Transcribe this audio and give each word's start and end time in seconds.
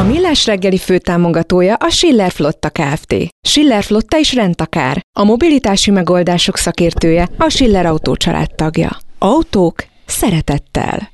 A 0.00 0.02
Millás 0.02 0.46
reggeli 0.46 0.78
főtámogatója 0.78 1.74
a 1.74 1.90
Schiller 1.90 2.30
Flotta 2.30 2.70
Kft. 2.70 3.14
Schiller 3.42 3.82
Flotta 3.82 4.18
is 4.18 4.34
rendtakár. 4.34 5.00
A 5.18 5.24
mobilitási 5.24 5.90
megoldások 5.90 6.56
szakértője 6.56 7.28
a 7.38 7.48
Schiller 7.48 7.86
Autó 7.86 8.16
tagja. 8.56 8.96
Autók 9.18 9.84
szeretettel. 10.06 11.10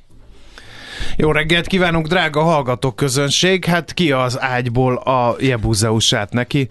Jó 1.17 1.31
reggelt 1.31 1.67
kívánunk, 1.67 2.07
drága 2.07 2.41
hallgatók 2.41 2.95
közönség! 2.95 3.65
Hát 3.65 3.93
ki 3.93 4.11
az 4.11 4.41
ágyból 4.41 4.95
a 4.95 5.35
jebuzeusát 5.39 6.33
neki? 6.33 6.69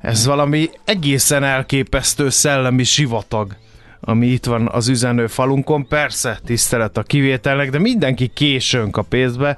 Ez 0.00 0.26
valami 0.26 0.70
egészen 0.84 1.44
elképesztő 1.44 2.28
szellemi 2.28 2.84
sivatag 2.84 3.56
ami 4.04 4.26
itt 4.26 4.44
van 4.44 4.68
az 4.72 4.88
üzenő 4.88 5.26
falunkon. 5.26 5.86
Persze, 5.86 6.38
tisztelet 6.44 6.96
a 6.96 7.02
kivételnek, 7.02 7.70
de 7.70 7.78
mindenki 7.78 8.30
későn 8.34 8.88
a 8.92 9.02
pénzbe. 9.02 9.56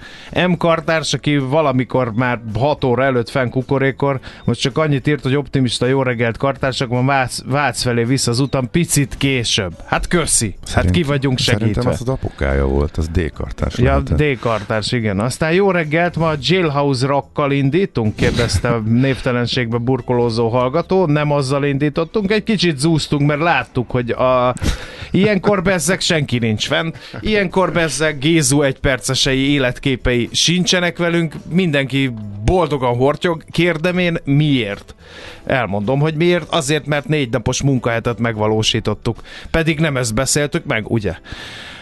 M. 0.48 0.53
Kartárs, 0.53 1.12
aki 1.12 1.36
valamikor 1.36 2.12
már 2.12 2.41
6 2.55 2.84
óra 2.84 3.05
előtt 3.05 3.28
fenn 3.28 3.48
kukorékor, 3.48 4.20
most 4.45 4.61
csak 4.61 4.78
annyit 4.78 5.06
írt, 5.06 5.23
hogy 5.23 5.36
optimista 5.36 5.86
jó 5.86 6.03
reggelt 6.03 6.36
Kartársak, 6.36 6.89
van 6.89 7.06
Vác, 7.06 7.42
Vác 7.45 7.83
felé 7.83 8.05
vissza 8.05 8.31
az 8.31 8.41
utam, 8.41 8.70
picit 8.70 9.17
később. 9.19 9.73
Hát 9.84 10.09
köszi, 10.09 10.55
hát 10.73 10.91
ki 10.91 11.03
vagyunk 11.03 11.39
segítve. 11.39 11.67
Szerintem 11.67 11.92
az 11.92 12.01
az 12.01 12.08
apukája 12.08 12.67
volt, 12.67 12.97
az 12.97 13.08
D. 13.08 13.33
Kartárs. 13.33 13.79
Ja, 13.79 13.85
lehetett. 13.85 14.17
D. 14.17 14.39
Kartárs, 14.39 14.92
igen. 14.92 15.20
Aztán 15.20 15.52
jó 15.52 15.70
reggelt, 15.70 16.17
ma 16.17 16.29
a 16.29 16.36
Jailhouse 16.40 17.07
Rockkal 17.07 17.52
indítunk, 17.52 18.17
kérdezte 18.17 18.69
a 18.69 18.79
névtelenségbe 18.79 19.77
burkolózó 19.77 20.48
hallgató. 20.48 21.07
Nem 21.07 21.33
azzal 21.33 21.64
indítottunk, 21.64 22.30
egy 22.30 22.45
kicsit 22.45 22.79
zúztunk, 22.79 23.27
mert 23.27 23.40
láttuk, 23.40 23.90
hogy 23.90 24.11
a 24.11 24.33
Ilyenkor 25.11 25.62
bezzeg 25.62 26.00
senki 26.00 26.39
nincs 26.39 26.67
fent, 26.67 26.98
ilyenkor 27.20 27.72
bezzeg 27.72 28.18
Gézu 28.18 28.62
egypercesei 28.62 29.50
életképei 29.50 30.28
sincsenek 30.33 30.98
velünk, 30.98 31.34
mindenki 31.50 32.14
boldogan 32.45 32.96
hortyog, 32.96 33.45
kérdem 33.50 33.98
én 33.98 34.18
miért? 34.24 34.95
Elmondom, 35.46 36.00
hogy 36.00 36.14
miért, 36.14 36.52
azért, 36.52 36.86
mert 36.86 37.08
négy 37.08 37.30
napos 37.30 37.62
munkahetet 37.62 38.18
megvalósítottuk, 38.18 39.22
pedig 39.50 39.80
nem 39.80 39.96
ezt 39.96 40.14
beszéltük 40.14 40.64
meg, 40.64 40.90
ugye? 40.90 41.14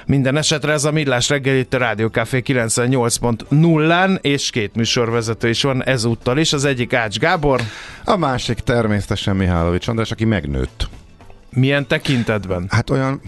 Minden 0.07 0.37
esetre 0.37 0.73
ez 0.73 0.85
a 0.85 0.93
Millás 0.93 1.29
reggel 1.29 1.57
itt 1.57 1.75
a 1.75 1.79
Rádió 1.79 2.09
Café 2.09 2.43
98.0-án, 2.47 4.19
és 4.21 4.51
két 4.51 4.75
műsorvezető 4.75 5.49
is 5.49 5.63
van 5.63 5.85
ezúttal 5.85 6.39
is. 6.39 6.53
Az 6.53 6.65
egyik 6.65 6.93
Ács 6.93 7.19
Gábor. 7.19 7.61
A 8.05 8.17
másik 8.17 8.59
természetesen 8.59 9.37
Mihálovics 9.37 9.89
András, 9.89 10.11
aki 10.11 10.25
megnőtt. 10.25 10.89
Milyen 11.55 11.87
tekintetben? 11.87 12.67
Hát 12.71 12.91
olyan, 12.91 13.21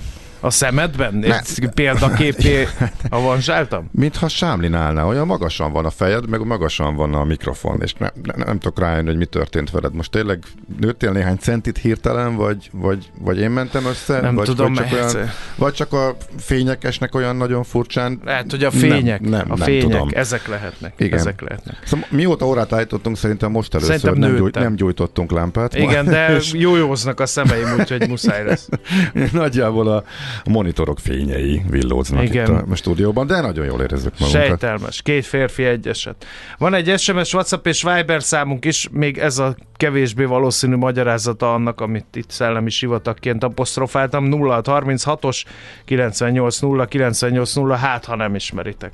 A 0.44 0.50
szemedben? 0.50 1.24
Egy 1.24 1.68
példaképé 1.74 2.68
avanzsáltam? 3.08 3.88
mintha 3.92 4.28
Sámlin 4.28 4.74
állna, 4.74 5.06
olyan 5.06 5.26
magasan 5.26 5.72
van 5.72 5.84
a 5.84 5.90
fejed, 5.90 6.28
meg 6.28 6.46
magasan 6.46 6.96
van 6.96 7.14
a 7.14 7.24
mikrofon, 7.24 7.80
és 7.82 7.92
ne, 7.92 8.08
ne, 8.22 8.44
nem 8.44 8.58
tudok 8.58 8.78
rájönni, 8.78 9.06
hogy 9.06 9.16
mi 9.16 9.24
történt 9.24 9.70
veled. 9.70 9.94
Most 9.94 10.10
tényleg 10.10 10.42
nőttél 10.80 11.10
néhány 11.10 11.36
centit 11.36 11.78
hirtelen, 11.78 12.36
vagy, 12.36 12.70
vagy, 12.72 13.10
vagy 13.18 13.38
én 13.38 13.50
mentem 13.50 13.84
össze? 13.86 14.20
Nem 14.20 14.34
vagy, 14.34 14.44
tudom, 14.44 14.74
vagy 14.74 14.88
csak, 14.88 15.00
mert- 15.00 15.14
olyan, 15.14 15.30
vagy 15.56 15.72
csak 15.72 15.92
a 15.92 16.16
fények 16.38 16.84
esnek 16.84 17.14
olyan 17.14 17.36
nagyon 17.36 17.64
furcsán. 17.64 18.20
Lehet, 18.24 18.50
hogy 18.50 18.64
a 18.64 18.70
fények, 18.70 19.20
Nem, 19.20 19.30
nem, 19.30 19.50
a 19.50 19.56
nem 19.56 19.66
fények, 19.66 19.82
tudom. 19.82 20.08
ezek 20.12 20.48
lehetnek. 20.48 20.92
Igen. 20.96 21.18
Ezek 21.18 21.40
lehetnek. 21.40 21.76
Szóval 21.84 22.06
mióta 22.10 22.46
órát 22.46 22.72
állítottunk, 22.72 23.16
szerintem 23.16 23.50
most 23.50 23.74
először 23.74 23.98
Szerintem 23.98 24.28
nem, 24.30 24.38
gyújt, 24.38 24.54
nem 24.54 24.74
gyújtottunk 24.74 25.30
lámpát. 25.30 25.74
Igen, 25.74 26.04
de 26.14 26.36
És 26.36 26.52
jójóznak 26.52 27.20
a 27.20 27.26
szemeim, 27.26 27.74
úgyhogy 27.78 28.08
muszáj 28.08 28.44
lesz. 28.44 28.68
nagyjából 29.32 29.88
a 29.88 30.04
monitorok 30.44 30.98
fényei 30.98 31.62
villóznak 31.70 32.22
Igen. 32.22 32.50
itt 32.50 32.56
a, 32.56 32.64
a 32.70 32.74
stúdióban, 32.74 33.26
de 33.26 33.40
nagyon 33.40 33.64
jól 33.64 33.80
érezzük 33.80 34.18
magunkat. 34.18 34.46
Sejtelmes. 34.46 35.02
Két 35.02 35.26
férfi, 35.26 35.64
egy 35.64 35.88
eset. 35.88 36.26
Van 36.58 36.74
egy 36.74 36.98
SMS, 36.98 37.34
WhatsApp 37.34 37.66
és 37.66 37.82
Viber 37.82 38.22
számunk 38.22 38.64
is, 38.64 38.88
még 38.92 39.18
ez 39.18 39.38
a 39.38 39.56
kevésbé 39.76 40.24
valószínű 40.24 40.76
magyarázata 40.76 41.54
annak, 41.54 41.80
amit 41.80 42.16
itt 42.16 42.30
szellemi 42.30 42.70
sivatagként 42.70 43.44
apostrofáltam. 43.44 44.28
0636-os 44.30 45.42
980 45.84 46.86
980, 46.86 47.78
hát 47.78 48.04
ha 48.04 48.16
nem 48.16 48.34
ismeritek 48.34 48.92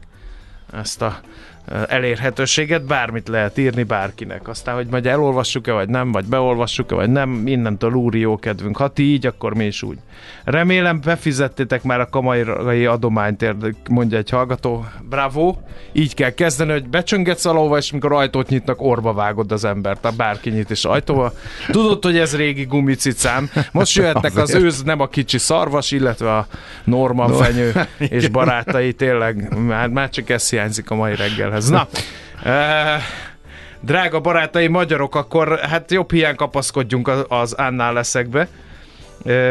ezt 0.72 1.02
a 1.02 1.20
elérhetőséget, 1.88 2.82
bármit 2.82 3.28
lehet 3.28 3.58
írni 3.58 3.82
bárkinek. 3.82 4.48
Aztán, 4.48 4.74
hogy 4.74 4.86
majd 4.90 5.06
elolvassuk-e, 5.06 5.72
vagy 5.72 5.88
nem, 5.88 6.12
vagy 6.12 6.24
beolvassuk-e, 6.24 6.94
vagy 6.94 7.10
nem, 7.10 7.46
innentől 7.46 7.92
úri 7.92 8.18
jó 8.18 8.38
kedvünk. 8.38 8.76
Ha 8.76 8.88
ti 8.88 9.02
így, 9.02 9.26
akkor 9.26 9.54
mi 9.54 9.64
is 9.64 9.82
úgy. 9.82 9.98
Remélem 10.44 11.00
befizettétek 11.04 11.82
már 11.82 12.00
a 12.00 12.08
kamairai 12.08 12.86
adományt, 12.86 13.44
mondja 13.88 14.18
egy 14.18 14.30
hallgató. 14.30 14.84
Bravo! 15.08 15.56
Így 15.92 16.14
kell 16.14 16.30
kezdeni, 16.30 16.72
hogy 16.72 16.88
becsöngetsz 16.88 17.44
alóva, 17.44 17.76
és 17.76 17.92
mikor 17.92 18.12
ajtót 18.12 18.48
nyitnak, 18.48 18.82
orba 18.82 19.12
vágod 19.12 19.52
az 19.52 19.64
embert, 19.64 20.04
a 20.04 20.10
bárki 20.10 20.50
nyit 20.50 20.70
is 20.70 20.84
ajtóba. 20.84 21.32
Tudod, 21.70 22.04
hogy 22.04 22.18
ez 22.18 22.36
régi 22.36 22.64
gumicicám. 22.64 23.50
Most 23.72 23.96
jöhetnek 23.96 24.36
az 24.36 24.54
őz, 24.54 24.82
nem 24.82 25.00
a 25.00 25.06
kicsi 25.06 25.38
szarvas, 25.38 25.90
illetve 25.90 26.36
a 26.36 26.46
Norman 26.84 27.32
fenyő 27.32 27.72
és 28.18 28.28
barátai, 28.28 28.92
tényleg, 28.92 29.58
már, 29.58 29.88
már 29.88 30.10
csak 30.10 30.28
ez 30.30 30.50
hiányzik 30.50 30.90
a 30.90 30.94
mai 30.94 31.14
reggelhez. 31.50 31.68
Na, 31.68 31.88
drága 33.80 34.20
barátai 34.20 34.66
magyarok, 34.66 35.14
akkor 35.14 35.58
hát 35.58 35.90
jobb 35.90 36.12
hiány 36.12 36.36
kapaszkodjunk 36.36 37.10
az, 37.28 37.52
Annál 37.52 37.92
leszekbe, 37.92 38.48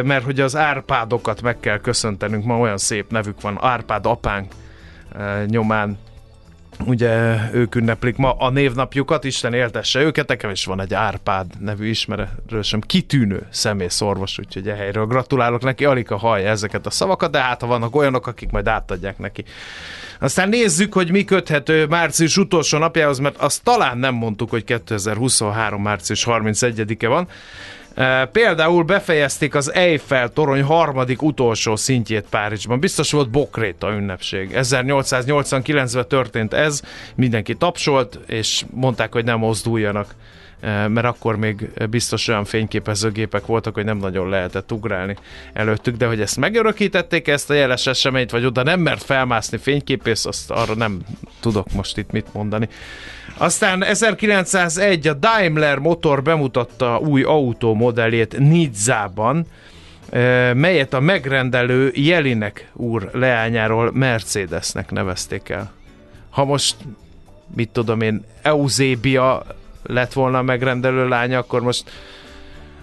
mert 0.03 0.23
hogy 0.23 0.39
az 0.39 0.55
Árpádokat 0.55 1.41
meg 1.41 1.59
kell 1.59 1.79
köszöntenünk, 1.79 2.45
ma 2.45 2.57
olyan 2.57 2.77
szép 2.77 3.11
nevük 3.11 3.41
van, 3.41 3.57
Árpád 3.61 4.05
apánk 4.05 4.51
nyomán 5.45 5.97
ugye 6.85 7.37
ők 7.53 7.75
ünneplik 7.75 8.15
ma 8.15 8.31
a 8.31 8.49
névnapjukat, 8.49 9.23
Isten 9.23 9.53
éltesse 9.53 9.99
őket, 10.01 10.27
nekem 10.27 10.49
is 10.49 10.65
van 10.65 10.81
egy 10.81 10.93
Árpád 10.93 11.45
nevű 11.59 11.87
ismerősöm, 11.87 12.81
kitűnő 12.81 13.47
szemész 13.49 14.01
orvos, 14.01 14.39
úgyhogy 14.39 14.67
e 14.67 14.75
helyről 14.75 15.05
gratulálok 15.05 15.63
neki, 15.63 15.85
alig 15.85 16.11
a 16.11 16.17
hallja 16.17 16.49
ezeket 16.49 16.85
a 16.85 16.89
szavakat, 16.89 17.31
de 17.31 17.39
hát 17.39 17.61
ha 17.61 17.67
vannak 17.67 17.95
olyanok, 17.95 18.27
akik 18.27 18.51
majd 18.51 18.67
átadják 18.67 19.17
neki. 19.17 19.43
Aztán 20.19 20.49
nézzük, 20.49 20.93
hogy 20.93 21.11
mi 21.11 21.23
köthető 21.23 21.85
március 21.85 22.37
utolsó 22.37 22.77
napjához, 22.77 23.19
mert 23.19 23.37
azt 23.37 23.63
talán 23.63 23.97
nem 23.97 24.13
mondtuk, 24.13 24.49
hogy 24.49 24.63
2023. 24.63 25.81
március 25.81 26.25
31-e 26.29 27.07
van. 27.07 27.27
E, 27.93 28.25
Például 28.25 28.83
befejezték 28.83 29.55
az 29.55 29.73
Eiffel 29.73 30.29
torony 30.29 30.61
harmadik 30.61 31.21
utolsó 31.21 31.75
szintjét 31.75 32.25
Párizsban. 32.29 32.79
Biztos 32.79 33.11
volt 33.11 33.29
Bokréta 33.29 33.91
ünnepség. 33.91 34.51
1889-ben 34.53 36.07
történt 36.07 36.53
ez, 36.53 36.81
mindenki 37.15 37.55
tapsolt, 37.55 38.19
és 38.27 38.63
mondták, 38.73 39.11
hogy 39.11 39.25
nem 39.25 39.39
mozduljanak 39.39 40.15
mert 40.61 41.05
akkor 41.05 41.35
még 41.35 41.69
biztos 41.89 42.27
olyan 42.27 42.45
fényképezőgépek 42.45 43.45
voltak, 43.45 43.73
hogy 43.73 43.85
nem 43.85 43.97
nagyon 43.97 44.29
lehetett 44.29 44.71
ugrálni 44.71 45.15
előttük, 45.53 45.95
de 45.95 46.07
hogy 46.07 46.21
ezt 46.21 46.37
megörökítették 46.37 47.27
ezt 47.27 47.49
a 47.49 47.53
jeles 47.53 47.87
eseményt, 47.87 48.31
vagy 48.31 48.45
oda 48.45 48.63
nem 48.63 48.79
mert 48.79 49.03
felmászni 49.03 49.57
fényképész, 49.57 50.25
azt 50.25 50.51
arra 50.51 50.75
nem 50.75 51.01
tudok 51.39 51.71
most 51.71 51.97
itt 51.97 52.11
mit 52.11 52.33
mondani. 52.33 52.69
Aztán 53.37 53.83
1901 53.83 55.07
a 55.07 55.13
Daimler 55.13 55.77
motor 55.77 56.23
bemutatta 56.23 56.99
új 56.99 57.23
autómodellét 57.23 58.37
Nizzában, 58.37 59.45
eh, 60.09 60.53
melyet 60.53 60.93
a 60.93 60.99
megrendelő 60.99 61.91
Jelinek 61.95 62.69
úr 62.73 63.09
leányáról 63.13 63.91
Mercedesnek 63.93 64.91
nevezték 64.91 65.49
el. 65.49 65.71
Ha 66.29 66.45
most, 66.45 66.75
mit 67.55 67.69
tudom 67.69 68.01
én, 68.01 68.23
Eusébia 68.41 69.45
lett 69.83 70.13
volna 70.13 70.37
a 70.37 70.41
megrendelő 70.41 71.07
lánya, 71.07 71.37
akkor 71.37 71.61
most 71.61 71.91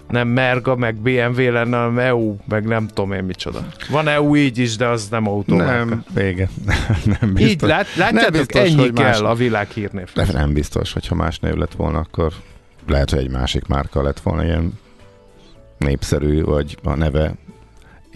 nem 0.09 0.27
Merga, 0.27 0.75
meg 0.75 0.95
BMW 0.95 1.51
lenne, 1.51 1.77
hanem 1.77 1.99
EU, 1.99 2.35
meg 2.47 2.65
nem 2.65 2.87
tudom 2.87 3.11
én 3.11 3.23
micsoda. 3.23 3.67
Van 3.89 4.07
EU 4.07 4.35
így 4.35 4.57
is, 4.57 4.75
de 4.75 4.87
az 4.87 5.07
nem 5.09 5.27
autó. 5.27 5.55
Nem, 5.55 6.03
igen. 6.15 6.49
nem 7.19 7.33
biztos. 7.33 7.51
Így 7.51 7.61
lát, 7.61 7.95
látjátok, 7.95 8.31
nem 8.31 8.31
biztos, 8.31 8.61
ennyi 8.61 8.75
hogy 8.75 8.93
kell 8.93 9.05
más, 9.05 9.19
a 9.19 9.33
világ 9.33 9.69
hírnév. 9.69 10.09
de 10.13 10.25
nem 10.31 10.53
biztos, 10.53 10.93
hogyha 10.93 11.15
más 11.15 11.39
név 11.39 11.53
lett 11.53 11.73
volna, 11.73 11.99
akkor 11.99 12.33
lehet, 12.87 13.09
hogy 13.09 13.19
egy 13.19 13.29
másik 13.29 13.65
márka 13.65 14.01
lett 14.01 14.19
volna 14.19 14.43
ilyen 14.43 14.79
népszerű, 15.77 16.43
vagy 16.43 16.77
a 16.83 16.95
neve 16.95 17.35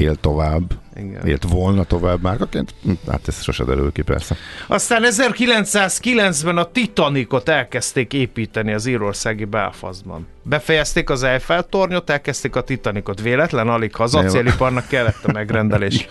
él 0.01 0.15
tovább, 0.15 0.61
Igen. 0.95 1.27
élt 1.27 1.43
volna 1.43 1.83
tovább 1.83 2.21
márkaként. 2.21 2.73
Hm, 2.83 2.91
Hát 3.09 3.27
ez 3.27 3.41
sose 3.41 3.63
derül 3.63 3.91
ki 3.91 4.01
persze. 4.01 4.35
Aztán 4.67 5.03
1909-ben 5.05 6.57
a 6.57 6.71
Titanicot 6.71 7.49
elkezdték 7.49 8.13
építeni 8.13 8.73
az 8.73 8.85
írországi 8.85 9.45
Belfastban. 9.45 10.27
Befejezték 10.43 11.09
az 11.09 11.23
Eiffel 11.23 11.63
tornyot, 11.63 12.09
elkezdték 12.09 12.55
a 12.55 12.61
Titanicot. 12.63 13.21
Véletlen 13.21 13.67
alig, 13.69 13.95
ha 13.95 14.03
az 14.03 14.15
acéliparnak 14.15 14.87
kellett 14.87 15.23
a 15.23 15.31
megrendelés. 15.31 16.05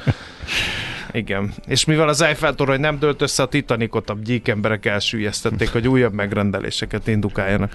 Igen. 1.12 1.54
És 1.66 1.84
mivel 1.84 2.08
az 2.08 2.20
Eiffel 2.20 2.54
torony 2.54 2.80
nem 2.80 2.98
dőlt 2.98 3.22
össze, 3.22 3.42
a 3.42 3.46
Titanicot 3.48 4.10
a 4.10 4.16
gyík 4.24 4.48
emberek 4.48 4.86
elsüllyesztették, 4.86 5.72
hogy 5.72 5.88
újabb 5.88 6.12
megrendeléseket 6.12 7.06
indukáljanak. 7.06 7.72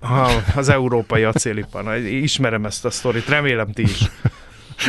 Ha, 0.00 0.30
az 0.54 0.68
európai 0.68 1.22
acélipar. 1.22 1.96
Ismerem 1.96 2.64
ezt 2.64 2.84
a 2.84 2.90
sztorit, 2.90 3.28
remélem 3.28 3.72
ti 3.72 3.82
is. 3.82 4.10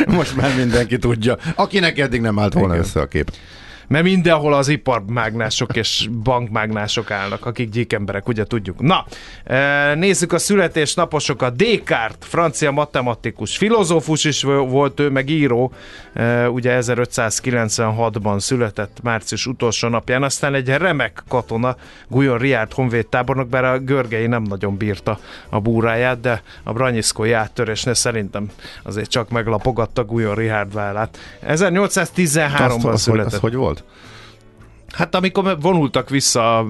Most 0.06 0.36
már 0.36 0.56
mindenki 0.56 0.98
tudja. 0.98 1.36
Akinek 1.54 1.98
eddig 1.98 2.20
nem 2.20 2.38
állt 2.38 2.54
volna 2.54 2.72
Igen. 2.74 2.84
össze 2.84 3.00
a 3.00 3.06
kép. 3.06 3.32
Mert 3.88 4.04
mindenhol 4.04 4.54
az 4.54 4.68
iparmágnások 4.68 5.76
és 5.76 6.08
bankmágnások 6.22 7.10
állnak, 7.10 7.46
akik 7.46 7.70
gyík 7.70 7.92
emberek, 7.92 8.28
ugye 8.28 8.44
tudjuk. 8.44 8.80
Na, 8.80 9.06
eh, 9.44 9.94
nézzük 9.94 10.32
a 10.32 10.38
születésnaposokat. 10.38 11.56
Descartes, 11.56 12.28
francia 12.28 12.70
matematikus, 12.70 13.56
filozófus 13.56 14.24
is 14.24 14.42
vo- 14.42 14.70
volt 14.70 15.00
ő, 15.00 15.10
meg 15.10 15.28
író, 15.28 15.72
eh, 16.12 16.52
ugye 16.52 16.72
1596-ban 16.80 18.38
született 18.38 18.96
március 19.02 19.46
utolsó 19.46 19.88
napján, 19.88 20.22
aztán 20.22 20.54
egy 20.54 20.68
remek 20.68 21.22
katona, 21.28 21.76
Guyon 22.08 22.38
Riárt 22.38 22.72
honvéd 22.72 23.06
tábornok, 23.06 23.48
bár 23.48 23.64
a 23.64 23.78
Görgei 23.78 24.26
nem 24.26 24.42
nagyon 24.42 24.76
bírta 24.76 25.18
a 25.48 25.60
búráját, 25.60 26.20
de 26.20 26.42
a 26.62 26.72
Branyiszkói 26.72 27.32
áttörésnél 27.32 27.94
szerintem 27.94 28.46
azért 28.82 29.10
csak 29.10 29.30
meglapogatta 29.30 30.04
Guyon 30.04 30.34
Richard 30.34 30.72
vállát. 30.72 31.18
1813-ban 31.46 32.74
Azt, 32.74 32.84
az, 32.84 33.00
született. 33.02 33.32
az 33.32 33.38
hogy 33.38 33.54
volt? 33.54 33.75
Hát 34.92 35.14
amikor 35.14 35.60
vonultak 35.60 36.10
vissza, 36.10 36.66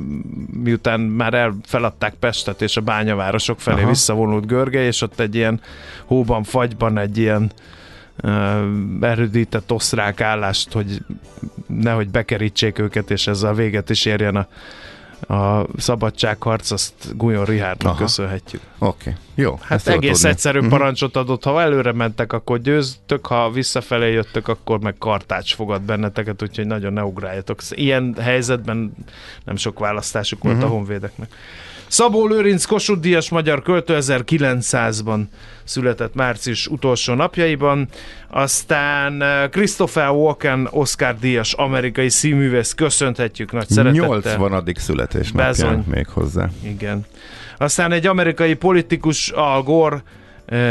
miután 0.63 1.01
már 1.01 1.35
el 1.35 1.57
feladták 1.65 2.15
Pestet, 2.15 2.63
és 2.63 2.77
a 2.77 2.81
bányavárosok 2.81 3.61
felé 3.61 3.81
Aha. 3.81 3.89
visszavonult 3.89 4.47
Görge, 4.47 4.83
és 4.83 5.03
ott 5.03 5.21
egy 5.21 5.35
ilyen 5.35 5.61
hóban, 6.05 6.43
fagyban 6.43 6.99
egy 6.99 7.19
ilyen 7.19 7.53
uh, 8.23 8.61
erődített 9.01 9.73
osztrák 9.73 10.21
állást, 10.21 10.73
hogy 10.73 11.03
nehogy 11.67 12.09
bekerítsék 12.09 12.79
őket, 12.79 13.11
és 13.11 13.27
ezzel 13.27 13.55
véget 13.55 13.91
is 13.91 14.05
érjen 14.05 14.37
a, 14.37 14.47
a 15.29 15.67
szabadságharc, 15.77 16.71
azt 16.71 16.93
Guyon 17.17 17.45
Richardnak 17.45 17.93
Aha. 17.93 18.01
köszönhetjük. 18.03 18.61
Oké, 18.79 19.11
okay. 19.11 19.23
jó. 19.35 19.59
Hát 19.63 19.87
egész 19.89 20.25
egyszerű 20.25 20.59
Mhm. 20.59 20.69
parancsot 20.69 21.17
adott, 21.17 21.45
ha 21.45 21.61
előre 21.61 21.93
mentek, 21.93 22.33
akkor 22.33 22.61
győztök, 22.61 23.27
ha 23.27 23.51
visszafelé 23.51 24.13
jöttök, 24.13 24.49
akkor 24.49 24.81
meg 24.81 24.95
kartács 24.99 25.55
fogad 25.55 25.83
benneteket, 25.83 26.43
úgyhogy 26.43 26.67
nagyon 26.67 26.93
ne 26.93 27.05
ugráljatok. 27.05 27.61
Ilyen 27.71 28.15
helyzetben 28.21 28.93
nem 29.45 29.57
sok 29.57 29.79
választásuk 29.79 30.43
volt 30.43 30.57
Mhm. 30.57 30.65
a 30.65 30.69
honvédeknek. 30.69 31.29
Szabó 31.89 32.27
Lőrinc 32.27 32.65
Kossuth 32.65 33.01
Díjas 33.01 33.31
magyar 33.31 33.63
költő 33.63 33.97
1900-ban 34.01 35.23
született 35.65 36.15
március 36.15 36.67
utolsó 36.67 37.15
napjaiban, 37.15 37.89
aztán 38.31 39.23
eh, 39.23 39.49
Christopher 39.49 40.09
Walken 40.09 40.69
Oscar 40.71 41.19
Díjas 41.19 41.53
amerikai 41.53 42.09
színművész 42.09 42.73
köszönhetjük 42.73 43.53
nagy 43.53 43.69
szeretettel. 43.69 44.07
80. 44.07 44.65
születésnapján 44.77 45.51
Bezony. 45.51 45.85
még 45.87 46.07
hozzá. 46.07 46.49
Igen. 46.63 47.05
Aztán 47.59 47.93
egy 47.93 48.07
amerikai 48.07 48.55
politikus, 48.55 49.31
Al 49.31 49.63
Gore, 49.63 50.03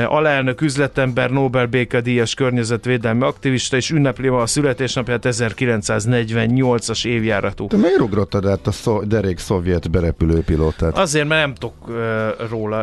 alelnök, 0.07 0.61
üzletember, 0.61 1.29
Nobel 1.29 1.65
békedíjas 1.65 2.33
környezetvédelmi 2.33 3.23
aktivista, 3.23 3.75
és 3.75 3.89
ünnepli 3.89 4.27
ma 4.27 4.41
a 4.41 4.45
születésnapját 4.45 5.25
1948-as 5.29 7.05
évjáratú. 7.05 7.67
Te 7.67 7.77
miért 7.77 7.99
ugrottad 7.99 8.45
át 8.47 8.67
a 8.67 8.71
szó, 8.71 9.01
derék 9.03 9.37
szovjet 9.37 9.91
berepülőpilótát? 9.91 10.97
Azért, 10.97 11.27
mert 11.27 11.41
nem 11.41 11.53
tudok 11.53 11.75
eh, 11.89 12.47
róla. 12.49 12.77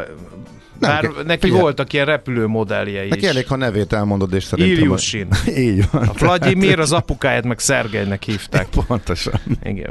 Nem 0.79 0.91
Bár 0.91 1.01
kell- 1.01 1.23
neki 1.27 1.41
figyelj. 1.41 1.61
voltak 1.61 1.93
ilyen 1.93 2.07
repülőmodelljei 2.07 3.09
Neki 3.09 3.23
is. 3.23 3.29
elég, 3.29 3.47
ha 3.47 3.57
nevét 3.57 3.93
elmondod, 3.93 4.33
és 4.35 4.45
szerintem... 4.45 4.85
Ilyushin. 4.85 5.29
Így 5.57 5.85
van. 5.91 6.03
A 6.07 6.13
Vladimir, 6.19 6.79
az 6.79 6.93
apukáját 6.93 7.45
meg 7.45 7.59
Szergejnek 7.59 8.23
hívták. 8.23 8.67
Pontosan. 8.87 9.41
Igen. 9.63 9.91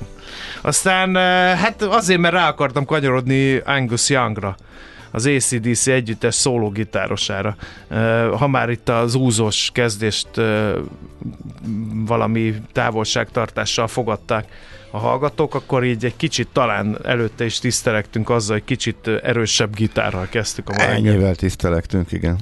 Aztán 0.61 1.15
hát 1.55 1.81
azért, 1.81 2.19
mert 2.19 2.33
rá 2.33 2.47
akartam 2.49 2.85
kanyarodni 2.85 3.57
Angus 3.65 4.09
Youngra 4.09 4.55
az 5.11 5.25
ACDC 5.25 5.87
együttes 5.87 6.35
szólógitárosára. 6.35 7.55
Ha 8.37 8.47
már 8.47 8.69
itt 8.69 8.89
az 8.89 9.15
úzós 9.15 9.69
kezdést 9.73 10.29
valami 12.05 12.53
távolságtartással 12.71 13.87
fogadták 13.87 14.45
a 14.91 14.97
hallgatók, 14.97 15.55
akkor 15.55 15.83
így 15.83 16.05
egy 16.05 16.15
kicsit 16.15 16.47
talán 16.53 16.97
előtte 17.03 17.45
is 17.45 17.59
tisztelektünk 17.59 18.29
azzal, 18.29 18.55
hogy 18.55 18.65
kicsit 18.65 19.07
erősebb 19.07 19.75
gitárral 19.75 20.27
kezdtük 20.29 20.69
a 20.69 20.73
reggelt. 20.73 20.97
Ennyivel 20.97 21.35
tisztelektünk, 21.35 22.11
igen. 22.11 22.37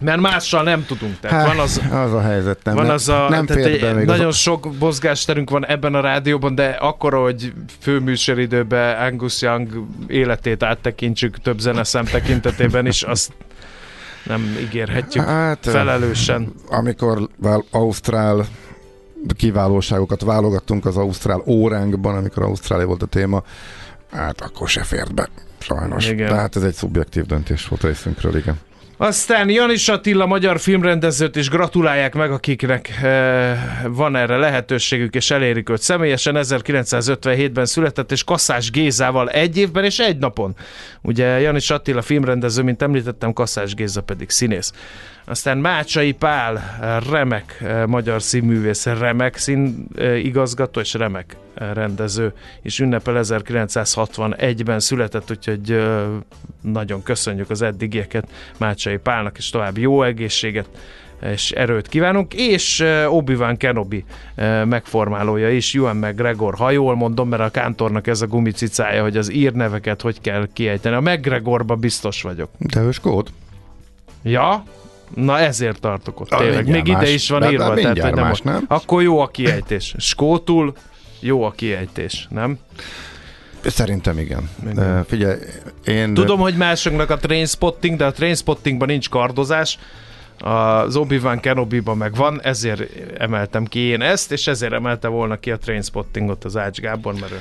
Mert 0.00 0.20
mással 0.20 0.62
nem 0.62 0.84
tudunk. 0.86 1.20
Tehát 1.20 1.46
van 1.46 1.58
az, 1.58 1.80
az 1.90 2.12
a 2.12 2.20
helyzet, 2.20 2.58
nem, 2.64 2.74
van 2.74 2.90
az 2.90 3.08
a, 3.08 3.28
nem 3.28 3.46
tehát 3.46 3.64
egy, 3.64 3.94
még 3.94 4.04
nagyon 4.04 4.26
az 4.26 4.36
sok 4.36 4.78
mozgásterünk 4.78 5.50
van 5.50 5.66
ebben 5.66 5.94
a 5.94 6.00
rádióban, 6.00 6.54
de 6.54 6.68
akkor, 6.68 7.14
hogy 7.14 7.52
főműsoridőben 7.80 9.00
Angus 9.00 9.42
Young 9.42 9.86
életét 10.06 10.62
áttekintsük 10.62 11.40
több 11.40 11.58
zeneszem 11.58 12.04
tekintetében 12.04 12.86
is, 12.86 13.02
azt 13.02 13.32
nem 14.22 14.56
ígérhetjük 14.60 15.24
Hát, 15.24 15.58
felelősen. 15.62 16.52
amikor 16.68 17.28
Ausztrál 17.70 18.46
kiválóságokat 19.36 20.22
válogattunk 20.22 20.86
az 20.86 20.96
Ausztrál 20.96 21.42
óránkban, 21.46 22.16
amikor 22.16 22.42
Ausztrália 22.42 22.86
volt 22.86 23.02
a 23.02 23.06
téma, 23.06 23.42
hát 24.10 24.40
akkor 24.40 24.68
se 24.68 24.82
fért 24.82 25.14
be, 25.14 25.28
sajnos. 25.58 26.08
Igen. 26.08 26.28
De 26.28 26.34
hát 26.34 26.56
ez 26.56 26.62
egy 26.62 26.74
szubjektív 26.74 27.26
döntés 27.26 27.68
volt 27.68 27.82
részünkről, 27.82 28.36
igen. 28.36 28.58
Aztán 29.02 29.50
Janis 29.50 29.88
Attila 29.88 30.26
magyar 30.26 30.60
filmrendezőt 30.60 31.36
is 31.36 31.48
gratulálják 31.48 32.14
meg, 32.14 32.30
akiknek 32.30 32.88
e, 32.88 33.82
van 33.88 34.16
erre 34.16 34.36
lehetőségük, 34.36 35.14
és 35.14 35.30
elérik 35.30 35.68
őt 35.68 35.82
személyesen. 35.82 36.34
1957-ben 36.38 37.64
született, 37.66 38.12
és 38.12 38.24
Kasszás 38.24 38.70
Gézával 38.70 39.28
egy 39.28 39.56
évben 39.56 39.84
és 39.84 39.98
egy 39.98 40.18
napon. 40.18 40.56
Ugye 41.02 41.40
Janis 41.40 41.70
Attila 41.70 42.02
filmrendező, 42.02 42.62
mint 42.62 42.82
említettem, 42.82 43.32
Kasszás 43.32 43.74
Géza 43.74 44.00
pedig 44.00 44.30
színész. 44.30 44.72
Aztán 45.30 45.58
Mácsai 45.58 46.12
Pál, 46.12 46.78
remek 47.10 47.58
eh, 47.60 47.86
magyar 47.86 48.22
színművész, 48.22 48.86
remek 48.86 49.36
szín 49.36 49.86
eh, 49.96 50.24
igazgató 50.24 50.80
és 50.80 50.94
remek 50.94 51.36
eh, 51.54 51.70
rendező, 51.74 52.32
és 52.62 52.78
ünnepel 52.78 53.20
1961-ben 53.22 54.80
született, 54.80 55.30
úgyhogy 55.30 55.72
eh, 55.72 56.04
nagyon 56.60 57.02
köszönjük 57.02 57.50
az 57.50 57.62
eddigieket 57.62 58.28
Mácsai 58.58 58.96
Pálnak, 58.96 59.38
és 59.38 59.50
további 59.50 59.80
jó 59.80 60.02
egészséget 60.02 60.68
és 61.32 61.50
erőt 61.50 61.88
kívánunk, 61.88 62.34
és 62.34 62.84
Obi-Wan 63.08 63.56
Kenobi 63.56 64.04
megformálója 64.64 65.50
is, 65.50 65.74
Ewan 65.74 65.96
McGregor, 65.96 66.54
ha 66.54 66.70
jól 66.70 66.94
mondom, 66.94 67.28
mert 67.28 67.42
a 67.42 67.50
kántornak 67.50 68.06
ez 68.06 68.22
a 68.22 68.26
gumicicája, 68.26 69.02
hogy 69.02 69.16
az 69.16 69.32
ír 69.32 69.52
neveket 69.52 70.00
hogy 70.00 70.20
kell 70.20 70.48
kiejteni. 70.52 70.94
A 70.94 71.00
McGregorba 71.00 71.74
biztos 71.74 72.22
vagyok. 72.22 72.50
De 72.58 72.80
ő 72.80 72.90
skót? 72.90 73.32
Ja? 74.22 74.64
Na 75.14 75.38
ezért 75.38 75.80
tartok 75.80 76.20
ott, 76.20 76.30
Ah, 76.32 76.38
tényleg. 76.40 76.68
Még 76.68 76.86
ide 76.86 76.96
más. 76.96 77.12
is 77.12 77.28
van 77.30 77.40
De- 77.40 77.46
de 77.46 77.52
írva. 77.52 77.64
tehát, 77.64 77.82
mindjárt 77.82 78.08
hogy 78.08 78.18
nem 78.18 78.26
más, 78.28 78.40
nem? 78.40 78.64
Akkor 78.68 79.02
jó 79.02 79.18
a 79.20 79.26
kiejtés. 79.26 79.94
Skótul 79.98 80.74
jó 81.20 81.42
a 81.44 81.50
kiejtés, 81.50 82.26
nem? 82.30 82.58
Szerintem 83.64 84.18
igen. 84.18 84.50
igen. 84.70 85.04
Figyelj, 85.04 85.38
én... 85.84 86.14
Tudom, 86.14 86.40
hogy 86.40 86.54
másoknak 86.56 87.10
a 87.10 87.16
trainspotting, 87.16 87.96
de 87.96 88.04
a 88.04 88.12
trainspottingban 88.12 88.88
nincs 88.88 89.08
kardozás, 89.08 89.78
az 90.38 90.96
Obi-Wan 90.96 91.40
Kenobi-ban 91.40 91.96
meg 91.96 92.14
van, 92.14 92.40
ezért 92.42 92.82
emeltem 93.18 93.64
ki 93.64 93.78
én 93.80 94.00
ezt, 94.02 94.32
és 94.32 94.46
ezért 94.46 94.72
emelte 94.72 95.08
volna 95.08 95.36
ki 95.36 95.50
a 95.50 95.56
Trainspottingot 95.58 96.44
az 96.44 96.56
Ács 96.56 96.80
Gábor, 96.80 97.14
mert 97.20 97.32
ő 97.32 97.40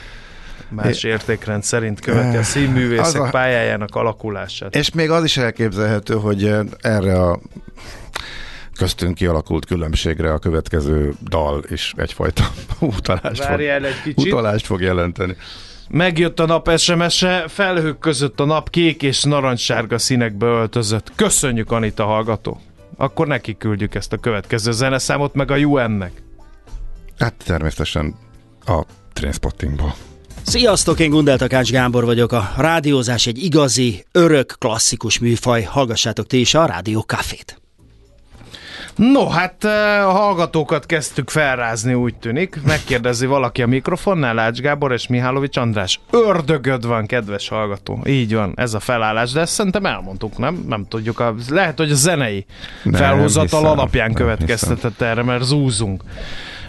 más 0.69 1.03
értékrend 1.03 1.63
szerint 1.63 1.99
követi 1.99 2.37
a 2.37 2.43
színművészek 2.43 3.21
a... 3.21 3.29
pályájának 3.29 3.95
alakulását. 3.95 4.75
És 4.75 4.91
még 4.91 5.09
az 5.09 5.23
is 5.23 5.37
elképzelhető, 5.37 6.13
hogy 6.13 6.55
erre 6.81 7.21
a 7.21 7.39
köztünk 8.79 9.15
kialakult 9.15 9.65
különbségre 9.65 10.33
a 10.33 10.39
következő 10.39 11.13
dal 11.29 11.63
is 11.69 11.93
egyfajta 11.97 12.43
utalást, 12.79 13.43
fog, 13.43 13.59
egy 13.59 14.01
kicsit. 14.03 14.33
utalást 14.33 14.65
fog 14.65 14.81
jelenteni. 14.81 15.35
Megjött 15.89 16.39
a 16.39 16.45
nap 16.45 16.77
SMS-e, 16.77 17.47
felhők 17.47 17.99
között 17.99 18.39
a 18.39 18.45
nap 18.45 18.69
kék 18.69 19.03
és 19.03 19.23
narancssárga 19.23 19.97
színekbe 19.97 20.45
öltözött. 20.45 21.11
Köszönjük, 21.15 21.71
Anita 21.71 22.05
hallgató! 22.05 22.61
Akkor 22.97 23.27
neki 23.27 23.57
küldjük 23.57 23.95
ezt 23.95 24.13
a 24.13 24.17
következő 24.17 24.71
zeneszámot, 24.71 25.33
meg 25.33 25.51
a 25.51 25.57
UN-nek. 25.57 26.11
Hát 27.19 27.33
természetesen 27.45 28.15
a 28.65 28.81
Trainspottingból. 29.13 29.93
Sziasztok, 30.41 30.99
én 30.99 31.09
Gundel 31.09 31.37
Takács 31.37 31.71
Gábor 31.71 32.05
vagyok. 32.05 32.31
A 32.31 32.53
rádiózás 32.57 33.27
egy 33.27 33.43
igazi, 33.43 34.05
örök, 34.11 34.55
klasszikus 34.59 35.19
műfaj. 35.19 35.61
Hallgassátok 35.61 36.27
ti 36.27 36.39
is 36.39 36.53
a 36.53 36.65
Rádió 36.65 36.99
Cafét. 36.99 37.61
No, 38.95 39.27
hát 39.27 39.63
eh, 39.63 40.07
a 40.07 40.11
hallgatókat 40.11 40.85
kezdtük 40.85 41.29
felrázni, 41.29 41.93
úgy 41.93 42.15
tűnik. 42.15 42.59
Megkérdezi 42.65 43.25
valaki 43.25 43.61
a 43.61 43.67
mikrofonnál, 43.67 44.39
Ács 44.39 44.59
Gábor 44.59 44.91
és 44.91 45.07
Mihálovics 45.07 45.57
András. 45.57 45.99
Ördögöd 46.11 46.85
van, 46.85 47.05
kedves 47.05 47.47
hallgató. 47.47 47.99
Így 48.05 48.33
van, 48.33 48.53
ez 48.55 48.73
a 48.73 48.79
felállás, 48.79 49.31
de 49.31 49.39
ezt 49.39 49.53
szerintem 49.53 49.85
elmondtuk, 49.85 50.37
nem? 50.37 50.65
Nem 50.67 50.85
tudjuk. 50.87 51.19
A, 51.19 51.35
lehet, 51.49 51.77
hogy 51.77 51.91
a 51.91 51.95
zenei 51.95 52.45
felhozatal 52.91 53.65
alapján 53.65 54.13
következtetett 54.13 55.01
erre, 55.01 55.23
mert 55.23 55.43
zúzunk. 55.43 56.03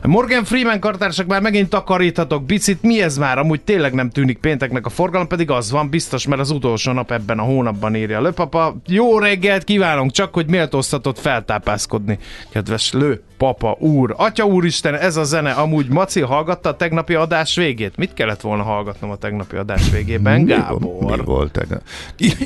Morgan 0.07 0.45
Freeman 0.45 0.80
kartársak 0.80 1.26
már 1.26 1.40
megint 1.40 1.69
takaríthatok 1.69 2.45
bicit, 2.45 2.83
mi 2.83 3.02
ez 3.02 3.19
már? 3.19 3.38
Amúgy 3.38 3.61
tényleg 3.61 3.92
nem 3.92 4.11
tűnik 4.11 4.38
pénteknek 4.38 4.87
a 4.87 4.90
forgalom, 4.90 5.26
pedig 5.26 5.50
az 5.50 5.71
van 5.71 5.90
biztos, 5.90 6.26
mert 6.26 6.40
az 6.40 6.50
utolsó 6.50 6.92
nap 6.92 7.11
ebben 7.11 7.38
a 7.38 7.42
hónapban 7.42 7.97
írja 7.97 8.19
a 8.19 8.23
lőpapa. 8.23 8.76
Jó 8.87 9.19
reggelt 9.19 9.64
kívánunk, 9.64 10.11
csak 10.11 10.35
hogy 10.35 10.47
méltóztatott 10.47 11.19
feltápászkodni, 11.19 12.19
kedves 12.50 12.92
lő 12.92 13.23
papa, 13.40 13.76
úr, 13.78 14.14
atya 14.16 14.44
úristen, 14.44 14.94
ez 14.94 15.16
a 15.16 15.25
zene. 15.25 15.50
Amúgy 15.50 15.88
Maci 15.88 16.20
hallgatta 16.20 16.68
a 16.68 16.76
tegnapi 16.76 17.14
adás 17.14 17.56
végét. 17.56 17.97
Mit 17.97 18.14
kellett 18.14 18.40
volna 18.40 18.62
hallgatnom 18.62 19.11
a 19.11 19.16
tegnapi 19.16 19.56
adás 19.56 19.90
végében, 19.90 20.44
Gábor? 20.44 21.16
Mi 21.16 21.25
volt 21.25 21.52
tegnap? 21.52 21.82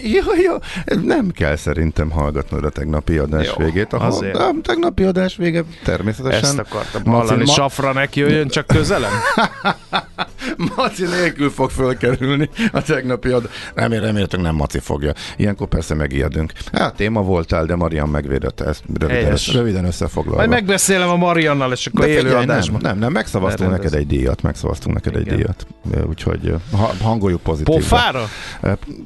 Jó, 0.03 0.35
jó, 0.45 0.55
nem 1.03 1.31
kell 1.31 1.57
szerintem 1.57 2.11
hallgatnod 2.11 2.65
a 2.65 2.71
tegnapi 2.71 3.19
adás 3.19 3.47
jó, 3.47 3.65
végét. 3.65 3.93
A, 3.93 4.07
azért. 4.07 4.37
a 4.37 4.51
tegnapi 4.63 5.03
adás 5.03 5.37
vége 5.37 5.65
természetesen. 5.85 6.43
Ezt 6.43 6.59
akartam 6.59 7.05
hallani. 7.05 7.45
Ma... 7.45 7.53
Safra 7.53 7.93
neki 7.93 8.21
jöjjön 8.21 8.49
csak 8.49 8.67
közelem? 8.67 9.13
Maci 10.77 11.05
nélkül 11.05 11.51
fog 11.51 11.71
fölkerülni 11.71 12.51
a 12.73 12.83
tegnapi 12.83 13.29
adás. 13.29 13.51
Nem, 13.75 13.93
remélhetőleg 13.93 14.47
nem 14.47 14.55
Maci 14.55 14.79
fogja. 14.79 15.13
Ilyenkor 15.37 15.69
persze 15.69 15.95
megijedünk. 15.95 16.53
Hát 16.73 16.95
téma 16.95 17.23
voltál, 17.23 17.65
de 17.65 17.77
Marian 17.77 18.09
megvédette 18.09 18.65
ezt 18.65 18.83
röviden, 18.99 19.37
röviden 19.53 19.85
összefoglalva. 19.85 20.47
Majd 20.47 20.51
beszélem 20.87 21.09
a 21.09 21.17
Mariannal, 21.17 21.73
és 21.73 21.87
akkor 21.87 22.07
élő 22.07 22.35
adásban. 22.35 22.81
Nem, 22.81 22.91
nem, 22.91 22.99
nem, 22.99 23.13
megszavaztunk 23.13 23.71
neked 23.71 23.95
egy 23.95 24.07
díjat, 24.07 24.43
megszavaztunk 24.43 24.95
neked 24.95 25.21
Igen. 25.21 25.33
egy 25.33 25.37
díjat. 25.37 25.67
Úgyhogy 26.09 26.55
ha, 26.73 26.93
hangoljuk 27.01 27.41
pozitívan. 27.41 27.81
Pofára? 27.81 28.29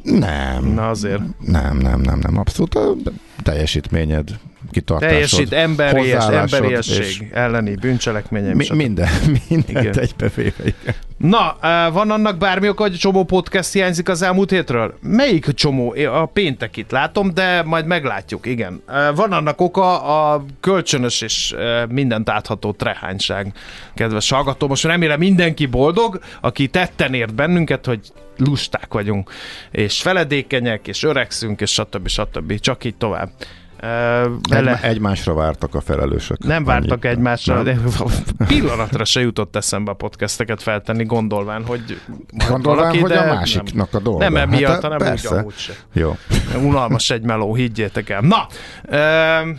Nem. 0.02 0.64
Na 0.64 0.88
azért. 0.88 1.22
Nem, 1.46 1.76
nem, 1.76 2.00
nem, 2.00 2.18
nem. 2.18 2.38
Abszolút 2.38 2.74
a 2.74 2.94
teljesítményed, 3.42 4.38
kitartásod, 4.70 5.12
Teljesít, 5.12 5.52
emberies, 5.52 6.24
emberiesség 6.24 6.98
és 6.98 7.22
elleni 7.32 7.74
bűncselekményeim. 7.74 8.56
Mi, 8.56 8.66
minden, 8.74 9.08
mindent 9.48 9.96
egybevéve. 9.96 10.72
Na, 11.16 11.56
van 11.92 12.10
annak 12.10 12.38
bármi 12.38 12.68
oka, 12.68 12.82
hogy 12.82 12.96
csomó 12.96 13.24
podcast 13.24 13.72
hiányzik 13.72 14.08
az 14.08 14.22
elmúlt 14.22 14.50
hétről? 14.50 14.98
Melyik 15.02 15.52
csomó? 15.52 15.94
A 16.12 16.26
péntekit 16.26 16.90
látom, 16.90 17.34
de 17.34 17.62
majd 17.62 17.86
meglátjuk, 17.86 18.46
igen. 18.46 18.82
Van 19.14 19.32
annak 19.32 19.60
oka 19.60 20.02
a 20.02 20.44
kölcsönös 20.60 21.20
és 21.20 21.54
mindent 21.88 22.28
átható 22.28 22.72
trehányság. 22.72 23.52
Kedves 23.94 24.30
hallgató, 24.30 24.68
most 24.68 24.84
remélem 24.84 25.18
mindenki 25.18 25.66
boldog, 25.66 26.20
aki 26.40 26.68
tetten 26.68 27.14
ért 27.14 27.34
bennünket, 27.34 27.86
hogy 27.86 28.00
lusták 28.36 28.92
vagyunk, 28.92 29.30
és 29.70 30.02
feledékenyek, 30.02 30.88
és 30.88 31.02
öregszünk, 31.02 31.60
és 31.60 31.70
stb. 31.70 32.08
stb. 32.08 32.60
Csak 32.60 32.84
így 32.84 32.96
tovább. 32.96 33.30
Bele... 34.48 34.80
Egy, 34.82 34.90
egymásra 34.90 35.34
vártak 35.34 35.74
a 35.74 35.80
felelősök. 35.80 36.38
Nem 36.38 36.64
vártak 36.64 37.04
Annyi. 37.04 37.14
egymásra, 37.14 37.62
nem? 37.62 37.64
de 37.64 37.78
pillanatra 38.46 39.04
se 39.04 39.20
jutott 39.20 39.56
eszembe 39.56 39.90
a 39.90 39.94
podcasteket 39.94 40.62
feltenni, 40.62 41.04
gondolván, 41.04 41.64
hogy 41.64 42.00
gondolván, 42.48 42.76
valaki, 42.76 42.98
hogy 42.98 43.12
a 43.12 43.24
másiknak 43.24 43.90
nem, 43.90 44.00
a 44.00 44.04
dolga. 44.04 44.24
Nem 44.24 44.36
emiatt, 44.36 44.72
hát, 44.72 44.82
hanem 44.82 44.98
persze. 44.98 45.34
úgy 45.34 45.38
amúgy 45.38 45.56
se. 45.56 45.72
Jó. 45.92 46.16
Unalmas 46.62 47.10
egy 47.10 47.22
meló, 47.22 47.54
higgyétek 47.54 48.08
el. 48.08 48.20
Na, 48.20 48.46
uh, 48.88 49.58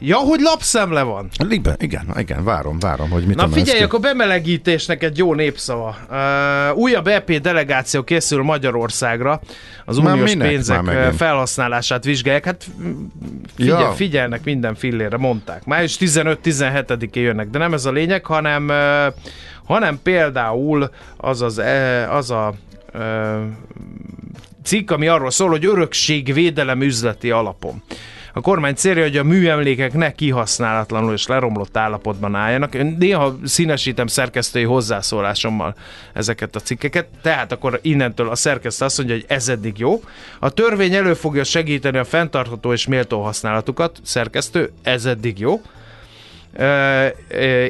Ja, 0.00 0.16
hogy 0.16 0.40
lapszemle 0.40 1.02
van. 1.02 1.28
Igen, 1.48 1.74
igen, 1.78 2.14
igen, 2.16 2.44
várom, 2.44 2.78
várom, 2.78 3.10
hogy 3.10 3.26
mit 3.26 3.36
Na 3.36 3.48
figyelj, 3.48 3.82
akkor 3.82 4.00
bemelegítésnek 4.00 5.02
egy 5.02 5.18
jó 5.18 5.34
népszava. 5.34 5.96
Uh, 6.10 6.76
újabb 6.76 7.06
EP 7.06 7.30
delegáció 7.32 8.02
készül 8.02 8.42
Magyarországra. 8.42 9.40
Az 9.84 9.98
már 9.98 10.12
uniós 10.12 10.34
pénzek 10.34 10.84
felhasználását 11.16 12.04
vizsgálják. 12.04 12.44
Hát 12.44 12.64
figyel, 13.56 13.80
ja. 13.80 13.92
figyelnek 13.92 14.44
minden 14.44 14.74
fillére, 14.74 15.16
mondták. 15.16 15.64
Május 15.64 15.96
15-17-én 16.00 17.22
jönnek, 17.22 17.48
de 17.48 17.58
nem 17.58 17.72
ez 17.72 17.84
a 17.84 17.90
lényeg, 17.90 18.24
hanem, 18.24 18.68
uh, 18.68 19.14
hanem 19.64 19.98
például 20.02 20.90
az, 21.16 21.42
az, 21.42 21.62
az 22.10 22.30
a 22.30 22.54
uh, 22.94 23.02
cikk, 24.64 24.90
ami 24.90 25.06
arról 25.06 25.30
szól, 25.30 25.48
hogy 25.48 25.64
örökségvédelem 25.64 26.82
üzleti 26.82 27.30
alapon. 27.30 27.82
A 28.32 28.40
kormány 28.40 28.74
célja, 28.74 29.02
hogy 29.02 29.16
a 29.16 29.24
műemlékek 29.24 29.92
ne 29.92 30.12
kihasználatlanul 30.12 31.12
és 31.12 31.26
leromlott 31.26 31.76
állapotban 31.76 32.34
álljanak. 32.34 32.74
Én 32.74 32.96
néha 32.98 33.38
színesítem 33.44 34.06
szerkesztői 34.06 34.64
hozzászólásommal 34.64 35.74
ezeket 36.12 36.56
a 36.56 36.60
cikkeket, 36.60 37.06
tehát 37.22 37.52
akkor 37.52 37.78
innentől 37.82 38.28
a 38.28 38.34
szerkesztő 38.34 38.84
azt 38.84 38.98
mondja, 38.98 39.14
hogy 39.14 39.24
ez 39.28 39.48
eddig 39.48 39.78
jó. 39.78 40.02
A 40.38 40.50
törvény 40.50 40.94
elő 40.94 41.14
fogja 41.14 41.44
segíteni 41.44 41.98
a 41.98 42.04
fenntartható 42.04 42.72
és 42.72 42.86
méltó 42.86 43.22
használatukat, 43.22 44.00
szerkesztő, 44.02 44.72
ez 44.82 45.04
eddig 45.04 45.38
jó 45.38 45.60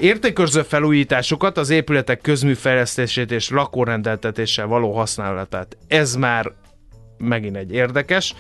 értékkörző 0.01 0.63
felújításokat, 0.63 1.59
az 1.59 1.71
épületek 1.71 2.21
közműfejlesztését 2.21 3.31
és 3.31 3.51
lakórendeltetéssel 3.51 4.67
való 4.67 4.93
használatát. 4.93 5.77
Ez 5.89 6.15
már 6.15 6.53
megint 7.19 7.57
egy 7.57 7.73
érdekes 7.73 8.35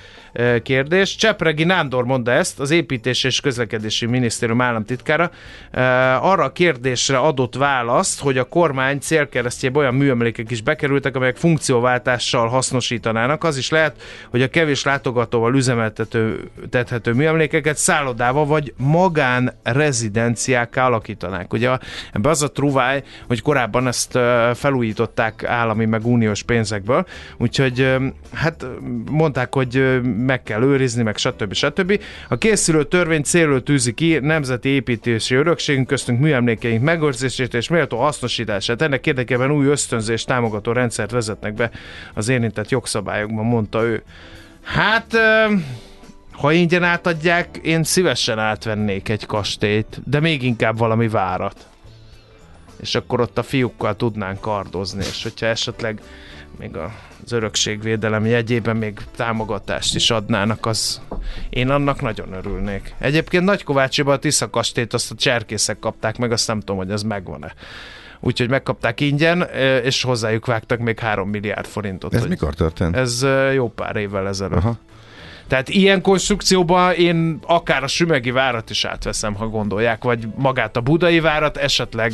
kérdés. 0.62 1.16
Csepregi 1.16 1.64
Nándor 1.64 2.04
mondta 2.04 2.30
ezt, 2.30 2.60
az 2.60 2.70
Építés 2.70 3.24
és 3.24 3.40
Közlekedési 3.40 4.06
Minisztérium 4.06 4.60
államtitkára 4.60 5.30
arra 6.20 6.44
a 6.44 6.52
kérdésre 6.52 7.18
adott 7.18 7.54
választ, 7.54 8.20
hogy 8.20 8.38
a 8.38 8.44
kormány 8.44 8.98
célkeresztjébe 8.98 9.78
olyan 9.78 9.94
műemlékek 9.94 10.50
is 10.50 10.62
bekerültek, 10.62 11.16
amelyek 11.16 11.36
funkcióváltással 11.36 12.48
hasznosítanának. 12.48 13.44
Az 13.44 13.56
is 13.56 13.70
lehet, 13.70 14.02
hogy 14.30 14.42
a 14.42 14.48
kevés 14.48 14.84
látogatóval 14.84 15.54
üzemeltethető 15.54 17.12
műemlékeket 17.12 17.76
szállodával 17.76 18.46
vagy 18.46 18.74
magán 18.76 19.52
rezidenciákká 19.62 20.86
alakítanák. 20.86 21.52
Ugye 21.52 21.78
ebbe 22.12 22.28
az 22.28 22.42
a 22.42 22.52
truváj, 22.52 23.02
hogy 23.26 23.42
korábban 23.42 23.86
ezt 23.86 24.18
felújították 24.54 25.44
állami 25.44 25.84
meg 25.84 26.06
uniós 26.06 26.42
pénzekből, 26.42 27.06
úgyhogy 27.36 27.96
hát 28.34 28.66
mondták, 29.10 29.54
hogy 29.54 30.00
meg 30.02 30.42
kell 30.42 30.62
őrizni, 30.62 31.02
meg 31.02 31.16
stb. 31.16 31.52
stb. 31.52 32.02
A 32.28 32.38
készülő 32.38 32.84
törvény 32.84 33.22
célról 33.22 33.62
tűzi 33.62 33.94
ki 33.94 34.18
nemzeti 34.18 34.68
építési 34.68 35.34
örökségünk 35.34 35.86
köztünk 35.86 36.20
műemlékeink 36.20 36.82
megőrzését 36.82 37.54
és 37.54 37.68
méltó 37.68 37.98
hasznosítását. 37.98 38.82
Ennek 38.82 39.06
érdekében 39.06 39.50
új 39.50 39.66
ösztönzés 39.66 40.24
támogató 40.24 40.72
rendszert 40.72 41.10
vezetnek 41.10 41.54
be 41.54 41.70
az 42.14 42.28
érintett 42.28 42.68
jogszabályokban, 42.68 43.44
mondta 43.44 43.82
ő. 43.82 44.02
Hát 44.62 45.16
ha 46.32 46.52
ingyen 46.52 46.82
átadják, 46.82 47.56
én 47.62 47.84
szívesen 47.84 48.38
átvennék 48.38 49.08
egy 49.08 49.26
kastélyt, 49.26 50.00
de 50.04 50.20
még 50.20 50.42
inkább 50.42 50.78
valami 50.78 51.08
várat. 51.08 51.66
És 52.80 52.94
akkor 52.94 53.20
ott 53.20 53.38
a 53.38 53.42
fiúkkal 53.42 53.96
tudnánk 53.96 54.40
kardozni, 54.40 55.04
és 55.04 55.22
hogyha 55.22 55.46
esetleg 55.46 56.00
még 56.58 56.76
az 56.76 57.32
örökségvédelem 57.32 58.26
jegyében 58.26 58.76
még 58.76 58.98
támogatást 59.16 59.94
is 59.94 60.10
adnának, 60.10 60.66
az 60.66 61.00
én 61.50 61.70
annak 61.70 62.00
nagyon 62.00 62.32
örülnék. 62.32 62.94
Egyébként 62.98 63.44
Nagykovácsiban 63.44 64.14
a 64.14 64.18
Tisza 64.18 64.50
kastélyt 64.50 64.92
azt 64.92 65.10
a 65.10 65.14
cserkészek 65.14 65.78
kapták 65.78 66.18
meg, 66.18 66.32
azt 66.32 66.46
nem 66.46 66.58
tudom, 66.58 66.76
hogy 66.76 66.90
ez 66.90 67.02
megvan-e 67.02 67.54
úgyhogy 68.20 68.48
megkapták 68.48 69.00
ingyen, 69.00 69.42
és 69.82 70.02
hozzájuk 70.02 70.46
vágtak 70.46 70.78
még 70.78 70.98
3 70.98 71.28
milliárd 71.28 71.66
forintot. 71.66 72.14
Ez 72.14 72.26
mikor 72.26 72.54
történt? 72.54 72.96
Ez 72.96 73.26
jó 73.54 73.68
pár 73.68 73.96
évvel 73.96 74.28
ezelőtt. 74.28 74.58
Aha. 74.58 74.78
Tehát 75.48 75.68
ilyen 75.68 76.02
konstrukcióban 76.02 76.94
én 76.94 77.38
akár 77.46 77.82
a 77.82 77.86
Sümegi 77.86 78.30
várat 78.30 78.70
is 78.70 78.84
átveszem, 78.84 79.34
ha 79.34 79.46
gondolják, 79.46 80.02
vagy 80.04 80.28
magát 80.36 80.76
a 80.76 80.80
Budai 80.80 81.20
várat, 81.20 81.56
esetleg 81.56 82.12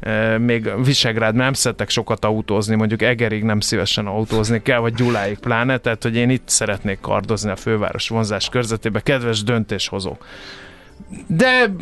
e, 0.00 0.38
még 0.38 0.84
Visegrád, 0.84 1.34
nem 1.34 1.52
szeretek 1.52 1.90
sokat 1.90 2.24
autózni, 2.24 2.74
mondjuk 2.74 3.02
Egerig 3.02 3.42
nem 3.42 3.60
szívesen 3.60 4.06
autózni 4.06 4.62
kell, 4.62 4.78
vagy 4.78 4.94
Gyuláig 4.94 5.38
pláne, 5.38 5.76
tehát 5.78 6.02
hogy 6.02 6.16
én 6.16 6.30
itt 6.30 6.48
szeretnék 6.48 7.00
kardozni 7.00 7.50
a 7.50 7.56
főváros 7.56 8.08
vonzás 8.08 8.48
körzetében, 8.48 9.02
kedves 9.04 9.42
döntéshozók. 9.42 10.24
De 11.26 11.74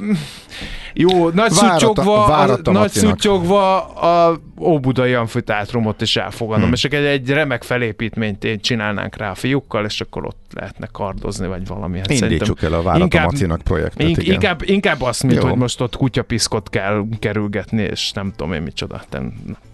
jó, 0.95 1.29
nagy 1.29 1.35
Várat 1.35 1.53
a- 1.53 1.79
szuttyogva, 1.87 2.27
várat 2.27 2.69
a 2.69 2.73
nagy 2.73 2.91
szuttyogva 2.91 3.85
a 3.85 4.41
Óbudai 4.61 5.15
amfiteátrumot 5.15 6.01
is 6.01 6.17
elfogadom, 6.17 6.63
Hmm. 6.65 6.73
és 6.73 6.85
egy, 6.85 6.95
egy 6.95 7.29
remek 7.31 7.63
felépítményt 7.63 8.45
én 8.45 8.61
csinálnánk 8.61 9.17
rá 9.17 9.31
a 9.31 9.35
fiúkkal, 9.35 9.85
és 9.85 10.01
akkor 10.01 10.27
ott 10.27 10.41
lehetne 10.55 10.89
kardozni, 10.93 11.47
vagy 11.47 11.67
valami. 11.67 11.99
Hát 11.99 12.11
Indítsuk 12.11 12.63
el 12.63 12.73
a 12.73 12.83
Várat 12.83 13.01
inkább- 13.01 13.27
a 13.27 13.31
Macinak 13.31 13.61
projektet. 13.63 14.09
Ink- 14.09 14.23
igen. 14.23 14.33
inkább, 14.35 14.63
inkább 14.65 15.03
azt, 15.03 15.23
mint 15.23 15.43
Jó. 15.43 15.49
hogy 15.49 15.59
most 15.59 15.81
ott 15.81 15.97
kutyapiszkot 15.97 16.71
kell 16.71 17.05
kerülgetni, 17.19 17.83
és 17.83 18.13
nem 18.13 18.33
tudom 18.37 18.53
én 18.53 18.63
micsoda. 18.63 19.03
Te- 19.09 19.23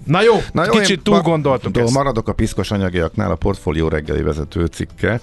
Na 0.04 0.22
jó, 0.22 0.34
Na 0.52 0.64
jó, 0.64 0.70
kicsit 0.70 1.02
túl 1.02 1.14
ma- 1.14 1.20
gondoltuk 1.22 1.76
ezt. 1.78 1.94
Maradok 1.94 2.28
a 2.28 2.32
piszkos 2.32 2.70
anyagiaknál, 2.70 3.30
a 3.30 3.34
portfólió 3.36 3.88
reggeli 3.88 4.22
vezető 4.22 4.64
cikke. 4.66 5.20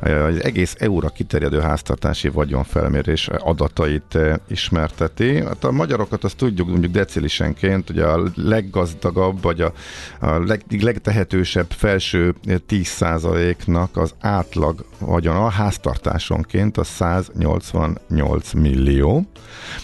Az 0.00 0.42
egész 0.42 0.76
EU-ra 0.78 1.08
kiterjedő 1.08 1.60
háztartási 1.60 2.28
vagyonfelmérés 2.28 3.28
adatait 3.28 4.14
eh, 4.14 4.34
ismerteti. 4.48 5.44
Hát 5.44 5.64
a 5.64 5.70
magyarokat 5.70 6.24
azt 6.24 6.36
tudjuk, 6.36 6.68
mondjuk 6.68 6.92
decilisenként, 6.92 7.90
ugye 7.90 8.04
a 8.04 8.22
leggazdagabb, 8.34 9.42
vagy 9.42 9.60
a, 9.60 9.72
a 10.20 10.38
leg, 10.38 10.64
legtehetősebb 10.80 11.70
felső 11.70 12.34
10%-nak 12.46 13.96
az 13.96 14.14
átlag 14.20 14.84
vagyona 14.98 15.44
a 15.44 15.50
háztartásonként 15.50 16.76
a 16.76 16.84
188 16.84 18.52
millió. 18.52 19.26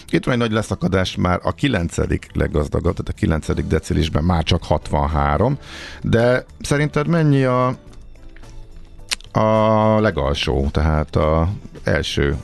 Itt 0.09 0.25
van 0.25 0.33
egy 0.33 0.39
nagy 0.39 0.51
leszakadás 0.51 1.15
már 1.15 1.39
a 1.43 1.51
9. 1.51 1.95
leggazdagabb, 2.33 2.95
tehát 2.95 3.09
a 3.09 3.13
9. 3.13 3.67
decilisben 3.67 4.23
már 4.23 4.43
csak 4.43 4.63
63, 4.63 5.57
de 6.01 6.45
szerinted 6.61 7.07
mennyi 7.07 7.43
a 7.43 7.77
a 9.31 9.99
legalsó, 9.99 10.67
tehát 10.71 11.15
a 11.15 11.49
első 11.83 12.35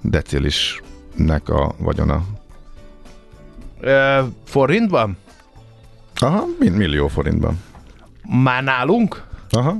decilisnek 0.00 1.48
a 1.48 1.74
vagyona? 1.78 2.22
Ö, 3.80 4.20
forintban? 4.44 5.16
Aha, 6.14 6.44
mi- 6.58 6.68
millió 6.68 7.08
forintban. 7.08 7.62
Már 8.42 8.62
nálunk? 8.62 9.22
Aha. 9.50 9.76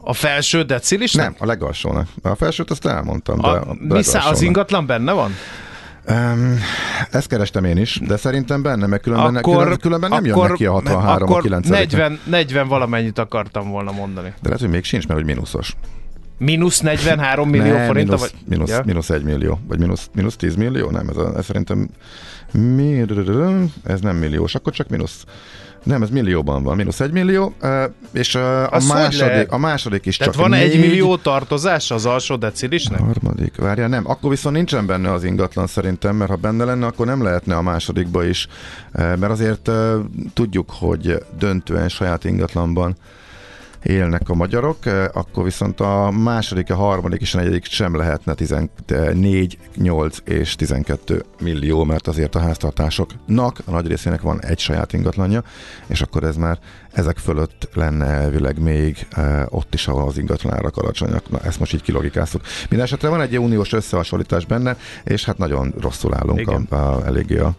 A 0.00 0.12
felső 0.12 0.62
decilis? 0.62 1.12
Nem, 1.12 1.34
a 1.38 1.46
legalsónak. 1.46 2.08
A 2.22 2.34
felsőt 2.34 2.70
azt 2.70 2.86
elmondtam, 2.86 3.38
de 3.40 3.46
A, 3.46 3.68
a 3.70 3.74
mi 3.78 4.02
szá- 4.02 4.24
az 4.30 4.40
ingatlan 4.42 4.86
benne 4.86 5.12
van? 5.12 5.32
Um, 6.10 6.58
ezt 7.10 7.28
kerestem 7.28 7.64
én 7.64 7.76
is, 7.76 8.00
de 8.06 8.16
szerintem 8.16 8.62
benne, 8.62 8.86
mert 8.86 9.02
különben, 9.02 9.36
Akkor, 9.36 9.52
különben, 9.54 9.78
különben 9.78 10.10
nem 10.10 10.24
jön 10.24 10.38
neki 10.38 10.66
a 10.66 10.72
63 10.72 11.28
akkor 11.28 11.38
a 11.38 11.42
9 11.42 11.68
40, 11.68 12.18
40 12.24 12.68
valamennyit 12.68 13.18
akartam 13.18 13.70
volna 13.70 13.92
mondani. 13.92 14.28
De 14.28 14.34
lehet, 14.48 14.60
hogy 14.60 14.70
még 14.70 14.84
sincs, 14.84 15.06
mert 15.06 15.20
hogy 15.20 15.28
mínuszos. 15.28 15.76
Mínusz 16.38 16.80
43 16.80 17.48
millió 17.48 17.76
forint? 17.76 17.94
mínusz, 17.94 18.20
vagy? 18.20 18.32
mínusz, 18.48 18.70
Ja. 18.70 18.82
mínusz 18.84 19.10
1 19.10 19.22
millió, 19.22 19.60
vagy 19.68 19.78
mínusz, 19.78 20.10
mínusz 20.14 20.36
10 20.36 20.54
millió, 20.56 20.90
nem, 20.90 21.08
ez, 21.08 21.16
a, 21.16 21.32
ez 21.36 21.44
szerintem 21.44 21.88
mi, 22.52 23.04
ez 23.84 24.00
nem 24.00 24.16
milliós, 24.16 24.54
akkor 24.54 24.72
csak 24.72 24.88
mínusz 24.88 25.24
nem, 25.82 26.02
ez 26.02 26.10
millióban 26.10 26.62
van, 26.62 26.76
mínusz 26.76 27.00
egy 27.00 27.12
millió, 27.12 27.54
és 28.12 28.34
a, 28.34 28.70
Az 28.70 28.86
hogy 28.86 28.96
lehet? 28.96 29.18
második, 29.18 29.52
a 29.52 29.58
második 29.58 30.06
is 30.06 30.16
Tehát 30.16 30.32
csak 30.32 30.42
van 30.42 30.52
egy 30.52 30.68
négy, 30.68 30.80
millió 30.80 31.16
tartozás 31.16 31.90
az 31.90 32.06
alsó 32.06 32.36
decilisnek? 32.36 33.00
Harmadik, 33.00 33.56
várjál, 33.56 33.88
nem, 33.88 34.10
akkor 34.10 34.30
viszont 34.30 34.56
nincsen 34.56 34.86
benne 34.86 35.12
az 35.12 35.24
ingatlan 35.24 35.66
szerintem, 35.66 36.16
mert 36.16 36.30
ha 36.30 36.36
benne 36.36 36.64
lenne, 36.64 36.86
akkor 36.86 37.06
nem 37.06 37.22
lehetne 37.22 37.56
a 37.56 37.62
másodikba 37.62 38.24
is, 38.24 38.48
mert 38.92 39.30
azért 39.30 39.70
tudjuk, 40.34 40.70
hogy 40.70 41.22
döntően 41.38 41.88
saját 41.88 42.24
ingatlanban 42.24 42.96
élnek 43.82 44.28
a 44.28 44.34
magyarok, 44.34 44.86
eh, 44.86 45.04
akkor 45.12 45.44
viszont 45.44 45.80
a 45.80 46.10
második, 46.10 46.70
a 46.70 46.74
harmadik 46.74 47.20
és 47.20 47.34
a 47.34 47.38
negyedik 47.38 47.64
sem 47.64 47.96
lehetne 47.96 48.34
14, 48.34 49.58
8 49.76 50.18
és 50.24 50.54
12 50.54 51.24
millió, 51.40 51.84
mert 51.84 52.06
azért 52.06 52.34
a 52.34 52.40
háztartásoknak, 52.40 53.58
a 53.64 53.70
nagy 53.70 53.86
részének 53.86 54.20
van 54.20 54.42
egy 54.42 54.58
saját 54.58 54.92
ingatlanja, 54.92 55.42
és 55.86 56.00
akkor 56.00 56.24
ez 56.24 56.36
már 56.36 56.58
ezek 56.92 57.16
fölött 57.16 57.68
lenne 57.74 58.06
elvileg 58.06 58.60
még 58.60 59.06
eh, 59.10 59.44
ott 59.48 59.74
is, 59.74 59.88
ahol 59.88 60.08
az 60.08 60.18
ingatlanárak 60.18 60.76
alacsonyak. 60.76 61.30
Na, 61.30 61.38
ezt 61.40 61.58
most 61.58 61.74
így 61.74 61.82
kilogikáztuk. 61.82 62.42
Mindenesetre 62.68 63.08
van 63.08 63.20
egy 63.20 63.38
uniós 63.38 63.72
összehasonlítás 63.72 64.44
benne, 64.44 64.76
és 65.04 65.24
hát 65.24 65.38
nagyon 65.38 65.74
rosszul 65.80 66.14
állunk 66.14 66.40
Igen. 66.40 66.66
a, 66.70 66.74
a, 66.74 67.06
eléggé 67.06 67.38
a 67.38 67.54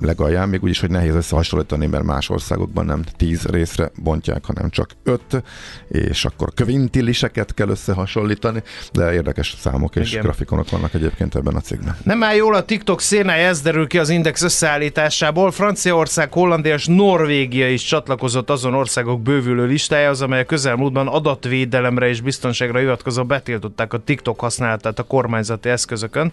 legalján, 0.00 0.48
még 0.48 0.62
úgyis, 0.62 0.80
hogy 0.80 0.90
nehéz 0.90 1.14
összehasonlítani, 1.14 1.86
mert 1.86 2.04
más 2.04 2.28
országokban 2.28 2.84
nem 2.84 3.02
tíz 3.16 3.44
részre 3.44 3.90
bontják, 4.02 4.44
hanem 4.44 4.70
csak 4.70 4.90
öt, 5.02 5.42
és 5.88 6.24
akkor 6.24 6.52
kvintiliseket 6.54 7.54
kell 7.54 7.68
összehasonlítani, 7.68 8.62
de 8.92 9.12
érdekes 9.12 9.54
számok 9.58 9.96
és 9.96 10.10
Igen. 10.10 10.22
grafikonok 10.22 10.70
vannak 10.70 10.94
egyébként 10.94 11.34
ebben 11.34 11.54
a 11.54 11.60
cikkben. 11.60 11.96
Nem 12.02 12.22
áll 12.22 12.34
jól 12.34 12.54
a 12.54 12.64
TikTok 12.64 13.00
szénája, 13.00 13.46
ez 13.46 13.60
derül 13.62 13.86
ki 13.86 13.98
az 13.98 14.08
Index 14.08 14.42
összeállításából. 14.42 15.50
Franciaország, 15.50 16.32
Hollandia 16.32 16.74
és 16.74 16.86
Norvégia 16.86 17.70
is 17.70 17.84
csatlakozott 17.84 18.50
azon 18.50 18.74
országok 18.74 19.22
bővülő 19.22 19.66
listájához, 19.66 20.22
amely 20.22 20.40
a 20.40 20.44
közelmúltban 20.44 21.08
adatvédelemre 21.08 22.08
és 22.08 22.20
biztonságra 22.20 22.78
hivatkozva 22.78 23.24
betiltották 23.24 23.92
a 23.92 23.98
TikTok 23.98 24.40
használatát 24.40 24.98
a 24.98 25.02
kormányzati 25.02 25.68
eszközökön. 25.68 26.32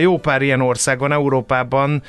Jó 0.00 0.18
pár 0.18 0.42
ilyen 0.42 0.60
ország 0.60 0.98
van 0.98 1.12
Európában, 1.12 2.02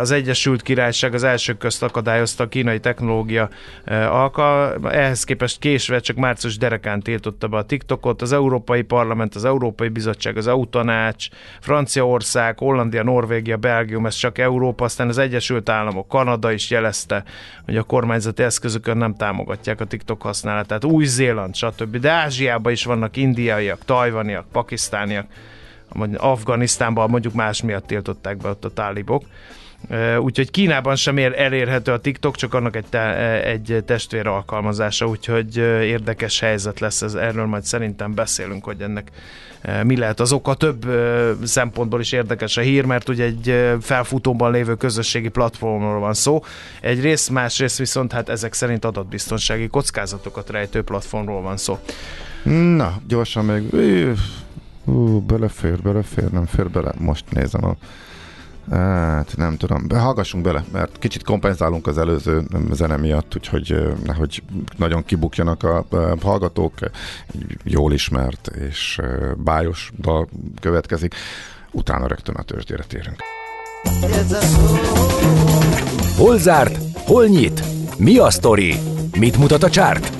az 0.00 0.10
Egyesült 0.10 0.62
Királyság 0.62 1.14
az 1.14 1.22
első 1.22 1.52
közt 1.52 1.82
akadályozta 1.82 2.44
a 2.44 2.48
kínai 2.48 2.80
technológia 2.80 3.48
e, 3.84 4.10
alka, 4.10 4.74
ehhez 4.90 5.24
képest 5.24 5.58
késve 5.58 5.98
csak 5.98 6.16
március 6.16 6.58
derekán 6.58 7.00
tiltotta 7.00 7.48
be 7.48 7.56
a 7.56 7.62
TikTokot, 7.62 8.22
az 8.22 8.32
Európai 8.32 8.82
Parlament, 8.82 9.34
az 9.34 9.44
Európai 9.44 9.88
Bizottság, 9.88 10.36
az 10.36 10.46
EU 10.46 10.66
tanács, 10.68 11.28
Franciaország, 11.60 12.58
Hollandia, 12.58 13.02
Norvégia, 13.02 13.56
Belgium, 13.56 14.06
ez 14.06 14.14
csak 14.14 14.38
Európa, 14.38 14.84
aztán 14.84 15.08
az 15.08 15.18
Egyesült 15.18 15.68
Államok, 15.68 16.08
Kanada 16.08 16.52
is 16.52 16.70
jelezte, 16.70 17.24
hogy 17.64 17.76
a 17.76 17.82
kormányzati 17.82 18.42
eszközökön 18.42 18.96
nem 18.96 19.14
támogatják 19.14 19.80
a 19.80 19.84
TikTok 19.84 20.22
használatát, 20.22 20.84
Új-Zéland, 20.84 21.54
stb. 21.54 21.96
De 21.96 22.10
Ázsiában 22.10 22.72
is 22.72 22.84
vannak 22.84 23.16
indiaiak, 23.16 23.84
tajvaniak, 23.84 24.46
pakisztániak, 24.52 25.26
vagy 25.94 26.14
Afganisztánban 26.16 27.10
mondjuk 27.10 27.34
más 27.34 27.62
miatt 27.62 27.86
tiltották 27.86 28.36
be 28.36 28.48
ott 28.48 28.64
a 28.64 28.72
tálibok. 28.72 29.24
Úgyhogy 30.18 30.50
Kínában 30.50 30.96
sem 30.96 31.16
ér 31.16 31.32
elérhető 31.36 31.92
a 31.92 31.98
TikTok, 31.98 32.36
csak 32.36 32.54
annak 32.54 32.76
egy, 32.76 32.84
te, 32.88 33.14
egy 33.44 33.82
testvér 33.86 34.26
alkalmazása, 34.26 35.06
úgyhogy 35.06 35.56
érdekes 35.82 36.40
helyzet 36.40 36.80
lesz 36.80 37.02
ez. 37.02 37.14
Erről 37.14 37.46
majd 37.46 37.62
szerintem 37.62 38.14
beszélünk, 38.14 38.64
hogy 38.64 38.80
ennek 38.80 39.10
mi 39.82 39.96
lehet 39.96 40.20
az 40.20 40.32
oka. 40.32 40.54
Több 40.54 40.86
szempontból 41.42 42.00
is 42.00 42.12
érdekes 42.12 42.56
a 42.56 42.60
hír, 42.60 42.84
mert 42.84 43.08
ugye 43.08 43.24
egy 43.24 43.76
felfutóban 43.80 44.52
lévő 44.52 44.74
közösségi 44.74 45.28
platformról 45.28 46.00
van 46.00 46.14
szó. 46.14 46.42
Egyrészt, 46.80 47.30
másrészt 47.30 47.78
viszont 47.78 48.12
hát 48.12 48.28
ezek 48.28 48.52
szerint 48.52 48.84
adatbiztonsági 48.84 49.68
kockázatokat 49.68 50.50
rejtő 50.50 50.82
platformról 50.82 51.42
van 51.42 51.56
szó. 51.56 51.78
Na, 52.76 52.94
gyorsan 53.08 53.44
még... 53.44 53.62
Ú, 54.84 55.20
belefér, 55.20 55.82
belefér, 55.82 56.30
nem 56.30 56.46
fér 56.46 56.70
bele. 56.70 56.92
Most 56.98 57.24
nézem 57.30 57.64
a... 57.64 57.76
Hát 58.70 59.36
nem 59.36 59.56
tudom, 59.56 59.86
hallgassunk 59.90 60.44
bele, 60.44 60.64
mert 60.72 60.98
kicsit 60.98 61.22
kompenzálunk 61.22 61.86
az 61.86 61.98
előző 61.98 62.42
zene 62.72 62.96
miatt, 62.96 63.34
úgyhogy 63.36 63.92
nehogy 64.04 64.42
nagyon 64.76 65.04
kibukjanak 65.04 65.62
a, 65.62 65.86
hallgatók. 66.22 66.74
Jól 67.64 67.92
ismert 67.92 68.46
és 68.46 69.00
bájos 69.36 69.92
dal 69.98 70.28
következik. 70.60 71.14
Utána 71.70 72.06
rögtön 72.06 72.34
a 72.34 72.42
tőzsdére 72.42 72.82
térünk. 72.82 73.16
Hol 76.16 76.38
zárt? 76.38 76.78
Hol 76.94 77.26
nyit? 77.26 77.62
Mi 77.98 78.18
a 78.18 78.30
sztori? 78.30 78.74
Mit 79.18 79.36
mutat 79.36 79.62
a 79.62 79.70
csárt? 79.70 80.12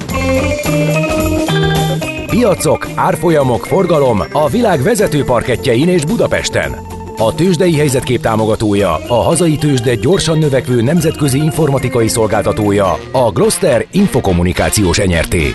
Piacok, 2.35 2.89
árfolyamok, 2.95 3.67
forgalom 3.67 4.21
a 4.33 4.49
világ 4.49 4.83
vezető 4.83 5.25
parketjein 5.25 5.89
és 5.89 6.05
Budapesten. 6.05 6.73
A 7.17 7.35
tőzsdei 7.35 7.77
helyzetkép 7.77 8.21
támogatója, 8.21 8.95
a 8.95 9.15
hazai 9.15 9.57
tőzsde 9.57 9.95
gyorsan 9.95 10.39
növekvő 10.39 10.83
nemzetközi 10.83 11.39
informatikai 11.39 12.09
szolgáltatója, 12.09 12.93
a 13.13 13.31
Gloster 13.31 13.87
Infokommunikációs 13.91 14.99
Enyerté. 14.99 15.55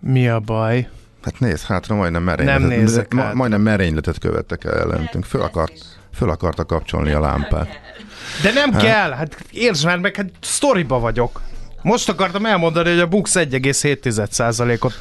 Mi 0.00 0.28
a 0.28 0.40
baj? 0.40 0.88
Hát 1.22 1.40
nézd, 1.40 1.66
hátra 1.66 1.94
majdnem 1.94 2.22
merényletet, 2.22 2.60
Nem 2.60 2.78
nézek 2.78 3.14
ma, 3.14 3.20
hátra. 3.20 3.36
majdnem 3.36 3.60
merényletet 3.60 4.18
követtek 4.18 4.64
el 4.64 4.80
ellentünk. 4.80 5.24
Föl, 5.24 5.42
akart, 5.42 5.72
föl 6.14 6.30
akarta 6.30 6.64
kapcsolni 6.64 7.12
a 7.12 7.20
lámpát. 7.20 7.68
De 8.42 8.52
nem 8.52 8.72
hát. 8.72 8.82
kell, 8.82 9.10
hát 9.10 9.44
értsd 9.50 9.84
már 9.84 9.98
meg, 9.98 10.16
hát 10.16 10.30
sztoriba 10.40 10.98
vagyok. 10.98 11.40
Most 11.88 12.08
akartam 12.08 12.46
elmondani, 12.46 12.88
hogy 12.88 12.98
a 12.98 13.06
Bux 13.06 13.32
1,7%-ot 13.34 14.92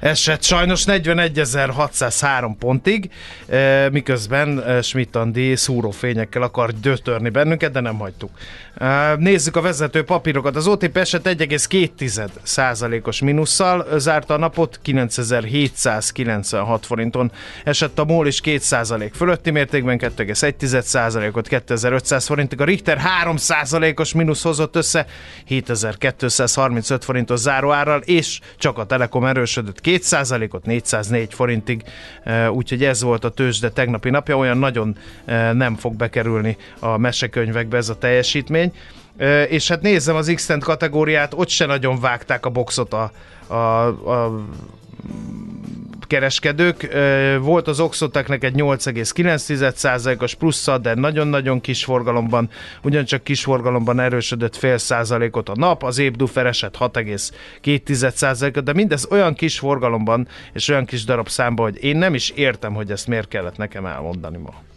esett 0.00 0.42
sajnos 0.42 0.84
41.603 0.86 2.56
pontig, 2.58 3.10
eh, 3.46 3.90
miközben 3.90 4.62
eh, 4.62 4.82
Schmidt 4.82 5.16
Andi 5.16 5.56
szúrófényekkel 5.56 6.42
akar 6.42 6.72
dötörni 6.72 7.28
bennünket, 7.28 7.72
de 7.72 7.80
nem 7.80 7.98
hagytuk. 7.98 8.30
Eh, 8.74 9.16
Nézzük 9.16 9.56
a 9.56 9.60
vezető 9.60 10.04
papírokat. 10.04 10.56
Az 10.56 10.66
OTP 10.66 10.96
eset 10.96 11.26
1,2%-os 11.26 13.20
mínusszal 13.20 13.86
zárta 13.98 14.34
a 14.34 14.38
napot, 14.38 14.78
9796 14.82 16.86
forinton 16.86 17.32
esett 17.64 17.98
a 17.98 18.04
MOL 18.04 18.26
is 18.26 18.40
2% 18.44 19.10
fölötti 19.14 19.50
mértékben, 19.50 19.98
2,1%-ot 19.98 21.48
2500 21.48 22.26
forintig. 22.26 22.60
A 22.60 22.64
Richter 22.64 23.00
3%-os 23.24 24.12
mínusz 24.12 24.42
hozott 24.42 24.76
össze, 24.76 25.06
7235 25.44 27.04
forintos 27.04 27.40
záróárral, 27.40 28.00
és 28.00 28.40
csak 28.58 28.78
a 28.78 28.84
Telekom 28.84 29.24
erősödött 29.24 29.80
2%-ot 29.88 30.64
404 30.64 31.34
forintig, 31.34 31.82
úgyhogy 32.50 32.84
ez 32.84 33.02
volt 33.02 33.24
a 33.24 33.30
tőzsde 33.30 33.70
tegnapi 33.70 34.10
napja, 34.10 34.36
olyan 34.36 34.58
nagyon 34.58 34.96
nem 35.52 35.76
fog 35.76 35.94
bekerülni 35.94 36.56
a 36.78 36.96
mesekönyvekbe 36.96 37.76
ez 37.76 37.88
a 37.88 37.98
teljesítmény. 37.98 38.72
És 39.48 39.68
hát 39.68 39.82
nézzem 39.82 40.16
az 40.16 40.32
x 40.34 40.50
kategóriát, 40.60 41.34
ott 41.34 41.48
se 41.48 41.66
nagyon 41.66 42.00
vágták 42.00 42.46
a 42.46 42.50
boxot 42.50 42.92
a, 42.92 43.12
a, 43.46 43.86
a 43.86 44.44
kereskedők. 46.08 46.96
Volt 47.40 47.68
az 47.68 47.80
Oxoteknek 47.80 48.44
egy 48.44 48.54
8,9%-os 48.54 50.34
plusza, 50.34 50.78
de 50.78 50.94
nagyon-nagyon 50.94 51.60
kis 51.60 51.84
forgalomban, 51.84 52.50
ugyancsak 52.82 53.24
kis 53.24 53.42
forgalomban 53.42 54.00
erősödött 54.00 54.56
fél 54.56 54.78
százalékot 54.78 55.48
a 55.48 55.54
nap, 55.56 55.82
az 55.82 55.98
Ébdufer 55.98 56.46
esett 56.46 56.76
6,2%-ot, 56.78 58.64
de 58.64 58.72
mindez 58.72 59.06
olyan 59.10 59.34
kis 59.34 59.58
forgalomban 59.58 60.28
és 60.52 60.68
olyan 60.68 60.84
kis 60.84 61.04
darab 61.04 61.28
számban, 61.28 61.70
hogy 61.70 61.84
én 61.84 61.96
nem 61.96 62.14
is 62.14 62.30
értem, 62.30 62.74
hogy 62.74 62.90
ezt 62.90 63.06
miért 63.06 63.28
kellett 63.28 63.56
nekem 63.56 63.86
elmondani 63.86 64.36
ma. 64.36 64.67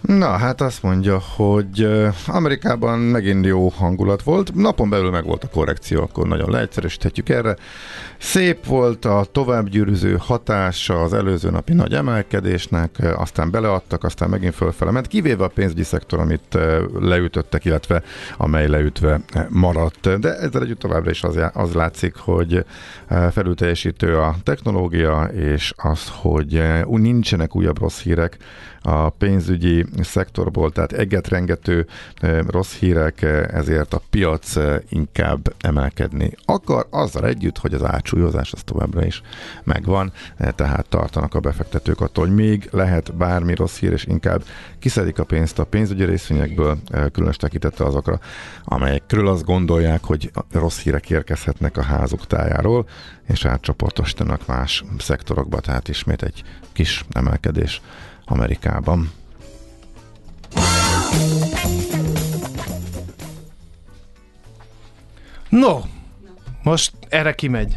Na, 0.00 0.28
hát 0.28 0.60
azt 0.60 0.82
mondja, 0.82 1.18
hogy 1.36 1.88
Amerikában 2.26 2.98
megint 2.98 3.44
jó 3.46 3.68
hangulat 3.68 4.22
volt. 4.22 4.54
Napon 4.54 4.90
belül 4.90 5.10
meg 5.10 5.24
volt 5.24 5.44
a 5.44 5.48
korrekció, 5.48 6.02
akkor 6.02 6.26
nagyon 6.26 6.50
leegyszerűsíthetjük 6.50 7.28
erre. 7.28 7.56
Szép 8.18 8.66
volt 8.66 9.04
a 9.04 9.26
továbbgyűrűző 9.32 10.16
hatása 10.20 11.02
az 11.02 11.12
előző 11.12 11.50
napi 11.50 11.72
nagy 11.72 11.92
emelkedésnek, 11.92 12.98
aztán 13.16 13.50
beleadtak, 13.50 14.04
aztán 14.04 14.28
megint 14.28 14.54
fölfele 14.54 14.90
ment, 14.90 15.06
kivéve 15.06 15.44
a 15.44 15.48
pénzügyi 15.48 15.82
szektor, 15.82 16.18
amit 16.18 16.58
leütöttek, 17.00 17.64
illetve 17.64 18.02
amely 18.36 18.68
leütve 18.68 19.20
maradt. 19.48 20.18
De 20.18 20.34
ezzel 20.34 20.62
együtt 20.62 20.78
továbbra 20.78 21.10
is 21.10 21.22
az, 21.22 21.38
az 21.52 21.72
látszik, 21.72 22.16
hogy 22.16 22.64
felülteljesítő 23.30 24.18
a 24.18 24.36
technológia, 24.42 25.22
és 25.24 25.72
az, 25.76 26.08
hogy 26.12 26.62
nincsenek 26.86 27.56
újabb 27.56 27.78
rossz 27.78 28.00
hírek 28.00 28.36
a 28.82 29.08
pénzügyi 29.08 29.86
szektorból, 30.00 30.72
tehát 30.72 30.92
egetrengető 30.92 31.86
rossz 32.46 32.74
hírek, 32.74 33.22
ezért 33.52 33.94
a 33.94 34.02
piac 34.10 34.56
inkább 34.88 35.54
emelkedni 35.60 36.32
akar, 36.44 36.86
azzal 36.90 37.26
együtt, 37.26 37.58
hogy 37.58 37.74
az 37.74 37.84
átsúlyozás 37.84 38.52
az 38.52 38.62
továbbra 38.62 39.04
is 39.04 39.22
megvan, 39.64 40.12
eh, 40.36 40.50
tehát 40.50 40.86
tartanak 40.88 41.34
a 41.34 41.40
befektetők 41.40 42.00
attól, 42.00 42.26
hogy 42.26 42.34
még 42.34 42.68
lehet 42.70 43.14
bármi 43.16 43.54
rossz 43.54 43.78
hír, 43.78 43.92
és 43.92 44.04
inkább 44.04 44.44
kiszedik 44.78 45.18
a 45.18 45.24
pénzt 45.24 45.58
a 45.58 45.64
pénzügyi 45.64 46.04
részvényekből, 46.04 46.78
különös 47.12 47.36
tekintette 47.36 47.84
azokra, 47.84 48.20
amelyekről 48.64 49.28
azt 49.28 49.44
gondolják, 49.44 50.04
hogy 50.04 50.30
rossz 50.52 50.80
hírek 50.80 51.10
érkezhetnek 51.10 51.76
a 51.76 51.82
házuk 51.82 52.26
tájáról, 52.26 52.86
és 53.28 53.44
átcsoportosítanak 53.44 54.46
más 54.46 54.84
szektorokba, 54.98 55.60
tehát 55.60 55.88
ismét 55.88 56.22
egy 56.22 56.42
kis 56.72 57.04
emelkedés 57.10 57.80
Amerikában. 58.30 59.10
No, 65.48 65.78
most 66.62 66.92
erre 67.08 67.32
kimegy. 67.34 67.76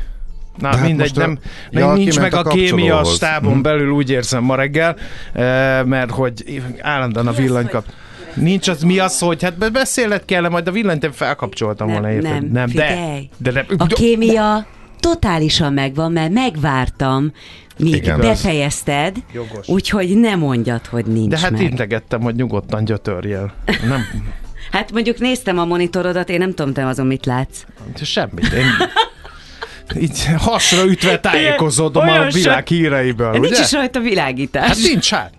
Na 0.57 0.69
De 0.69 0.77
hát 0.77 0.85
mindegy, 0.87 0.99
most 0.99 1.17
a- 1.17 1.19
nem, 1.19 1.39
Ja, 1.71 1.85
nem 1.87 1.95
nincs 1.95 2.19
meg 2.19 2.33
a 2.33 2.39
a 2.39 2.43
kémia 2.43 3.03
stábon 3.03 3.53
Hm. 3.53 3.61
belül, 3.61 3.89
úgy 3.91 4.09
érzem 4.09 4.43
ma 4.43 4.55
reggel, 4.55 4.95
eh, 5.33 5.83
mert 5.83 6.11
hogy 6.11 6.61
állandóan 6.81 7.27
a 7.27 7.31
villany 7.31 7.67
kap. 7.67 7.85
Nincs 8.33 8.67
az, 8.67 8.81
mi 8.83 8.99
az, 8.99 9.19
hogy 9.19 9.43
hát 9.43 9.57
be- 9.57 9.69
beszélned 9.69 10.25
kell, 10.25 10.49
majd 10.49 10.67
a 10.67 10.71
villanyt 10.71 11.03
én 11.03 11.11
felkapcsoltam 11.11 11.87
Nem, 11.87 11.95
volna, 12.01 12.11
érted? 12.15 12.31
nem, 12.31 12.45
nem 12.51 12.65
de, 12.65 12.87
figyelj. 12.87 13.29
de, 13.37 13.51
de, 13.51 13.65
A 13.77 13.85
kémia 13.85 14.65
totálisan 14.99 15.73
megvan, 15.73 16.11
mert 16.11 16.31
megvártam, 16.31 17.31
míg 17.77 17.93
Igen. 17.95 18.19
befejezted, 18.19 19.15
Jogos. 19.33 19.67
úgyhogy 19.67 20.17
ne 20.17 20.35
mondjad, 20.35 20.85
hogy 20.85 21.05
nincs 21.05 21.29
de 21.29 21.37
hát 21.39 21.51
meg. 21.51 21.61
integettem, 21.61 22.21
hogy 22.21 22.35
nyugodtan 22.35 22.85
gyötörjél. 22.85 23.53
Nem, 23.87 24.05
Hát 24.71 24.91
mondjuk 24.91 25.19
néztem 25.19 25.57
a 25.59 25.65
monitorodat, 25.65 26.29
én 26.29 26.37
nem 26.37 26.53
tudom, 26.53 26.73
te 26.73 26.87
azon 26.87 27.05
mit 27.07 27.25
látsz. 27.25 27.63
semmit. 28.03 28.51
Én 28.53 28.65
így 30.01 30.25
hasra 30.37 30.85
ütve 30.85 31.19
tájékozódom 31.19 32.07
Olyan 32.07 32.27
a 32.27 32.31
világ 32.31 32.67
híreiből, 32.67 33.31
Nincs 33.31 33.47
ugye? 33.47 33.59
is 33.61 33.71
rajta 33.71 33.99
világítás. 33.99 34.67
Hát 34.67 34.77
nincs 34.77 35.09
hát. 35.09 35.33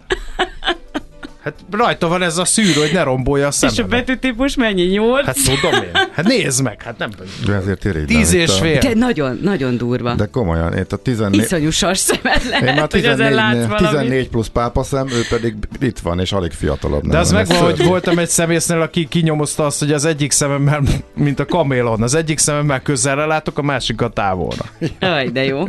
Hát 1.45 1.55
rajta 1.71 2.09
van 2.09 2.23
ez 2.23 2.39
a 2.39 2.45
szűrő, 2.45 2.81
hogy 2.81 2.91
ne 2.93 3.03
rombolja 3.03 3.47
a 3.49 3.53
És 3.61 3.79
a 3.79 3.87
betűtípus 3.87 4.55
mennyi? 4.57 4.83
Nyolc? 4.83 5.25
Hát 5.25 5.37
tudom 5.61 5.83
én. 5.83 5.91
Hát 6.13 6.27
nézd 6.27 6.63
meg, 6.63 6.83
hát 6.83 6.99
nem 6.99 7.11
De 7.47 7.53
ezért 7.53 7.85
irigylem. 7.85 8.07
Tíz 8.07 8.33
és 8.33 8.49
a- 8.49 8.53
fél. 8.53 8.81
De 8.81 8.95
nagyon, 8.95 9.39
nagyon 9.43 9.77
durva. 9.77 10.15
De 10.15 10.27
komolyan, 10.27 10.79
itt 10.79 10.93
a 10.93 10.97
14... 10.97 11.41
Iszonyú 11.41 11.71
sas 11.71 11.99
szemed 11.99 12.43
Én 12.45 12.49
lehet, 12.51 12.77
már 12.77 12.89
hogy 12.91 13.05
ezen 13.05 13.33
látsz 13.33 13.53
14, 13.53 13.69
valamit. 13.69 13.91
14 13.91 14.29
plusz 14.29 14.49
pápaszem, 14.49 15.09
ő 15.09 15.21
pedig 15.31 15.55
itt 15.81 15.99
van, 15.99 16.21
és 16.21 16.33
alig 16.33 16.53
fiatalabb. 16.53 17.07
De 17.07 17.19
az 17.19 17.31
van, 17.33 17.41
megvan, 17.41 17.59
hogy 17.63 17.75
szörnyű. 17.75 17.89
voltam 17.91 18.19
egy 18.19 18.29
szemésznél, 18.29 18.81
aki 18.81 19.07
kinyomozta 19.09 19.67
azt, 19.67 19.79
hogy 19.79 19.93
az 19.93 20.05
egyik 20.05 20.31
szememmel, 20.31 20.83
mint 21.15 21.41
a 21.41 21.45
kamélon, 21.45 22.03
az 22.03 22.15
egyik 22.15 22.39
szememmel 22.39 22.81
közelre 22.83 23.25
látok, 23.25 23.59
a 23.59 23.63
másikat 23.63 24.15
távolra. 24.15 24.65
Jaj, 25.01 25.29
de 25.29 25.45
jó. 25.45 25.61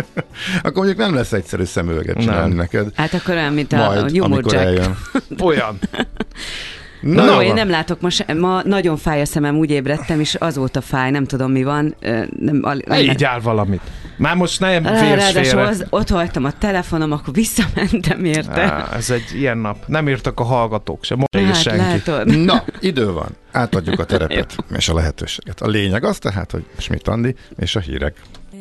Akkor 0.63 0.73
mondjuk 0.73 0.97
nem 0.97 1.15
lesz 1.15 1.31
egyszerű 1.33 1.63
szemüveget 1.63 2.19
csinálni 2.19 2.47
Nem. 2.47 2.57
neked. 2.57 2.87
Hát 2.95 3.13
akkor 3.13 3.35
olyan, 3.35 3.53
mint 3.53 3.73
a, 3.73 3.89
a 3.89 3.93
Majd, 4.01 4.19
amikor 4.21 4.53
eljön. 4.55 4.97
Olyan. 5.43 5.64
Na, 7.01 7.25
jó 7.25 7.31
no, 7.33 7.41
én 7.41 7.53
nem 7.53 7.69
látok 7.69 8.01
most, 8.01 8.33
ma 8.33 8.61
nagyon 8.63 8.97
fáj 8.97 9.21
a 9.21 9.25
szemem, 9.25 9.55
úgy 9.57 9.69
ébredtem, 9.69 10.19
és 10.19 10.35
azóta 10.35 10.81
fáj, 10.81 11.11
nem 11.11 11.25
tudom 11.25 11.51
mi 11.51 11.63
van. 11.63 11.95
Nem, 12.39 12.59
al- 12.61 12.85
Ne 12.87 13.01
így 13.01 13.23
áll 13.23 13.39
valamit. 13.39 13.81
Már 14.17 14.35
most 14.35 14.59
nem 14.59 14.83
félsz 14.83 14.99
Ráadásul 14.99 15.59
az, 15.59 15.85
ott 15.89 16.09
hagytam 16.09 16.43
a 16.43 16.51
telefonom, 16.51 17.11
akkor 17.11 17.33
visszamentem 17.33 18.25
érte. 18.25 18.61
Á, 18.61 18.89
ez 18.95 19.09
egy 19.09 19.31
ilyen 19.33 19.57
nap. 19.57 19.77
Nem 19.87 20.09
írtak 20.09 20.39
a 20.39 20.43
hallgatók 20.43 21.03
sem, 21.03 21.17
most 21.17 21.35
hát 21.35 21.55
hát, 21.55 21.61
senki. 21.61 21.79
látod. 21.79 22.37
Na, 22.45 22.63
idő 22.79 23.11
van. 23.11 23.29
Átadjuk 23.51 23.99
a 23.99 24.05
terepet 24.05 24.55
és 24.77 24.89
a 24.89 24.93
lehetőséget. 24.93 25.61
A 25.61 25.67
lényeg 25.67 26.03
az 26.03 26.17
tehát, 26.17 26.51
hogy 26.51 26.65
Schmidt 26.77 27.07
Andi 27.07 27.35
és 27.57 27.75
a 27.75 27.79
hírek. 27.79 28.15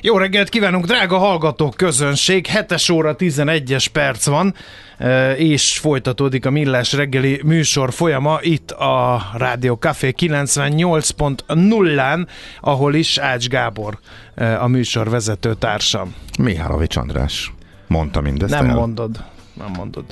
Jó 0.00 0.18
reggelt 0.18 0.48
kívánunk, 0.48 0.86
drága 0.86 1.18
hallgatók, 1.18 1.74
közönség! 1.74 2.46
7 2.46 2.90
óra 2.92 3.14
11-es 3.18 3.86
perc 3.92 4.26
van, 4.26 4.54
e, 4.98 5.36
és 5.36 5.78
folytatódik 5.78 6.46
a 6.46 6.50
Millás 6.50 6.92
reggeli 6.92 7.40
műsor 7.44 7.92
folyama 7.92 8.38
itt 8.42 8.70
a 8.70 9.22
Rádió 9.36 9.76
Café 9.76 10.14
98.0-án, 10.18 12.26
ahol 12.60 12.94
is 12.94 13.18
Ács 13.18 13.48
Gábor 13.48 13.98
e, 14.34 14.62
a 14.62 14.66
műsor 14.66 15.10
vezető 15.10 15.54
társam. 15.54 16.14
Mihálovics 16.38 16.96
András 16.96 17.52
mondta 17.86 18.20
mindezt 18.20 18.52
Nem 18.52 18.68
el. 18.68 18.74
mondod. 18.74 19.24
Nem 19.54 19.70
mondod. 19.76 20.04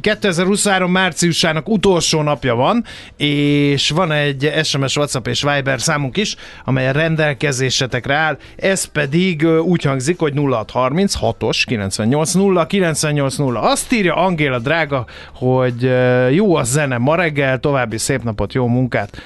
2023 0.00 0.90
márciusának 0.90 1.68
utolsó 1.68 2.22
napja 2.22 2.54
van, 2.54 2.84
és 3.16 3.90
van 3.90 4.12
egy 4.12 4.52
SMS, 4.62 4.96
WhatsApp 4.96 5.26
és 5.26 5.42
Viber 5.42 5.80
számunk 5.80 6.16
is, 6.16 6.36
amely 6.64 6.88
a 6.88 6.92
rendelkezésetekre 6.92 8.14
áll. 8.14 8.38
Ez 8.56 8.84
pedig 8.84 9.46
úgy 9.46 9.82
hangzik, 9.82 10.18
hogy 10.18 10.32
0636-os 10.36 11.62
980 11.66 12.66
980. 12.66 13.56
Azt 13.56 13.92
írja 13.92 14.14
Angéla 14.14 14.58
drága, 14.58 15.06
hogy 15.34 15.90
jó 16.30 16.54
a 16.54 16.62
zene 16.62 16.98
ma 16.98 17.14
reggel, 17.14 17.58
további 17.58 17.98
szép 17.98 18.22
napot, 18.22 18.52
jó 18.52 18.66
munkát 18.66 19.22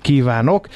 kívánok. 0.00 0.68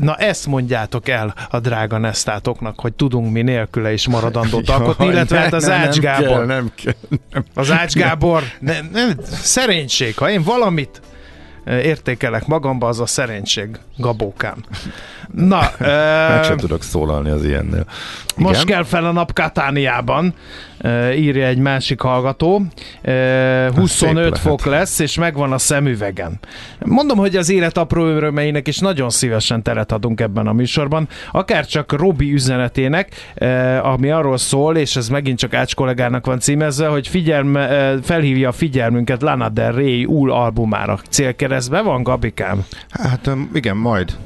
Na 0.00 0.14
ezt 0.14 0.46
mondjátok 0.46 1.08
el 1.08 1.34
a 1.50 1.60
drága 1.60 1.98
nesztátoknak, 1.98 2.80
hogy 2.80 2.92
tudunk 2.92 3.32
mi 3.32 3.42
nélküle 3.42 3.92
is 3.92 4.08
maradandót 4.08 4.68
alkotni, 4.76 5.06
illetve 5.06 5.38
hát 5.38 5.52
az 5.52 5.70
Ács 5.70 5.98
Gábor. 5.98 6.26
Kell, 6.28 6.44
nem 6.44 6.70
kell, 6.74 6.94
nem. 7.32 7.44
Az 7.54 7.70
Ács 7.76 7.94
Gábor, 7.94 8.42
ne, 8.58 8.80
ne, 8.92 9.14
szerénység, 9.42 10.16
ha 10.18 10.30
én 10.30 10.42
valamit 10.42 11.00
értékelek 11.66 12.46
magamba, 12.46 12.88
az 12.88 13.00
a 13.00 13.06
szerénység, 13.06 13.68
gabókám. 13.96 14.56
Na, 15.34 15.70
Meg 16.28 16.44
sem 16.44 16.56
tudok 16.56 16.82
szólalni 16.82 17.30
az 17.30 17.44
ilyennél. 17.44 17.84
Igen? 18.36 18.48
Most 18.48 18.64
kell 18.64 18.84
fel 18.84 19.04
a 19.04 19.12
nap 19.12 19.32
Katániában, 19.32 20.34
írja 21.14 21.46
egy 21.46 21.58
másik 21.58 22.00
hallgató. 22.00 22.62
25 23.74 24.38
fok 24.38 24.64
lesz, 24.64 24.98
és 24.98 25.18
megvan 25.18 25.52
a 25.52 25.58
szemüvegen. 25.58 26.38
Mondom, 26.78 27.18
hogy 27.18 27.36
az 27.36 27.50
élet 27.50 27.78
apró 27.78 28.06
örömeinek 28.06 28.68
is 28.68 28.78
nagyon 28.78 29.10
szívesen 29.10 29.62
teret 29.62 29.92
adunk 29.92 30.20
ebben 30.20 30.46
a 30.46 30.52
műsorban. 30.52 31.08
Akár 31.32 31.66
csak 31.66 31.92
Robi 31.92 32.32
üzenetének, 32.32 33.34
ami 33.82 34.10
arról 34.10 34.38
szól, 34.38 34.76
és 34.76 34.96
ez 34.96 35.08
megint 35.08 35.38
csak 35.38 35.54
Ács 35.54 35.74
kollégának 35.74 36.26
van 36.26 36.38
címezve, 36.40 36.86
hogy 36.86 37.08
figyelme, 37.08 37.94
felhívja 38.02 38.48
a 38.48 38.52
figyelmünket 38.52 39.22
Lana 39.22 39.48
Del 39.48 39.72
Rey 39.72 40.04
új 40.04 40.30
albumára. 40.30 40.98
Célkeresztbe 41.56 41.90
van, 41.90 42.02
Gabikám? 42.02 42.64
Hát 42.90 43.30
igen, 43.52 43.76
majd. 43.76 44.16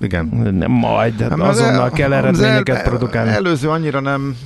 Igen. 0.00 0.26
Nem 0.52 0.70
majd, 0.70 1.20
hát 1.20 1.32
azonnal 1.32 1.82
el, 1.82 1.90
kell 1.90 2.12
eredményeket 2.12 2.76
el, 2.76 2.82
produkálni. 2.82 3.30
Előző 3.30 3.68
annyira 3.68 4.00
nem 4.00 4.36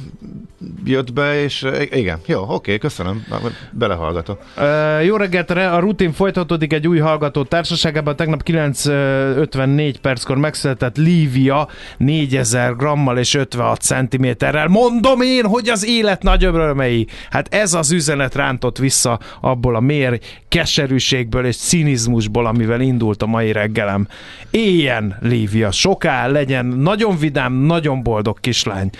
jött 0.84 1.12
be, 1.12 1.42
és 1.42 1.66
igen, 1.90 2.18
jó, 2.26 2.44
oké, 2.48 2.78
köszönöm, 2.78 3.26
belehallgatok. 3.70 4.40
Uh, 4.56 5.04
jó 5.04 5.16
reggelt, 5.16 5.50
a 5.50 5.78
rutin 5.78 6.12
folytatódik 6.12 6.72
egy 6.72 6.88
új 6.88 6.98
hallgató 6.98 7.42
társaságában, 7.42 8.16
tegnap 8.16 8.42
9.54 8.44 9.94
perckor 10.00 10.36
megszületett 10.36 10.96
Lívia 10.96 11.68
4000 11.96 12.76
grammal 12.76 13.18
és 13.18 13.34
56 13.34 13.80
centiméterrel. 13.80 14.68
Mondom 14.68 15.20
én, 15.20 15.44
hogy 15.44 15.68
az 15.68 15.86
élet 15.86 16.22
nagyobb 16.22 16.54
örömei. 16.54 17.06
Hát 17.30 17.54
ez 17.54 17.74
az 17.74 17.92
üzenet 17.92 18.34
rántott 18.34 18.78
vissza 18.78 19.18
abból 19.40 19.76
a 19.76 19.80
mér 19.80 20.20
keserűségből 20.48 21.46
és 21.46 21.56
cinizmusból, 21.56 22.46
amivel 22.46 22.80
indult 22.80 23.22
a 23.22 23.26
mai 23.26 23.52
reggelem. 23.52 24.08
Éljen, 24.50 25.16
Lívia, 25.20 25.70
soká 25.70 26.26
legyen, 26.26 26.66
nagyon 26.66 27.18
vidám, 27.18 27.52
nagyon 27.52 28.02
boldog 28.02 28.40
kislány 28.40 28.90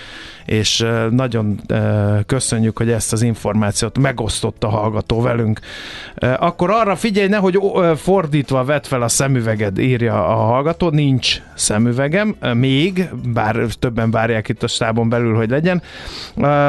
és 0.46 0.87
nagyon 1.11 1.61
köszönjük, 2.26 2.78
hogy 2.78 2.90
ezt 2.90 3.12
az 3.12 3.22
információt 3.22 3.98
megosztotta 3.98 4.66
a 4.66 4.70
hallgató 4.70 5.20
velünk. 5.20 5.61
Akkor 6.38 6.70
arra 6.70 6.96
figyelj, 6.96 7.28
nehogy 7.28 7.59
fordítva 7.96 8.64
vett 8.64 8.87
fel 8.87 9.02
a 9.02 9.09
szemüveged, 9.09 9.78
írja 9.78 10.26
a 10.28 10.35
hallgató, 10.35 10.90
nincs 10.90 11.42
szemüvegem, 11.55 12.37
még, 12.55 13.09
bár 13.33 13.57
többen 13.78 14.11
várják 14.11 14.48
itt 14.48 14.62
a 14.62 14.66
stábon 14.66 15.09
belül, 15.09 15.35
hogy 15.35 15.50
legyen. 15.50 15.83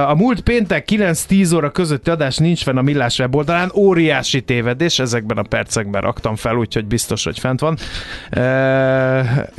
A 0.08 0.16
múlt 0.16 0.42
péntek 0.42 0.88
9-10 0.92 1.56
óra 1.56 1.72
közötti 1.72 2.10
adás 2.10 2.38
nincs 2.38 2.64
fenn 2.64 2.78
a 2.78 2.82
Millás 2.82 3.20
weboldalán, 3.20 3.72
óriási 3.76 4.42
tévedés, 4.42 5.00
ezekben 5.00 5.38
a 5.38 5.44
percekben 5.44 6.02
raktam 6.02 6.36
fel, 6.36 6.56
úgyhogy 6.56 6.86
biztos, 6.86 7.24
hogy 7.24 7.40
fent 7.40 7.60
van. 7.60 7.78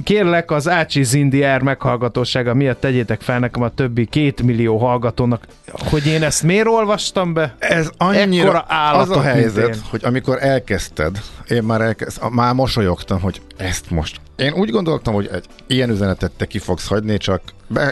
Kérlek, 0.05 0.51
az 0.51 0.69
Ácsi 0.69 1.03
Zindi 1.03 1.45
meghallgatósága 1.63 2.55
miatt 2.55 2.81
tegyétek 2.81 3.21
fel 3.21 3.39
nekem 3.39 3.63
a 3.63 3.69
többi 3.69 4.04
két 4.05 4.43
millió 4.43 4.79
hallgatónak, 4.79 5.47
hogy 5.91 6.07
én 6.07 6.23
ezt 6.23 6.43
miért 6.43 6.67
olvastam 6.67 7.33
be? 7.33 7.55
Ez 7.59 7.91
annyira 7.97 8.59
az 8.59 9.11
a 9.11 9.21
helyzet, 9.21 9.79
hogy 9.91 10.05
amikor 10.05 10.39
elkezdted, 10.41 11.21
én 11.49 11.63
már, 11.63 11.81
elkezd, 11.81 12.31
már 12.31 12.55
mosolyogtam, 12.55 13.21
hogy 13.21 13.41
ezt 13.57 13.91
most. 13.91 14.21
Én 14.37 14.53
úgy 14.53 14.71
gondoltam, 14.71 15.15
hogy 15.15 15.29
egy 15.33 15.45
ilyen 15.67 15.91
üzenetet 15.91 16.31
te 16.31 16.47
ki 16.47 16.59
fogsz 16.59 16.89
hagyni, 16.89 17.17
csak 17.17 17.41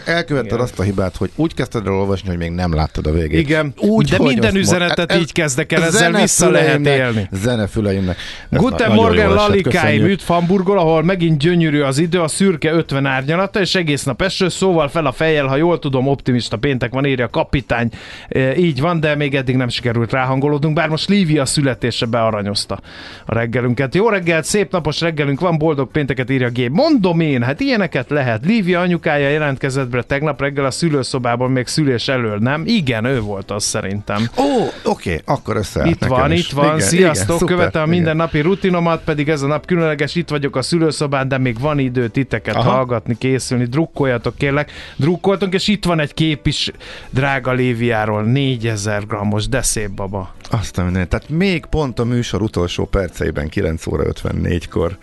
elkövetted 0.05 0.45
Igen. 0.45 0.59
azt 0.59 0.79
a 0.79 0.83
hibát, 0.83 1.15
hogy 1.15 1.31
úgy 1.35 1.53
kezdted 1.53 1.87
el 1.87 1.93
olvasni, 1.93 2.29
hogy 2.29 2.37
még 2.37 2.51
nem 2.51 2.73
láttad 2.73 3.07
a 3.07 3.11
végét. 3.11 3.39
Igen, 3.39 3.73
úgy, 3.77 4.09
de 4.09 4.17
minden 4.19 4.55
üzenetet 4.55 5.11
ez, 5.11 5.19
így 5.19 5.31
kezdek 5.31 5.71
el, 5.71 5.83
ezzel 5.83 6.11
vissza 6.11 6.49
lehet 6.49 6.85
élni. 6.85 7.27
Zenefüleimnek. 7.31 8.17
Guten 8.49 8.91
Morgen 8.91 9.33
Lalikáim 9.33 10.05
üdv 10.05 10.27
Hamburgol, 10.27 10.79
ahol 10.79 11.03
megint 11.03 11.37
gyönyörű 11.37 11.81
az 11.81 11.97
idő, 11.97 12.21
a 12.21 12.27
szürke 12.27 12.71
50 12.71 13.05
árnyalata, 13.05 13.59
és 13.59 13.75
egész 13.75 14.03
nap 14.03 14.21
eső, 14.21 14.49
szóval 14.49 14.87
fel 14.87 15.05
a 15.05 15.11
fejjel, 15.11 15.47
ha 15.47 15.55
jól 15.55 15.79
tudom, 15.79 16.07
optimista 16.07 16.57
péntek 16.57 16.93
van, 16.93 17.05
írja 17.05 17.25
a 17.25 17.29
kapitány. 17.29 17.89
E, 18.29 18.57
így 18.57 18.81
van, 18.81 18.99
de 18.99 19.15
még 19.15 19.35
eddig 19.35 19.55
nem 19.55 19.69
sikerült 19.69 20.11
ráhangolódnunk, 20.11 20.75
bár 20.75 20.89
most 20.89 21.09
Lívia 21.09 21.45
születése 21.45 22.05
bearanyozta 22.05 22.79
a 23.25 23.33
reggelünket. 23.33 23.95
Jó 23.95 24.09
reggelt, 24.09 24.45
szép 24.45 24.71
napos 24.71 25.01
reggelünk 25.01 25.39
van, 25.39 25.52
boldog 25.57 25.91
pénteket 25.91 26.29
írja 26.29 26.49
G. 26.49 26.69
Mondom 26.69 27.19
én, 27.19 27.43
hát 27.43 27.59
ilyeneket 27.59 28.09
lehet. 28.09 28.45
Lívia 28.45 28.79
anyukája 28.79 29.29
jelentkezett 29.29 29.89
be 29.89 30.01
tegnap 30.01 30.41
reggel 30.41 30.65
a 30.65 30.71
szülőszobában 30.71 31.51
még 31.51 31.67
szülés 31.67 32.07
elől, 32.07 32.37
nem? 32.37 32.63
Igen, 32.65 33.05
ő 33.05 33.21
volt 33.21 33.51
az 33.51 33.63
szerintem. 33.63 34.29
Ó, 34.37 34.43
oké, 34.83 35.09
okay, 35.09 35.21
akkor 35.25 35.55
össze. 35.55 35.85
Itt 35.85 36.05
van, 36.05 36.31
is. 36.31 36.39
itt 36.39 36.51
van. 36.51 36.65
Igen, 36.65 36.79
Sziasztok, 36.79 37.35
igen, 37.35 37.47
követem 37.47 37.89
minden 37.89 38.03
igen. 38.03 38.15
napi 38.15 38.39
rutinomat, 38.39 39.03
pedig 39.03 39.29
ez 39.29 39.41
a 39.41 39.47
nap 39.47 39.65
különleges, 39.65 40.15
itt 40.15 40.29
vagyok 40.29 40.55
a 40.55 40.61
szülőszobán, 40.61 41.27
de 41.27 41.37
még 41.37 41.59
van 41.59 41.79
idő 41.79 42.07
titeket 42.07 42.55
Aha. 42.55 42.69
hallgatni, 42.69 43.17
készülni. 43.17 43.65
Drukkoljatok 43.65 44.37
kérlek. 44.37 44.71
Drukkoltunk, 44.95 45.53
és 45.53 45.67
itt 45.67 45.85
van 45.85 45.99
egy 45.99 46.13
kép 46.13 46.47
is 46.47 46.71
drága 47.09 47.51
Léviáról, 47.51 48.23
4000 48.23 49.05
grammos, 49.07 49.47
de 49.47 49.61
szép 49.61 49.89
baba. 49.89 50.35
Azt 50.49 50.75
nem, 50.75 50.91
tehát 50.91 51.29
még 51.29 51.65
pont 51.65 51.99
a 51.99 52.03
műsor 52.03 52.41
utolsó 52.41 52.85
perceiben, 52.85 53.49
9 53.49 53.87
óra 53.87 54.03
54-kor 54.13 54.97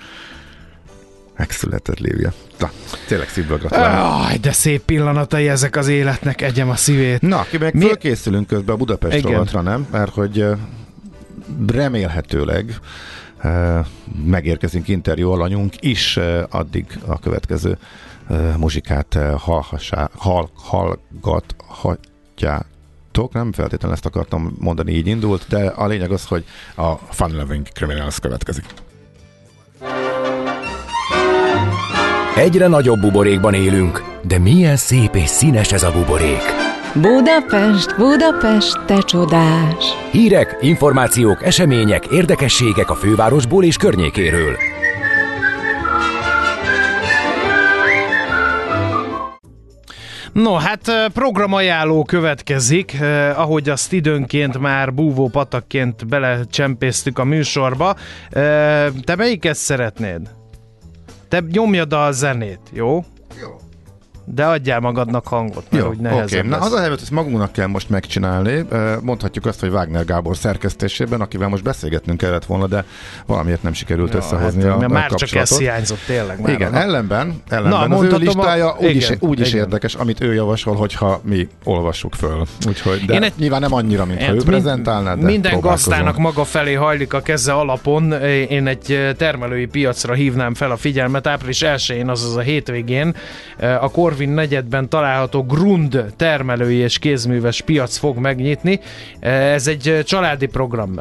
megszületett 1.40 1.98
Lívia. 1.98 2.32
Na, 2.58 2.70
tényleg 3.06 3.28
szívből 3.28 3.58
gratulálok. 3.58 4.26
Aj, 4.26 4.36
de 4.36 4.52
szép 4.52 4.82
pillanatai 4.82 5.48
ezek 5.48 5.76
az 5.76 5.88
életnek, 5.88 6.42
egyem 6.42 6.70
a 6.70 6.76
szívét. 6.76 7.20
Na, 7.20 7.46
ki 7.50 7.58
meg 7.58 7.74
Mi... 7.74 7.84
fölkészülünk 7.84 8.46
közben 8.46 8.74
a 8.74 8.78
Budapest 8.78 9.16
Igen. 9.16 9.30
rovatra, 9.30 9.60
nem? 9.60 9.86
Mert 9.90 10.12
hogy 10.12 10.46
remélhetőleg 11.66 12.78
megérkezünk 14.24 14.88
interjú 14.88 15.30
alanyunk 15.30 15.74
is 15.80 16.18
addig 16.50 16.98
a 17.06 17.18
következő 17.18 17.78
muzsikát 18.56 19.18
hallhassá, 19.36 20.10
hall, 20.16 20.48
hallgathatjátok. 20.54 23.32
Nem 23.32 23.52
feltétlenül 23.52 23.96
ezt 23.96 24.06
akartam 24.06 24.56
mondani, 24.58 24.92
így 24.92 25.06
indult, 25.06 25.44
de 25.48 25.66
a 25.66 25.86
lényeg 25.86 26.10
az, 26.10 26.24
hogy 26.24 26.44
a 26.76 26.94
Fun 26.94 27.36
Loving 27.36 27.68
Criminals 27.68 28.20
következik. 28.20 28.64
Egyre 32.36 32.66
nagyobb 32.66 33.00
buborékban 33.00 33.54
élünk, 33.54 34.02
de 34.22 34.38
milyen 34.38 34.76
szép 34.76 35.14
és 35.14 35.28
színes 35.28 35.72
ez 35.72 35.82
a 35.82 35.92
buborék. 35.92 36.42
Budapest, 36.94 37.96
Budapest, 37.96 38.84
te 38.86 38.98
csodás! 38.98 39.84
Hírek, 40.10 40.56
információk, 40.60 41.44
események, 41.44 42.06
érdekességek 42.06 42.90
a 42.90 42.94
fővárosból 42.94 43.64
és 43.64 43.76
környékéről. 43.76 44.56
No, 50.32 50.54
hát 50.54 51.10
programajánló 51.12 52.04
következik, 52.04 52.96
ahogy 53.34 53.68
azt 53.68 53.92
időnként 53.92 54.58
már 54.58 54.94
búvó 54.94 55.28
patakként 55.28 56.06
belecsempésztük 56.06 57.18
a 57.18 57.24
műsorba. 57.24 57.94
Te 59.04 59.16
melyiket 59.16 59.56
szeretnéd? 59.56 60.38
Te 61.30 61.40
nyomjad 61.40 61.92
a 61.92 62.12
zenét, 62.12 62.60
jó? 62.72 63.04
Jó. 63.40 63.59
De 64.34 64.44
adjál 64.44 64.80
magadnak 64.80 65.26
hangot, 65.26 65.64
mert 65.70 65.84
Jó, 65.84 65.90
úgy 65.90 65.98
nehezebb 65.98 66.38
okay. 66.46 66.58
Na, 66.58 66.64
az 66.66 66.72
a 66.72 66.78
helyzet, 66.80 67.00
ezt 67.00 67.10
magunknak 67.10 67.52
kell 67.52 67.66
most 67.66 67.88
megcsinálni. 67.90 68.64
Mondhatjuk 69.00 69.46
azt, 69.46 69.60
hogy 69.60 69.68
Wagner 69.70 70.04
Gábor 70.04 70.36
szerkesztésében, 70.36 71.20
akivel 71.20 71.48
most 71.48 71.62
beszélgetnünk 71.62 72.18
kellett 72.18 72.44
volna, 72.44 72.66
de 72.66 72.84
valamiért 73.26 73.62
nem 73.62 73.72
sikerült 73.72 74.14
összehozni 74.14 74.62
hát, 74.62 74.72
a, 74.72 74.76
mert 74.78 74.90
a 74.90 74.94
már 74.94 75.08
csak 75.08 75.18
kapcsolatot. 75.18 75.52
ez 75.52 75.58
hiányzott 75.58 75.98
tényleg. 76.06 76.40
Már 76.40 76.52
Igen, 76.52 76.74
a- 76.74 76.80
ellenben, 76.80 77.42
ellenben 77.48 77.70
Na, 77.72 77.78
az 77.78 77.84
ő 77.84 77.88
mondhatom 77.88 78.38
a- 78.38 78.42
listája 78.42 78.76
úgy 78.80 78.96
is, 78.96 79.04
igen, 79.04 79.18
úgy 79.20 79.40
is 79.40 79.52
érdekes, 79.52 79.94
amit 79.94 80.20
ő 80.20 80.34
javasol, 80.34 80.74
hogyha 80.74 81.20
mi 81.24 81.48
olvassuk 81.64 82.14
föl. 82.14 82.46
Úgyhogy, 82.68 83.04
de 83.04 83.20
egy- 83.20 83.32
nyilván 83.38 83.60
nem 83.60 83.72
annyira, 83.72 84.04
mint 84.04 84.22
ha 84.22 84.32
ő 84.32 84.36
Hát 84.36 84.44
prezentálná, 84.44 85.14
de 85.14 85.24
Minden 85.24 85.60
gazdának 85.60 86.16
maga 86.18 86.44
felé 86.44 86.72
hajlik 86.74 87.12
a 87.14 87.20
keze 87.20 87.52
alapon. 87.52 88.12
Én 88.48 88.66
egy 88.66 89.14
termelői 89.16 89.66
piacra 89.66 90.14
hívnám 90.14 90.54
fel 90.54 90.70
a 90.70 90.76
figyelmet. 90.76 91.26
Április 91.26 91.60
1-én, 91.64 92.08
azaz 92.08 92.36
a 92.36 92.40
hétvégén 92.40 93.14
a 93.80 93.90
Corvin 93.90 94.19
negyedben 94.28 94.88
található 94.88 95.44
Grund 95.44 96.04
termelői 96.16 96.76
és 96.76 96.98
kézműves 96.98 97.60
piac 97.60 97.96
fog 97.96 98.16
megnyitni. 98.16 98.80
Ez 99.20 99.66
egy 99.66 100.00
családi 100.04 100.46
program. 100.46 101.00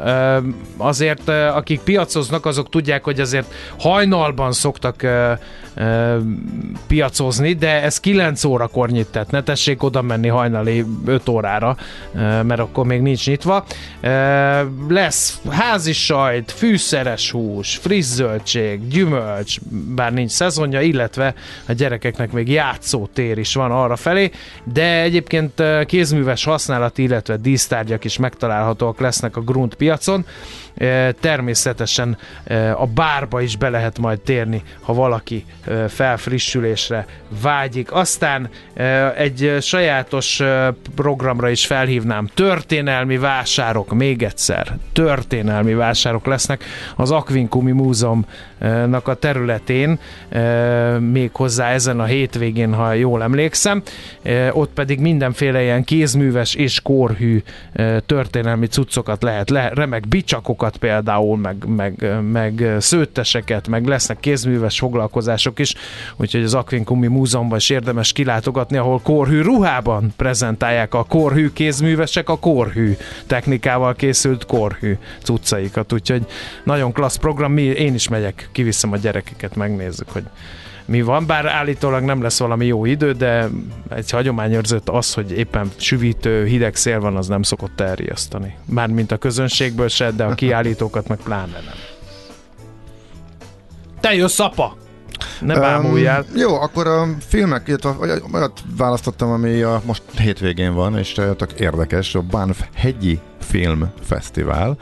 Azért 0.76 1.28
akik 1.28 1.80
piacoznak, 1.80 2.46
azok 2.46 2.68
tudják, 2.68 3.04
hogy 3.04 3.20
azért 3.20 3.54
hajnalban 3.78 4.52
szoktak 4.52 5.06
piacozni, 6.86 7.52
de 7.52 7.82
ez 7.82 8.00
9 8.00 8.44
órakor 8.44 8.90
nyit, 8.90 9.06
tehát 9.06 9.30
ne 9.30 9.42
tessék 9.42 9.82
oda 9.82 10.02
menni 10.02 10.28
hajnali 10.28 10.84
5 11.04 11.28
órára, 11.28 11.76
mert 12.42 12.58
akkor 12.58 12.86
még 12.86 13.00
nincs 13.00 13.26
nyitva. 13.26 13.64
Lesz 14.88 15.40
házi 15.50 15.92
sajt, 15.92 16.52
fűszeres 16.52 17.30
hús, 17.30 17.76
friss 17.76 18.06
zöldség, 18.06 18.88
gyümölcs, 18.88 19.58
bár 19.94 20.12
nincs 20.12 20.30
szezonja, 20.30 20.80
illetve 20.80 21.34
a 21.68 21.72
gyerekeknek 21.72 22.32
még 22.32 22.48
játszótér 22.48 23.38
is 23.38 23.54
van 23.54 23.70
arra 23.70 23.96
felé, 23.96 24.30
de 24.64 25.00
egyébként 25.00 25.62
kézműves 25.86 26.44
használati, 26.44 27.02
illetve 27.02 27.36
dísztárgyak 27.36 28.04
is 28.04 28.16
megtalálhatóak 28.16 29.00
lesznek 29.00 29.36
a 29.36 29.40
grunt 29.40 29.74
piacon. 29.74 30.24
Természetesen 31.20 32.18
a 32.76 32.86
bárba 32.86 33.40
is 33.40 33.56
be 33.56 33.68
lehet 33.68 33.98
majd 33.98 34.20
térni, 34.20 34.62
ha 34.80 34.94
valaki 34.94 35.44
felfrissülésre 35.88 37.06
vágyik. 37.42 37.92
Aztán 37.92 38.48
egy 39.16 39.56
sajátos 39.60 40.42
programra 40.94 41.48
is 41.48 41.66
felhívnám. 41.66 42.28
Történelmi 42.34 43.18
vásárok, 43.18 43.92
még 43.92 44.22
egyszer, 44.22 44.76
történelmi 44.92 45.74
vásárok 45.74 46.26
lesznek 46.26 46.64
az 46.96 47.10
Aquincumi 47.10 47.72
Múzeumnak 48.60 49.08
a 49.08 49.14
területén, 49.14 49.98
ö, 50.28 50.98
még 50.98 51.30
hozzá 51.32 51.70
ezen 51.70 52.00
a 52.00 52.04
hétvégén, 52.04 52.74
ha 52.74 52.92
jól 52.92 53.22
emlékszem. 53.22 53.82
Ö, 54.22 54.48
Ott 54.50 54.70
pedig 54.72 55.00
mindenféle 55.00 55.62
ilyen 55.62 55.84
kézműves 55.84 56.54
és 56.54 56.80
kórhű 56.80 57.42
ö, 57.72 57.96
történelmi 58.06 58.66
cuccokat 58.66 59.22
lehet, 59.22 59.50
le, 59.50 59.70
remek 59.74 60.08
bicsakokat 60.08 60.76
például, 60.76 61.36
meg, 61.36 61.64
meg, 61.66 62.20
meg 62.30 62.74
szőtteseket, 62.78 63.68
meg 63.68 63.86
lesznek 63.86 64.20
kézműves 64.20 64.78
foglalkozások 64.78 65.58
is, 65.58 65.74
úgyhogy 66.16 66.42
az 66.42 66.54
Aquincumi 66.54 67.06
Múzeumban 67.06 67.58
is 67.58 67.70
érdemes 67.70 68.12
kilátogatni, 68.12 68.76
ahol 68.76 69.00
kórhű 69.02 69.40
ruhában 69.40 70.12
prezentálják 70.16 70.94
a 70.94 71.04
kórhű 71.04 71.50
kézművesek 71.52 72.28
a 72.28 72.38
kórhű 72.38 72.96
technikával 73.26 73.94
készült 73.94 74.46
kórhű 74.46 74.96
cuccaikat, 75.22 75.92
úgyhogy 75.92 76.26
nagyon 76.64 76.92
klassz 76.92 77.16
program, 77.16 77.56
én 77.56 77.94
is 77.94 78.08
megyek, 78.08 78.49
kiviszem 78.52 78.92
a 78.92 78.96
gyerekeket, 78.96 79.56
megnézzük, 79.56 80.10
hogy 80.10 80.24
mi 80.84 81.02
van, 81.02 81.26
bár 81.26 81.46
állítólag 81.46 82.02
nem 82.02 82.22
lesz 82.22 82.38
valami 82.38 82.66
jó 82.66 82.84
idő, 82.84 83.12
de 83.12 83.48
egy 83.88 84.10
hagyományőrzött 84.10 84.88
az, 84.88 85.14
hogy 85.14 85.32
éppen 85.32 85.70
süvítő, 85.76 86.44
hideg 86.44 86.76
szél 86.76 87.00
van, 87.00 87.16
az 87.16 87.26
nem 87.26 87.42
szokott 87.42 87.80
elriasztani. 87.80 88.56
Mármint 88.64 89.12
a 89.12 89.16
közönségből 89.16 89.88
se, 89.88 90.10
de 90.10 90.24
a 90.24 90.34
kiállítókat 90.34 91.08
meg 91.08 91.18
pláne 91.18 91.52
nem. 91.52 91.74
Te 94.00 94.14
jössz, 94.14 94.38
apa! 94.38 94.76
Ne 95.40 95.54
bámuljál. 95.54 96.24
Um, 96.30 96.36
jó, 96.36 96.60
akkor 96.60 96.86
a 96.86 97.06
filmek, 97.26 97.68
illetve 97.68 97.96
olyat- 98.32 98.62
választottam, 98.76 99.30
ami 99.30 99.62
a 99.62 99.82
most 99.84 100.02
hétvégén 100.16 100.74
van, 100.74 100.98
és 100.98 101.12
tök 101.12 101.52
érdekes, 101.58 102.14
a 102.14 102.22
Banff 102.22 102.60
hegyi 102.74 103.20
film 103.40 103.92
fesztivál. 104.02 104.68
Um, 104.68 104.76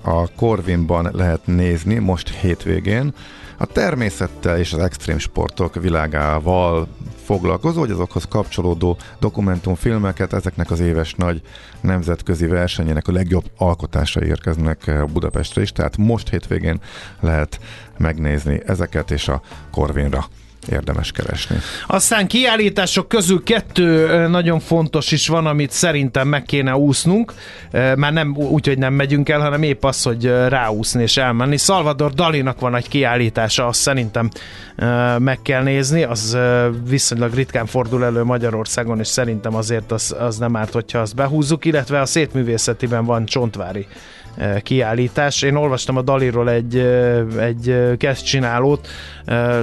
a 0.00 0.28
Corvinban 0.36 1.10
lehet 1.12 1.46
nézni 1.46 1.98
most 1.98 2.28
hétvégén. 2.28 3.14
A 3.58 3.66
természettel 3.66 4.58
és 4.58 4.72
az 4.72 4.78
extrém 4.78 5.18
sportok 5.18 5.74
világával 5.74 6.88
foglalkozó, 7.24 7.80
vagy 7.80 7.90
azokhoz 7.90 8.24
kapcsolódó 8.28 8.96
dokumentumfilmeket, 9.18 10.32
ezeknek 10.32 10.70
az 10.70 10.80
éves 10.80 11.14
nagy 11.14 11.42
nemzetközi 11.80 12.46
versenyének 12.46 13.08
a 13.08 13.12
legjobb 13.12 13.44
alkotásai 13.56 14.26
érkeznek 14.26 14.86
eh, 14.86 15.04
Budapestre 15.04 15.62
is, 15.62 15.72
tehát 15.72 15.96
most 15.96 16.28
hétvégén 16.28 16.80
lehet 17.20 17.60
megnézni 17.98 18.60
ezeket, 18.66 19.10
és 19.10 19.28
a 19.28 19.42
Corvinra 19.70 20.24
érdemes 20.68 21.12
keresni. 21.12 21.56
Aztán 21.86 22.26
kiállítások 22.26 23.08
közül 23.08 23.42
kettő 23.42 24.26
nagyon 24.26 24.60
fontos 24.60 25.12
is 25.12 25.28
van, 25.28 25.46
amit 25.46 25.70
szerintem 25.70 26.28
meg 26.28 26.42
kéne 26.42 26.76
úsznunk. 26.76 27.32
Már 27.96 28.12
nem 28.12 28.36
úgy, 28.36 28.66
hogy 28.66 28.78
nem 28.78 28.94
megyünk 28.94 29.28
el, 29.28 29.40
hanem 29.40 29.62
épp 29.62 29.84
az, 29.84 30.02
hogy 30.02 30.24
ráúszni 30.48 31.02
és 31.02 31.16
elmenni. 31.16 31.56
Salvador 31.56 32.12
Dalinak 32.12 32.60
van 32.60 32.76
egy 32.76 32.88
kiállítása, 32.88 33.66
azt 33.66 33.80
szerintem 33.80 34.30
meg 35.18 35.38
kell 35.42 35.62
nézni. 35.62 36.02
Az 36.02 36.38
viszonylag 36.88 37.34
ritkán 37.34 37.66
fordul 37.66 38.04
elő 38.04 38.24
Magyarországon, 38.24 38.98
és 38.98 39.08
szerintem 39.08 39.54
azért 39.54 39.92
az, 39.92 40.16
az 40.18 40.38
nem 40.38 40.56
árt, 40.56 40.72
hogyha 40.72 40.98
azt 40.98 41.14
behúzzuk, 41.14 41.64
illetve 41.64 42.00
a 42.00 42.06
szétművészetiben 42.06 43.04
van 43.04 43.26
Csontvári 43.26 43.86
kiállítás. 44.62 45.42
Én 45.42 45.54
olvastam 45.54 45.96
a 45.96 46.02
Daliról 46.02 46.50
egy, 46.50 46.76
egy 47.38 47.94
kezdcsinálót, 47.98 48.88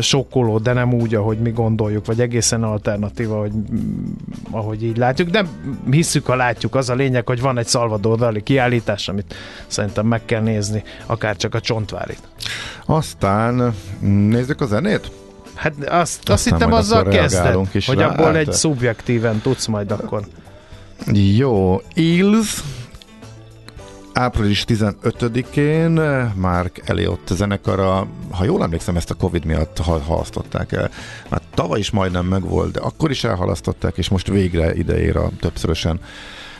sokkoló, 0.02 0.58
de 0.58 0.74
nem 0.74 0.94
úgy, 0.94 1.16
ahogy 1.16 1.38
mi 1.38 1.52
gondoljuk, 1.52 2.06
vagy 2.06 2.22
egészen 2.22 2.64
alternatíva, 2.64 3.40
hogy, 3.40 3.52
mm, 3.52 4.06
ahogy 4.52 4.84
így 4.84 4.98
látjuk, 4.98 5.30
de 5.30 5.46
hisszük, 5.92 6.26
ha 6.26 6.36
látjuk. 6.36 6.76
Az 6.76 6.90
a 6.90 6.96
lényeg, 6.96 7.28
hogy 7.28 7.42
van 7.42 7.58
egy 7.58 7.68
Salvador 7.68 8.18
Dali 8.18 8.44
kiállítás, 8.44 9.08
amit 9.08 9.36
szerintem 9.68 10.06
meg 10.06 10.26
kell 10.26 10.42
nézni, 10.42 10.84
akár 11.06 11.36
csak 11.36 11.56
a 11.56 11.60
Csontvárit. 11.60 12.22
Aztán 12.86 13.74
mm, 14.06 14.30
nézzük 14.30 14.62
a 14.62 14.66
zenét? 14.66 15.12
Hát 15.54 15.74
azt, 15.78 15.90
azt 15.90 16.30
Aztán 16.30 16.54
hittem 16.54 16.74
azzal 16.74 17.04
reagálunk 17.04 17.74
is 17.74 17.88
hogy 17.88 17.98
rá. 17.98 18.08
abból 18.08 18.26
Hát, 18.26 18.36
egy 18.36 18.54
szubjektíven 18.54 19.42
tudsz 19.42 19.66
majd 19.66 19.92
akkor. 19.92 20.24
Jó, 21.14 21.82
Eels 21.96 22.64
április 24.18 24.66
15-én 24.68 25.92
Mark 26.36 26.82
Elliot 26.86 27.28
zenekara, 27.30 28.08
ha 28.32 28.44
jól 28.44 28.64
emlékszem, 28.64 28.96
ezt 28.96 29.10
a 29.10 29.14
Covid 29.14 29.46
miatt 29.46 29.78
ha- 29.78 30.02
halasztották 30.02 30.72
el. 30.72 30.90
Már 31.30 31.42
tavaly 31.54 31.80
is 31.80 31.92
majdnem 31.92 32.26
megvolt, 32.26 32.72
de 32.72 32.80
akkor 32.80 33.10
is 33.10 33.24
elhalasztották, 33.24 33.98
és 33.98 34.10
most 34.10 34.28
végre 34.28 34.76
ide 34.76 35.00
ér 35.00 35.18
a 35.18 35.30
többszörösen 35.40 36.00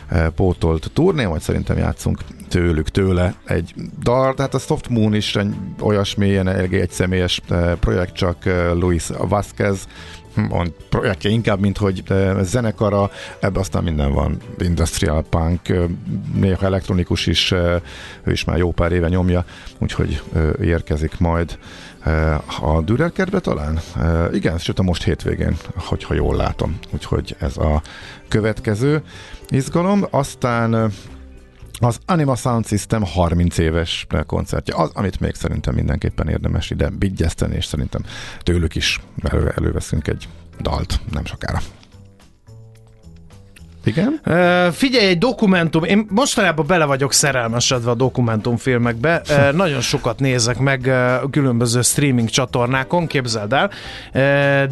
eh, 0.08 0.28
pótolt 0.28 0.90
turné, 0.92 1.24
majd 1.24 1.40
szerintem 1.40 1.76
játszunk 1.76 2.18
tőlük, 2.48 2.88
tőle 2.88 3.34
egy 3.44 3.74
dal, 4.02 4.34
tehát 4.34 4.54
a 4.54 4.58
Soft 4.58 4.88
Moon 4.88 5.14
is 5.14 5.36
olyasmi, 5.80 6.26
ilyen 6.26 6.48
egy 6.48 6.90
személyes 6.90 7.40
eh, 7.48 7.74
projekt, 7.74 8.14
csak 8.14 8.46
eh, 8.46 8.72
Luis 8.74 9.06
Vázquez 9.28 9.86
mond, 10.48 10.72
projektje 10.88 11.30
inkább, 11.30 11.60
mint 11.60 11.78
hogy 11.78 12.02
zenekara, 12.40 13.10
ebbe 13.40 13.60
aztán 13.60 13.82
minden 13.82 14.12
van, 14.12 14.36
industrial 14.58 15.24
punk, 15.30 15.60
néha 16.34 16.66
elektronikus 16.66 17.26
is, 17.26 17.50
ő 18.22 18.32
is 18.32 18.44
már 18.44 18.56
jó 18.56 18.72
pár 18.72 18.92
éve 18.92 19.08
nyomja, 19.08 19.44
úgyhogy 19.78 20.22
érkezik 20.60 21.18
majd 21.18 21.58
a 22.60 22.80
Dürer 22.82 23.12
kertbe 23.12 23.40
talán? 23.40 23.80
Igen, 24.32 24.58
sőt 24.58 24.78
a 24.78 24.82
most 24.82 25.02
hétvégén, 25.02 25.56
hogyha 25.76 26.14
jól 26.14 26.36
látom. 26.36 26.78
Úgyhogy 26.90 27.36
ez 27.38 27.56
a 27.56 27.82
következő 28.28 29.02
izgalom. 29.48 30.06
Aztán 30.10 30.92
az 31.86 31.98
Anima 32.06 32.34
Sound 32.36 32.66
System 32.66 33.04
30 33.04 33.58
éves 33.58 34.06
koncertje, 34.26 34.74
az, 34.76 34.90
amit 34.94 35.20
még 35.20 35.34
szerintem 35.34 35.74
mindenképpen 35.74 36.28
érdemes 36.28 36.70
ide 36.70 36.88
bigyeszteni, 36.90 37.56
és 37.56 37.64
szerintem 37.64 38.02
tőlük 38.42 38.74
is 38.74 39.00
elő, 39.22 39.52
előveszünk 39.56 40.08
egy 40.08 40.28
dalt 40.60 41.00
nem 41.10 41.24
sokára. 41.24 41.60
Igen? 43.84 44.20
Uh, 44.26 44.72
figyelj, 44.72 45.06
egy 45.06 45.18
dokumentum, 45.18 45.84
én 45.84 46.06
mostanában 46.10 46.66
bele 46.66 46.84
vagyok 46.84 47.12
szerelmesedve 47.12 47.90
a 47.90 47.94
dokumentumfilmekbe, 47.94 49.22
uh, 49.30 49.52
nagyon 49.52 49.80
sokat 49.80 50.18
nézek 50.18 50.58
meg 50.58 50.80
uh, 50.86 51.30
különböző 51.30 51.82
streaming 51.82 52.28
csatornákon, 52.28 53.06
képzeld 53.06 53.52
el, 53.52 53.64
uh, 53.64 53.72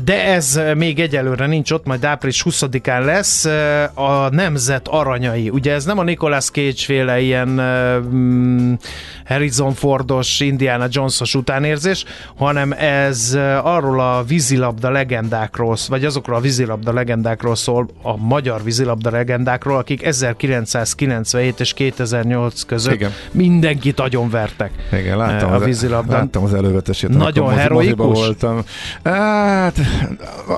de 0.05 0.25
ez 0.25 0.61
még 0.77 1.01
egyelőre 1.01 1.47
nincs 1.47 1.71
ott, 1.71 1.87
majd 1.87 2.05
április 2.05 2.43
20-án 2.51 3.05
lesz 3.05 3.45
uh, 3.45 4.09
a 4.09 4.29
Nemzet 4.31 4.89
Aranyai. 4.89 5.49
Ugye 5.49 5.73
ez 5.73 5.85
nem 5.85 5.99
a 5.99 6.03
Nicolas 6.03 6.51
Cage 6.51 6.85
féle 6.85 7.21
ilyen 7.21 7.59
uh, 7.59 8.79
Harrison 9.27 9.75
Fordos, 9.75 10.41
Indiana 10.41 10.87
Jones-os 10.91 11.35
utánérzés, 11.35 12.05
hanem 12.37 12.73
ez 12.73 13.33
uh, 13.35 13.67
arról 13.67 14.01
a 14.01 14.23
vízilabda 14.23 14.91
legendákról, 14.91 15.77
vagy 15.89 16.05
azokról 16.05 16.37
a 16.37 16.41
vízilabda 16.41 16.93
legendákról 16.93 17.55
szól, 17.55 17.89
a 18.03 18.17
magyar 18.17 18.63
vízilabda 18.63 18.96
legendákról, 19.03 19.77
akik 19.77 20.05
1997 20.05 21.61
és 21.61 21.73
2008 21.73 22.63
között 22.63 22.95
Igen. 22.95 23.11
mindenkit 23.33 24.01
vertek 24.31 24.71
Igen, 24.93 25.17
láttam, 25.17 25.53
a 25.53 25.59
vízilabdán. 25.59 26.19
Láttam 26.19 26.45
az 26.45 26.55
elővetesét. 26.55 27.11
Nagyon 27.11 27.49
heroikus. 27.49 28.19
voltam. 28.19 28.63
Hát, 29.05 29.79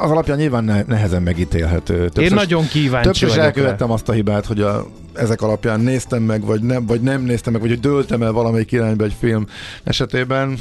az 0.02 0.10
alapján 0.10 0.38
nyilván 0.38 0.84
nehezen 0.86 1.22
megítélhető. 1.22 1.94
Többször, 1.94 2.22
Én 2.22 2.34
nagyon 2.34 2.66
kíváncsi 2.66 3.06
Többször 3.06 3.28
vagyok 3.28 3.44
elkövettem 3.44 3.90
azt 3.90 4.08
a 4.08 4.12
hibát, 4.12 4.46
hogy 4.46 4.60
a 4.60 4.86
ezek 5.14 5.42
alapján 5.42 5.80
néztem 5.80 6.22
meg, 6.22 6.44
vagy 6.44 6.62
nem, 6.62 6.86
vagy 6.86 7.00
nem 7.00 7.22
néztem 7.22 7.52
meg, 7.52 7.60
vagy 7.60 7.70
hogy 7.70 7.80
döltem 7.80 8.22
el 8.22 8.32
valamelyik 8.32 8.72
irányba 8.72 9.04
egy 9.04 9.16
film 9.18 9.46
esetében, 9.84 10.58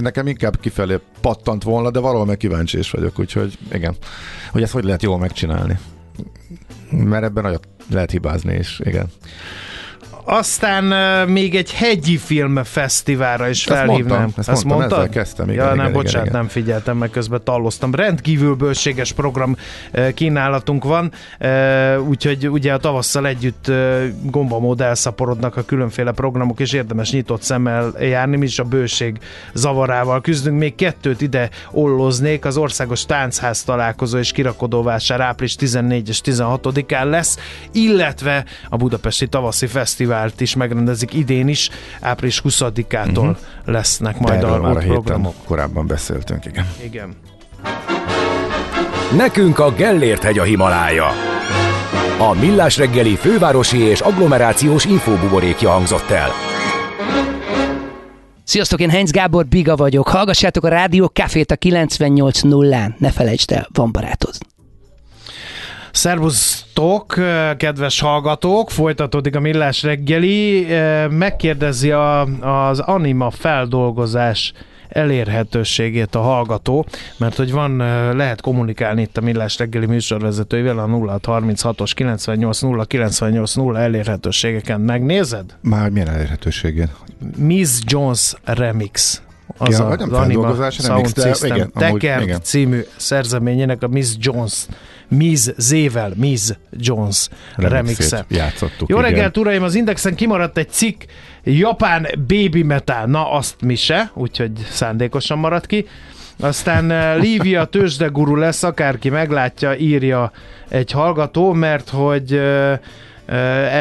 nekem 0.00 0.26
inkább 0.26 0.60
kifelé 0.60 0.98
pattant 1.20 1.62
volna, 1.62 1.90
de 1.90 1.98
valahol 1.98 2.26
meg 2.26 2.36
kíváncsi 2.36 2.78
is 2.78 2.90
vagyok, 2.90 3.18
úgyhogy 3.18 3.58
igen, 3.72 3.96
hogy 4.52 4.62
ezt 4.62 4.72
hogy 4.72 4.84
lehet 4.84 5.02
jól 5.02 5.18
megcsinálni. 5.18 5.78
Mert 6.90 7.24
ebben 7.24 7.42
nagyot 7.42 7.68
lehet 7.90 8.10
hibázni 8.10 8.54
is, 8.54 8.80
igen. 8.84 9.06
Aztán 10.32 10.84
uh, 10.92 11.32
még 11.32 11.54
egy 11.54 11.72
hegyi 11.72 12.16
filmfesztiválra 12.16 13.48
is 13.48 13.66
ezt 13.66 13.76
felhívnám. 13.78 14.18
Mondtam, 14.18 14.34
ezt, 14.36 14.48
ezt 14.48 14.64
mondtam, 14.64 14.98
mondtad? 14.98 15.14
kezdtem. 15.14 15.50
Igen, 15.50 15.58
ja, 15.58 15.64
igen, 15.64 15.76
nem, 15.76 15.86
igen, 15.86 16.02
bocsánat, 16.02 16.26
igen. 16.26 16.40
nem 16.40 16.48
figyeltem 16.48 16.96
meg, 16.96 17.10
közben 17.10 17.40
talloztam. 17.44 17.94
Rendkívül 17.94 18.54
bőséges 18.54 19.12
program 19.12 19.56
uh, 19.92 20.12
kínálatunk 20.12 20.84
van, 20.84 21.12
uh, 21.40 22.08
úgyhogy 22.08 22.48
ugye 22.48 22.72
a 22.72 22.78
tavasszal 22.78 23.26
együtt 23.26 23.68
uh, 23.68 24.04
gombamód 24.22 24.80
elszaporodnak 24.80 25.56
a 25.56 25.62
különféle 25.62 26.12
programok, 26.12 26.60
és 26.60 26.72
érdemes 26.72 27.12
nyitott 27.12 27.42
szemmel 27.42 27.92
járni, 28.00 28.36
mi 28.36 28.44
is 28.44 28.58
a 28.58 28.64
bőség 28.64 29.18
zavarával 29.52 30.20
küzdünk. 30.20 30.58
Még 30.58 30.74
kettőt 30.74 31.20
ide 31.20 31.50
olloznék, 31.70 32.44
az 32.44 32.56
Országos 32.56 33.06
Táncház 33.06 33.62
találkozó 33.62 34.18
és 34.18 34.32
kirakodóvásár 34.32 35.20
április 35.20 35.54
14 35.54 36.08
és 36.08 36.20
16-án 36.24 37.04
lesz, 37.04 37.38
illetve 37.72 38.44
a 38.68 38.76
Budapesti 38.76 39.26
Tavaszi 39.26 39.66
Fesztivál 39.66 40.18
fesztivált 40.20 40.40
is 40.40 40.54
megrendezik 40.54 41.14
idén 41.14 41.48
is, 41.48 41.70
április 42.00 42.42
20-ától 42.44 43.18
uh-huh. 43.18 43.36
lesznek 43.64 44.18
majd 44.18 44.42
a, 44.42 44.60
már 44.60 44.76
a 44.76 44.80
programok. 44.80 45.34
korábban 45.44 45.86
beszéltünk, 45.86 46.44
igen. 46.44 46.66
Igen. 46.84 47.16
Nekünk 49.16 49.58
a 49.58 49.72
Gellért 49.72 50.22
hegy 50.22 50.38
a 50.38 50.42
Himalája. 50.42 51.08
A 52.18 52.34
Millás 52.40 52.76
reggeli 52.76 53.16
fővárosi 53.16 53.78
és 53.78 54.00
agglomerációs 54.00 54.84
infóbuborékja 54.84 55.70
hangzott 55.70 56.10
el. 56.10 56.30
Sziasztok, 58.44 58.80
én 58.80 58.90
Heinz 58.90 59.10
Gábor 59.10 59.46
Biga 59.46 59.76
vagyok. 59.76 60.08
Hallgassátok 60.08 60.64
a 60.64 60.68
Rádió 60.68 61.06
Cafét 61.06 61.50
a 61.50 61.56
98.0-án. 61.56 62.96
Ne 62.98 63.10
felejtsd 63.10 63.52
el, 63.52 63.68
van 63.72 63.92
barátod. 63.92 64.34
Szervusztok, 65.92 67.14
kedves 67.56 68.00
hallgatók! 68.00 68.70
Folytatódik 68.70 69.36
a 69.36 69.40
Millás 69.40 69.82
reggeli. 69.82 70.66
Megkérdezi 71.10 71.90
a, 71.90 72.20
az 72.68 72.78
anima 72.78 73.30
feldolgozás 73.30 74.52
elérhetőségét 74.88 76.14
a 76.14 76.20
hallgató, 76.20 76.86
mert 77.16 77.36
hogy 77.36 77.52
van, 77.52 77.76
lehet 78.16 78.40
kommunikálni 78.40 79.02
itt 79.02 79.16
a 79.16 79.20
Millás 79.20 79.58
reggeli 79.58 79.86
műsorvezetőivel 79.86 80.78
a 80.78 80.86
0636-os 80.86 81.90
98 81.94 82.86
98 82.86 83.54
0 83.54 83.78
elérhetőségeken. 83.78 84.80
Megnézed? 84.80 85.56
Már 85.60 85.90
milyen 85.90 86.08
elérhetőségén? 86.08 86.90
Miss 87.36 87.78
Jones 87.84 88.34
Remix 88.44 89.22
az 89.58 89.78
ja, 89.78 89.86
a, 89.86 89.90
az 89.90 90.12
Anima 90.12 90.70
Sound 90.70 90.86
remix, 90.86 91.22
System 91.22 91.56
igen, 91.56 91.72
Tekert 91.72 92.22
igen. 92.22 92.40
című 92.42 92.80
szerzeményének 92.96 93.82
a 93.82 93.88
Miss 93.88 94.14
Jones 94.18 94.66
Miss 95.10 95.48
Zével, 95.56 96.12
Miss 96.16 96.50
Jones 96.72 97.28
remixe. 97.56 98.24
Játszottuk, 98.28 98.88
Jó 98.88 98.98
igen. 98.98 99.10
reggelt, 99.10 99.36
uraim! 99.36 99.62
Az 99.62 99.74
Indexen 99.74 100.14
kimaradt 100.14 100.58
egy 100.58 100.70
cikk, 100.70 101.02
Japán 101.44 102.06
baby 102.26 102.62
metal. 102.62 103.06
Na, 103.06 103.32
azt 103.32 103.60
mi 103.60 103.74
se, 103.74 104.10
úgyhogy 104.14 104.52
szándékosan 104.70 105.38
maradt 105.38 105.66
ki. 105.66 105.86
Aztán 106.40 106.90
eh, 106.90 107.16
Lívia 107.22 107.64
tőzsdeguru 107.64 108.36
lesz, 108.36 108.62
akárki 108.62 109.08
meglátja, 109.08 109.76
írja 109.76 110.32
egy 110.68 110.90
hallgató, 110.90 111.52
mert 111.52 111.88
hogy 111.88 112.32
uh, 112.32 112.72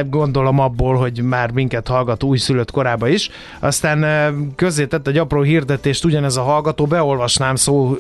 gondolom 0.10 0.60
abból, 0.60 0.96
hogy 0.96 1.22
már 1.22 1.52
minket 1.52 1.88
hallgat 1.88 2.24
újszülött 2.24 2.72
korába 2.72 3.08
is. 3.08 3.30
Aztán 3.60 4.06
közé 4.56 4.86
tett 4.86 5.08
egy 5.08 5.18
apró 5.18 5.42
hirdetést 5.42 6.06
ugyanez 6.06 6.38
a 6.38 6.42
hallgató, 6.42 6.86
beolvasnám 6.86 7.56
szó 7.56 7.94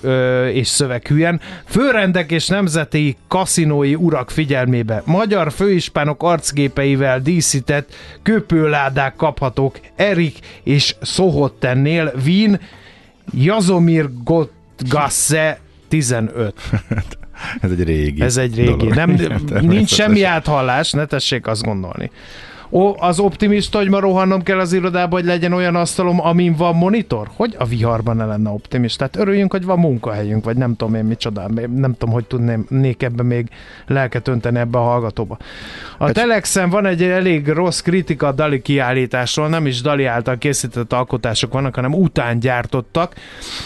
és 0.54 0.68
szöveghűen. 0.68 1.42
Főrendek 1.66 2.32
és 2.32 2.48
nemzeti 2.48 3.18
kaszinói 3.28 3.96
urak 3.96 4.30
figyelmébe. 4.30 5.02
Magyar 5.06 5.52
főispánok 5.52 6.24
arcgépeivel 6.24 7.20
díszített 7.20 7.94
köpőládák 8.24 9.16
kaphatók 9.16 9.80
Erik 9.96 10.40
és 10.64 10.96
Szohottennél 11.02 12.14
Wien 12.26 12.60
Jazomir 13.32 14.10
Gotgasse 14.24 15.60
15. 15.88 16.54
Ez 17.60 17.72
egy 17.72 17.84
régi. 17.84 18.22
Ez 18.22 18.38
egy 18.38 18.56
régi. 18.56 18.70
Dolog. 18.70 18.94
Nem, 18.94 19.18
nincs 19.62 19.90
semmi 19.94 20.24
áthallás, 20.24 20.92
ne 20.92 21.06
tessék 21.06 21.48
azt 21.48 21.64
gondolni. 21.64 22.12
Ó, 22.72 22.96
az 22.98 23.20
optimista, 23.20 23.78
hogy 23.78 23.90
ma 23.90 24.00
rohannom 24.00 24.44
kell 24.44 24.60
az 24.60 24.74
irodába, 24.74 25.16
hogy 25.16 25.26
legyen 25.26 25.54
olyan 25.54 25.76
asztalom, 25.76 26.22
amin 26.22 26.54
van 26.54 26.76
monitor? 26.76 27.30
Hogy 27.36 27.56
a 27.58 27.66
viharban 27.66 28.16
ne 28.16 28.26
lenne 28.26 28.50
optimista? 28.50 29.08
Tehát 29.08 29.28
örüljünk, 29.28 29.52
hogy 29.52 29.66
van 29.66 29.80
munkahelyünk, 29.80 30.44
vagy 30.44 30.58
nem 30.58 30.76
tudom 30.76 30.96
én 30.96 31.04
micsoda. 31.04 31.48
Nem 31.76 31.94
tudom, 31.98 32.14
hogy 32.14 32.26
tudnék 32.26 33.04
ebbe 33.04 33.24
még 33.24 33.50
lelket 33.88 34.28
önteni 34.28 34.60
ebbe 34.60 34.78
a 34.78 34.82
hallgatóba. 34.82 35.38
A 35.98 36.08
egy... 36.08 36.14
Telexen 36.14 36.70
van 36.70 36.86
egy 36.86 37.04
elég 37.04 37.48
rossz 37.48 37.80
kritika 37.80 38.28
a 38.28 38.32
Dali 38.32 38.62
kiállításról, 38.62 39.48
nem 39.48 39.66
is 39.66 39.82
Dali 39.82 40.06
által 40.06 40.38
készített 40.38 40.94
alkotások 40.94 41.54
vannak, 41.54 41.76
hanem 41.76 41.94
után 41.94 42.40
gyártottak. 42.40 43.16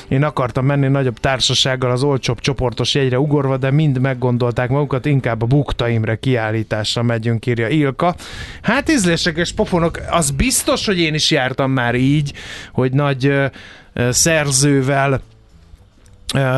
Én 0.07 0.23
akartam 0.23 0.65
menni 0.65 0.87
nagyobb 0.87 1.17
társasággal 1.19 1.91
az 1.91 2.03
olcsóbb 2.03 2.39
csoportos 2.39 2.95
jegyre 2.95 3.19
ugorva, 3.19 3.57
de 3.57 3.71
mind 3.71 3.99
meggondolták 3.99 4.69
magukat, 4.69 5.05
inkább 5.05 5.41
a 5.41 5.45
Buktaimre 5.45 6.15
kiállításra 6.15 7.03
megyünk, 7.03 7.45
írja 7.45 7.67
Ilka. 7.67 8.15
Hát 8.61 8.89
ízlések 8.93 9.37
és 9.37 9.51
pofonok, 9.51 9.99
az 10.09 10.31
biztos, 10.31 10.85
hogy 10.85 10.99
én 10.99 11.13
is 11.13 11.31
jártam 11.31 11.71
már 11.71 11.95
így, 11.95 12.33
hogy 12.71 12.91
nagy 12.91 13.33
szerzővel 14.09 15.21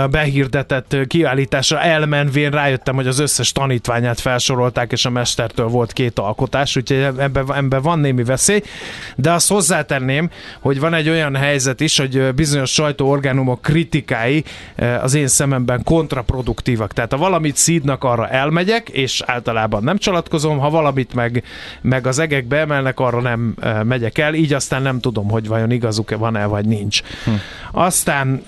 behirdetett 0.09 0.95
kiállításra 1.07 1.81
elmenvén 1.81 2.51
rájöttem, 2.51 2.95
hogy 2.95 3.07
az 3.07 3.19
összes 3.19 3.51
tanítványát 3.51 4.19
felsorolták, 4.19 4.91
és 4.91 5.05
a 5.05 5.09
mestertől 5.09 5.67
volt 5.67 5.93
két 5.93 6.19
alkotás, 6.19 6.75
úgyhogy 6.75 6.97
ebben, 6.97 7.53
ebben 7.55 7.81
van 7.81 7.99
némi 7.99 8.23
veszély, 8.23 8.61
de 9.15 9.31
azt 9.31 9.49
hozzátenném, 9.49 10.29
hogy 10.59 10.79
van 10.79 10.93
egy 10.93 11.09
olyan 11.09 11.35
helyzet 11.35 11.79
is, 11.81 11.97
hogy 11.97 12.33
bizonyos 12.33 12.71
sajtóorgánumok 12.71 13.61
kritikái 13.61 14.43
az 15.01 15.13
én 15.13 15.27
szememben 15.27 15.83
kontraproduktívak. 15.83 16.93
Tehát 16.93 17.11
ha 17.11 17.17
valamit 17.17 17.55
szídnak, 17.55 18.03
arra 18.03 18.27
elmegyek, 18.27 18.89
és 18.89 19.21
általában 19.25 19.83
nem 19.83 19.97
csalatkozom, 19.97 20.57
ha 20.57 20.69
valamit 20.69 21.13
meg, 21.13 21.43
meg 21.81 22.07
az 22.07 22.19
egekbe 22.19 22.57
emelnek, 22.57 22.99
arra 22.99 23.21
nem 23.21 23.55
megyek 23.83 24.17
el, 24.17 24.33
így 24.33 24.53
aztán 24.53 24.81
nem 24.81 24.99
tudom, 24.99 25.29
hogy 25.29 25.47
vajon 25.47 25.71
igazuk-e 25.71 26.15
van-e, 26.15 26.45
vagy 26.45 26.65
nincs. 26.65 27.01
Hm. 27.23 27.31
Aztán 27.71 28.41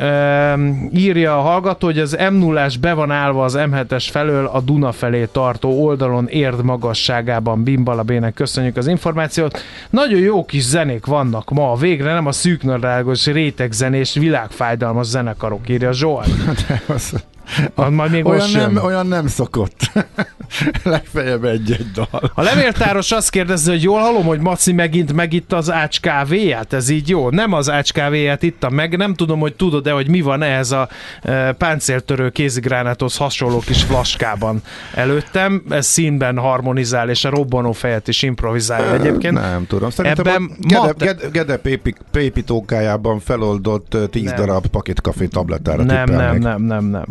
ír 0.94 1.07
írja 1.08 1.38
a 1.38 1.42
hallgató, 1.42 1.88
hogy 1.88 2.00
az 2.00 2.18
m 2.32 2.34
0 2.34 2.68
be 2.82 2.94
van 2.94 3.12
állva 3.12 3.44
az 3.44 3.56
M7-es 3.58 4.08
felől 4.12 4.46
a 4.46 4.62
Duna 4.62 4.92
felé 4.92 5.26
tartó 5.26 5.84
oldalon 5.84 6.28
érd 6.28 6.64
magasságában. 6.64 7.64
Bimbala 7.64 8.04
Bének 8.04 8.34
köszönjük 8.34 8.78
az 8.78 8.88
információt. 8.88 9.60
Nagyon 9.90 10.20
jó 10.20 10.46
kis 10.46 10.64
zenék 10.64 11.06
vannak 11.06 11.50
ma. 11.50 11.76
Végre 11.76 12.14
nem 12.14 12.26
a 12.26 12.32
szűknadrágos 12.32 13.26
rétegzenés 13.26 14.14
világfájdalmas 14.14 15.06
zenekarok, 15.06 15.70
írja 15.70 15.92
Zsolt. 15.92 16.28
Majd 17.76 18.12
még 18.12 18.26
olyan, 18.26 18.50
nem, 18.52 18.62
jön. 18.74 18.84
olyan 18.84 19.08
nem 19.08 19.28
szokott. 19.28 19.80
Legfeljebb 20.84 21.44
egy-egy 21.44 21.92
dal. 21.94 22.32
A 22.34 22.42
levéltáros 22.42 23.12
azt 23.12 23.30
kérdezi, 23.30 23.70
hogy 23.70 23.84
jól 23.84 24.00
hallom, 24.00 24.26
hogy 24.26 24.40
Maci 24.40 24.74
megint 24.74 25.14
megitta 25.14 25.58
az 25.58 25.72
ács 25.72 26.00
kávéját, 26.00 26.74
ez 26.74 26.90
így 26.90 27.10
jó? 27.10 27.30
Nem 27.30 27.54
az 27.54 27.70
ács 27.70 27.92
kávéját 27.94 28.44
ittam 28.44 28.74
meg, 28.74 28.98
nem 28.98 29.14
tudom, 29.14 29.40
hogy 29.40 29.56
tudod-e, 29.56 29.92
hogy 29.92 30.08
mi 30.10 30.22
van 30.22 30.42
ehhez 30.42 30.72
a 30.72 30.90
e, 31.22 31.52
páncéltörő 31.52 32.30
kézigránáthoz 32.30 33.18
hasonló 33.18 33.60
kis 33.60 33.84
flaskában 33.84 34.62
előttem. 34.94 35.64
Ez 35.70 35.86
színben 35.86 36.38
harmonizál, 36.38 37.10
és 37.10 37.26
a 37.26 37.30
robbanó 37.30 37.72
fejet 37.72 38.08
is 38.08 38.22
improvizálja 38.22 38.94
egyébként. 38.94 39.34
Nem 39.34 39.68
tudom. 39.68 39.90
Szerintem 39.90 40.26
Ebben 40.28 40.42
Ebben 40.44 40.58
Gede, 40.60 40.80
mat- 40.82 40.98
Gede, 40.98 41.28
Gede 41.30 41.58
pépi, 41.58 41.96
pépi 42.12 42.44
tókájában 42.44 43.20
feloldott 43.20 43.94
ö, 43.94 44.06
10 44.06 44.24
Nem. 44.24 44.36
darab 44.36 44.66
pakétkafé 44.68 45.26
tablettára 45.26 45.84
Nem, 45.84 46.06
tippelnék. 46.06 46.42
nem, 46.42 46.62
nem, 46.62 46.64
nem, 46.64 46.86
nem. 46.86 47.06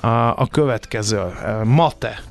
A, 0.00 0.06
a 0.40 0.48
következő, 0.50 1.22
mate 1.64 2.22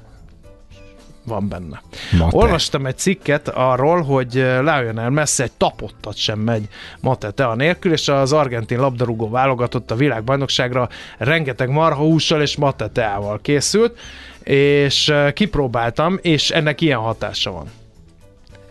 van 1.26 1.50
benne. 1.50 1.82
Mate. 2.18 2.38
Olvastam 2.38 2.86
egy 2.86 2.98
cikket 2.98 3.48
arról, 3.48 4.02
hogy 4.02 4.34
Lionel 4.34 5.10
Messi 5.10 5.44
egy 5.44 5.52
tapottat 5.52 6.16
sem 6.16 6.40
megy 6.40 6.68
Mate 7.00 7.32
Tea 7.32 7.56
nélkül, 7.56 7.92
és 7.92 8.08
az 8.08 8.34
argentin 8.34 8.80
labdarúgó 8.80 9.30
válogatott 9.30 9.92
a 9.92 9.96
világbajnokságra 9.96 10.90
rengeteg 11.18 11.70
marhahússal 11.70 12.42
és 12.42 12.58
Mate 12.58 12.88
Teával 12.88 13.40
készült, 13.42 14.00
és 14.44 15.14
kipróbáltam, 15.34 16.20
és 16.22 16.52
ennek 16.52 16.82
ilyen 16.82 17.00
hatása 17.00 17.52
van. 17.52 17.68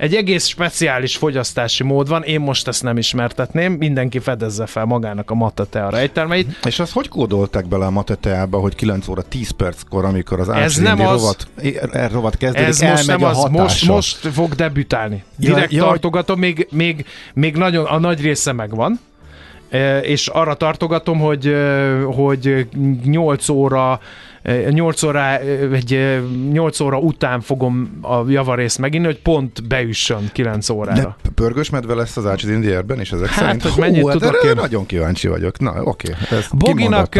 Egy 0.02 0.14
egész 0.14 0.46
speciális 0.46 1.16
fogyasztási 1.16 1.82
mód 1.82 2.08
van, 2.08 2.22
én 2.22 2.40
most 2.40 2.68
ezt 2.68 2.82
nem 2.82 2.96
ismertetném, 2.96 3.72
mindenki 3.72 4.18
fedezze 4.18 4.66
fel 4.66 4.84
magának 4.84 5.30
a 5.30 5.34
Mate 5.34 5.64
Tea 5.64 5.90
rejtelmeit. 5.90 6.58
És 6.64 6.78
azt 6.78 6.92
hogy 6.92 7.08
kódolták 7.08 7.66
bele 7.66 7.86
a 7.86 7.90
mateteába, 7.90 8.58
hogy 8.58 8.74
9 8.74 9.08
óra 9.08 9.22
10 9.22 9.50
perckor, 9.50 10.04
amikor 10.04 10.40
az 10.40 10.48
Ez 10.48 10.76
nem 10.76 11.00
az- 11.00 11.20
rovat, 11.20 11.46
er, 11.92 12.10
rovat 12.10 12.36
kezdődik, 12.36 12.68
Ez 12.68 12.80
most 12.80 13.06
nem 13.06 13.24
az, 13.24 13.46
most, 13.50 13.86
most 13.86 14.16
fog 14.16 14.54
debütálni. 14.54 15.22
Direkt 15.36 15.72
Ja, 15.72 15.78
ja, 15.78 15.84
tartogatom, 15.84 16.38
még, 16.38 16.66
még, 16.70 17.04
még 17.34 17.56
nagyon, 17.56 17.84
a 17.84 17.98
nagy 17.98 18.20
része 18.20 18.52
megvan, 18.52 19.00
E, 19.70 19.98
és 19.98 20.26
arra 20.28 20.54
tartogatom, 20.54 21.18
hogy, 21.18 21.46
e, 21.46 22.00
hogy 22.02 22.66
8 23.04 23.48
óra 23.48 24.00
8 24.70 25.02
óra, 25.02 25.38
egy 25.38 25.92
e, 25.94 26.18
8 26.52 26.80
óra 26.80 26.98
után 26.98 27.40
fogom 27.40 27.98
a 28.02 28.30
javarészt 28.30 28.78
meginni, 28.78 29.04
hogy 29.04 29.18
pont 29.22 29.66
beüssön 29.68 30.30
9 30.32 30.68
órára. 30.68 31.16
De 31.22 31.30
pörgős 31.34 31.70
medve 31.70 31.94
lesz 31.94 32.16
az 32.16 32.26
Ácsi 32.26 32.52
Indierben 32.52 33.00
is 33.00 33.12
ezek 33.12 33.28
Hát, 33.28 33.44
szerint? 33.44 33.62
hogy 33.62 33.80
mennyit 33.80 34.00
Hú, 34.00 34.06
hát 34.08 34.18
tudok 34.18 34.44
én. 34.44 34.52
nagyon 34.54 34.86
kíváncsi 34.86 35.28
vagyok. 35.28 35.58
Na, 35.58 35.82
oké. 35.82 36.14
Boginak 36.52 37.18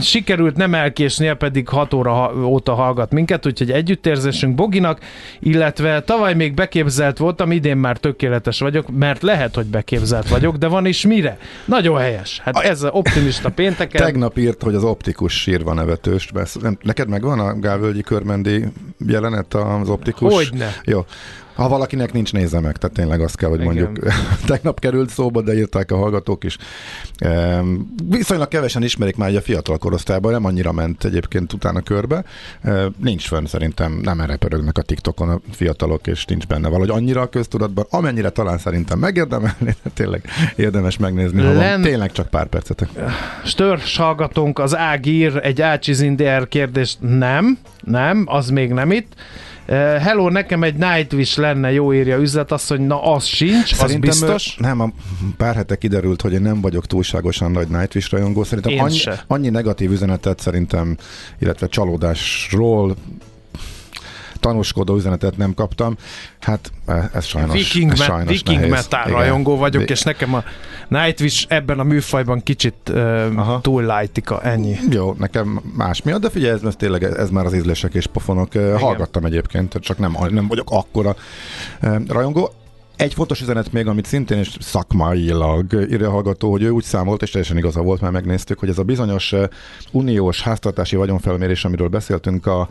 sikerült 0.00 0.56
nem 0.56 0.74
elkésnie, 0.74 1.34
pedig 1.34 1.68
6 1.68 1.94
óra 1.94 2.32
óta 2.44 2.74
hallgat 2.74 3.12
minket, 3.12 3.46
úgyhogy 3.46 3.70
együttérzésünk 3.70 4.54
Boginak, 4.54 4.98
illetve 5.40 6.02
tavaly 6.02 6.34
még 6.34 6.54
beképzelt 6.54 7.18
voltam, 7.18 7.50
idén 7.52 7.76
már 7.76 7.96
tökéletes 7.96 8.58
vagyok, 8.60 8.86
mert 8.98 9.22
lehet, 9.22 9.54
hogy 9.54 9.66
beképzelt 9.66 10.28
vagyok, 10.28 10.56
de 10.56 10.66
van 10.66 10.86
is 10.86 11.06
mire. 11.06 11.38
Nagyon 11.64 11.98
helyes. 11.98 12.40
Hát 12.44 12.56
ez 12.56 12.82
a 12.82 12.88
optimista 12.90 13.50
pénteken. 13.50 14.02
Tegnap 14.02 14.38
írt, 14.38 14.62
hogy 14.62 14.74
az 14.74 14.84
optikus 14.84 15.40
sírva 15.40 15.74
nevetős. 15.74 16.30
Mert 16.36 16.60
nem- 16.60 16.78
Neked 16.82 17.08
megvan 17.08 17.38
a 17.40 17.54
Gávölgyi 17.58 18.00
körmendi 18.02 18.64
jelenet 19.06 19.54
az 19.54 19.88
optikus? 19.88 20.34
Hogyne. 20.34 20.70
Jó. 20.84 21.04
Ha 21.56 21.68
valakinek 21.68 22.12
nincs, 22.12 22.32
nézze 22.32 22.60
meg, 22.60 22.76
tehát 22.76 22.96
tényleg 22.96 23.20
azt 23.20 23.36
kell, 23.36 23.48
hogy 23.48 23.60
Igen. 23.60 23.74
mondjuk 23.74 24.12
tegnap 24.46 24.80
került 24.80 25.10
szóba, 25.10 25.42
de 25.42 25.54
írták 25.56 25.90
a 25.90 25.96
hallgatók 25.96 26.44
is. 26.44 26.56
Ehm, 27.16 27.74
Viszonylag 28.08 28.48
kevesen 28.48 28.82
ismerik 28.82 29.16
már 29.16 29.30
így 29.30 29.36
a 29.36 29.40
fiatal 29.40 29.78
korosztályban, 29.78 30.32
nem 30.32 30.44
annyira 30.44 30.72
ment 30.72 31.04
egyébként 31.04 31.52
utána 31.52 31.80
körbe. 31.80 32.24
Ehm, 32.62 32.86
Nincs 33.02 33.26
fönn 33.26 33.44
szerintem, 33.44 33.98
nem 34.02 34.20
erre 34.20 34.36
pörögnek 34.36 34.78
a 34.78 34.82
TikTokon 34.82 35.28
a 35.28 35.40
fiatalok, 35.50 36.06
és 36.06 36.24
nincs 36.24 36.46
benne 36.46 36.68
valahogy 36.68 36.90
annyira 36.90 37.20
a 37.20 37.28
köztudatban, 37.28 37.86
amennyire 37.90 38.30
talán 38.30 38.58
szerintem 38.58 38.98
megérdemelni, 38.98 39.74
de 39.82 39.90
tényleg 39.94 40.22
érdemes 40.56 40.96
megnézni, 40.96 41.42
ha 41.42 41.52
Len- 41.52 41.72
van 41.72 41.82
tényleg 41.82 42.12
csak 42.12 42.28
pár 42.28 42.46
percetek. 42.46 42.88
Störs 43.44 43.96
hallgatónk, 43.96 44.58
az 44.58 44.76
Ágír 44.76 45.36
egy 45.42 45.62
Ácsizinder 45.62 46.48
kérdést. 46.48 46.98
Nem, 47.00 47.58
nem, 47.84 48.24
az 48.28 48.48
még 48.50 48.72
nem 48.72 48.90
itt. 48.90 49.14
Hello, 49.68 50.28
nekem 50.28 50.62
egy 50.62 50.74
Nightwish 50.74 51.38
lenne, 51.38 51.72
jó 51.72 51.92
írja 51.94 52.16
üzlet, 52.18 52.52
azt, 52.52 52.68
hogy 52.68 52.80
na 52.80 53.02
az 53.02 53.24
sincs, 53.24 53.72
az 53.72 53.78
Szerintem, 53.78 54.00
biztos. 54.00 54.56
ö, 54.58 54.62
Nem, 54.62 54.80
a 54.80 54.90
pár 55.36 55.54
hete 55.54 55.76
kiderült, 55.76 56.20
hogy 56.20 56.32
én 56.32 56.40
nem 56.42 56.60
vagyok 56.60 56.86
túlságosan 56.86 57.50
nagy 57.50 57.68
Nightwish 57.68 58.10
rajongó. 58.12 58.44
Szerintem 58.44 58.72
Én 58.72 58.80
annyi, 58.80 58.96
se. 58.96 59.24
annyi 59.26 59.48
negatív 59.48 59.90
üzenetet 59.92 60.40
szerintem, 60.40 60.96
illetve 61.38 61.66
csalódásról 61.66 62.96
tanúskodó 64.40 64.96
üzenetet 64.96 65.36
nem 65.36 65.54
kaptam. 65.54 65.96
Hát 66.40 66.72
e- 66.86 67.10
ez 67.14 67.24
sajnos, 67.24 67.52
Viking, 67.54 67.90
ez 67.90 68.02
sajnos 68.02 68.28
Viking 68.32 68.56
nehéz. 68.58 68.72
metal 68.72 69.02
Igen. 69.06 69.18
rajongó 69.18 69.56
vagyok, 69.56 69.82
Vi- 69.82 69.90
és 69.90 70.02
nekem 70.02 70.34
a 70.34 70.44
Nightwish 70.88 71.44
ebben 71.48 71.78
a 71.78 71.82
műfajban 71.82 72.42
kicsit 72.42 72.74
uh, 72.90 73.60
túl 73.60 73.96
lightika, 73.98 74.42
ennyi. 74.42 74.76
Jó, 74.90 75.14
nekem 75.18 75.60
más 75.76 76.02
miatt, 76.02 76.20
de 76.20 76.30
figyelj, 76.30 76.52
ez, 76.52 76.62
ez 76.62 76.76
tényleg 76.76 77.02
ez 77.02 77.30
már 77.30 77.44
az 77.44 77.54
ízlések 77.54 77.94
és 77.94 78.06
pofonok. 78.06 78.54
Igen. 78.54 78.78
Hallgattam 78.78 79.24
egyébként, 79.24 79.74
csak 79.80 79.98
nem, 79.98 80.16
nem 80.30 80.46
vagyok 80.48 80.70
akkora 80.70 81.16
eh, 81.80 81.96
rajongó. 82.08 82.50
Egy 82.96 83.14
fontos 83.14 83.40
üzenet 83.40 83.72
még, 83.72 83.86
amit 83.86 84.06
szintén 84.06 84.38
is 84.38 84.56
szakmailag 84.60 85.72
írja 85.72 86.08
a 86.08 86.10
hallgató, 86.10 86.50
hogy 86.50 86.62
ő 86.62 86.70
úgy 86.70 86.84
számolt, 86.84 87.22
és 87.22 87.30
teljesen 87.30 87.56
igaza 87.56 87.80
volt, 87.82 88.00
mert 88.00 88.12
megnéztük, 88.12 88.58
hogy 88.58 88.68
ez 88.68 88.78
a 88.78 88.82
bizonyos 88.82 89.34
uniós 89.92 90.42
háztartási 90.42 90.96
vagyonfelmérés, 90.96 91.64
amiről 91.64 91.88
beszéltünk 91.88 92.46
a 92.46 92.68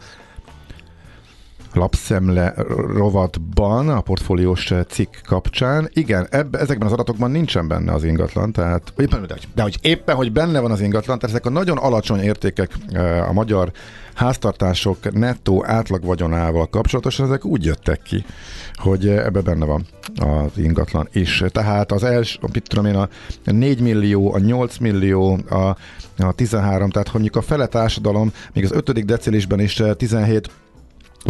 lapszemle 1.75 2.53
rovatban, 2.93 3.89
a 3.89 4.01
portfóliós 4.01 4.73
cikk 4.87 5.13
kapcsán. 5.27 5.89
Igen, 5.93 6.27
ebbe, 6.29 6.59
ezekben 6.59 6.87
az 6.87 6.93
adatokban 6.93 7.31
nincsen 7.31 7.67
benne 7.67 7.93
az 7.93 8.03
ingatlan, 8.03 8.51
tehát 8.51 8.93
éppen, 8.97 9.25
de, 9.27 9.35
de 9.55 9.61
hogy 9.61 9.77
éppen, 9.81 10.15
hogy 10.15 10.31
benne 10.31 10.59
van 10.59 10.71
az 10.71 10.81
ingatlan, 10.81 11.19
tehát 11.19 11.35
ezek 11.35 11.45
a 11.45 11.49
nagyon 11.49 11.77
alacsony 11.77 12.19
értékek 12.19 12.71
eh, 12.91 13.29
a 13.29 13.33
magyar 13.33 13.71
háztartások 14.13 15.13
nettó 15.13 15.65
átlag 15.65 16.05
vagyonával 16.05 16.69
kapcsolatosan, 16.69 17.25
ezek 17.25 17.45
úgy 17.45 17.65
jöttek 17.65 18.01
ki, 18.01 18.25
hogy 18.73 19.07
eh, 19.07 19.25
ebbe 19.25 19.41
benne 19.41 19.65
van 19.65 19.85
az 20.15 20.57
ingatlan 20.57 21.07
is. 21.11 21.43
Tehát 21.47 21.91
az 21.91 22.03
első, 22.03 22.39
mit 22.53 22.67
tudom 22.67 22.85
én, 22.85 22.95
a 22.95 23.09
4 23.43 23.81
millió, 23.81 24.33
a 24.33 24.39
8 24.39 24.77
millió, 24.77 25.39
a, 25.49 25.75
a 26.17 26.31
13, 26.35 26.89
tehát 26.89 27.13
mondjuk 27.13 27.35
a 27.35 27.41
fele 27.41 27.65
társadalom, 27.65 28.31
még 28.53 28.63
az 28.63 28.71
ötödik 28.71 29.05
decilisben 29.05 29.59
is 29.59 29.79
eh, 29.79 29.93
17 29.93 30.49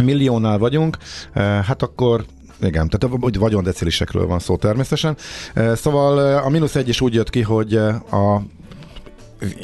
milliónál 0.04 0.58
vagyunk, 0.58 0.96
eh, 1.32 1.64
hát 1.64 1.82
akkor 1.82 2.24
igen, 2.60 2.88
tehát 2.88 3.16
úgy 3.20 3.38
vagyondecilisekről 3.38 4.26
van 4.26 4.38
szó 4.38 4.56
természetesen. 4.56 5.16
Eh, 5.54 5.76
Szóval 5.76 6.26
eh, 6.26 6.46
a 6.46 6.48
mínusz 6.48 6.74
egy 6.74 6.88
is 6.88 7.00
úgy 7.00 7.14
jött 7.14 7.30
ki, 7.30 7.42
hogy 7.42 7.74
a 8.10 8.42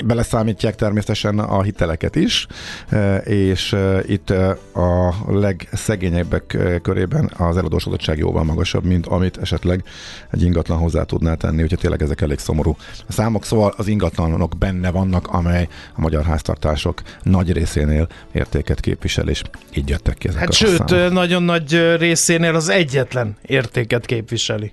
beleszámítják 0.04 0.74
természetesen 0.74 1.38
a 1.38 1.62
hiteleket 1.62 2.16
is, 2.16 2.46
eh, 2.88 3.26
és 3.26 3.72
eh, 3.72 4.00
itt 4.06 4.30
eh, 4.30 4.50
a 4.76 5.14
legszegényebbek 5.28 6.58
körében 6.82 7.30
az 7.38 7.56
eladósodottság 7.56 8.18
jóval 8.18 8.44
magasabb, 8.44 8.84
mint 8.84 9.06
amit 9.06 9.36
esetleg 9.36 9.84
egy 10.30 10.42
ingatlan 10.42 10.78
hozzá 10.78 11.02
tudná 11.02 11.34
tenni, 11.34 11.62
úgyhogy 11.62 11.78
tényleg 11.78 12.02
ezek 12.02 12.20
elég 12.20 12.38
szomorú 12.38 12.76
számok, 13.08 13.44
szóval 13.44 13.74
az 13.76 13.86
ingatlanok 13.88 14.58
benne 14.58 14.90
vannak, 14.90 15.28
amely 15.28 15.68
a 15.94 16.00
magyar 16.00 16.24
háztartások 16.24 17.02
nagy 17.22 17.52
részénél 17.52 18.08
értéket 18.32 18.80
képvisel, 18.80 19.28
és 19.28 19.42
így 19.74 19.88
jöttek 19.88 20.18
ki 20.18 20.28
ezek 20.28 20.40
Hát 20.40 20.48
a 20.48 20.52
sőt, 20.52 20.88
számok. 20.88 21.12
nagyon 21.12 21.42
nagy 21.42 21.96
részénél 21.98 22.54
az 22.54 22.68
egyetlen 22.68 23.36
értéket 23.42 24.06
képviseli. 24.06 24.72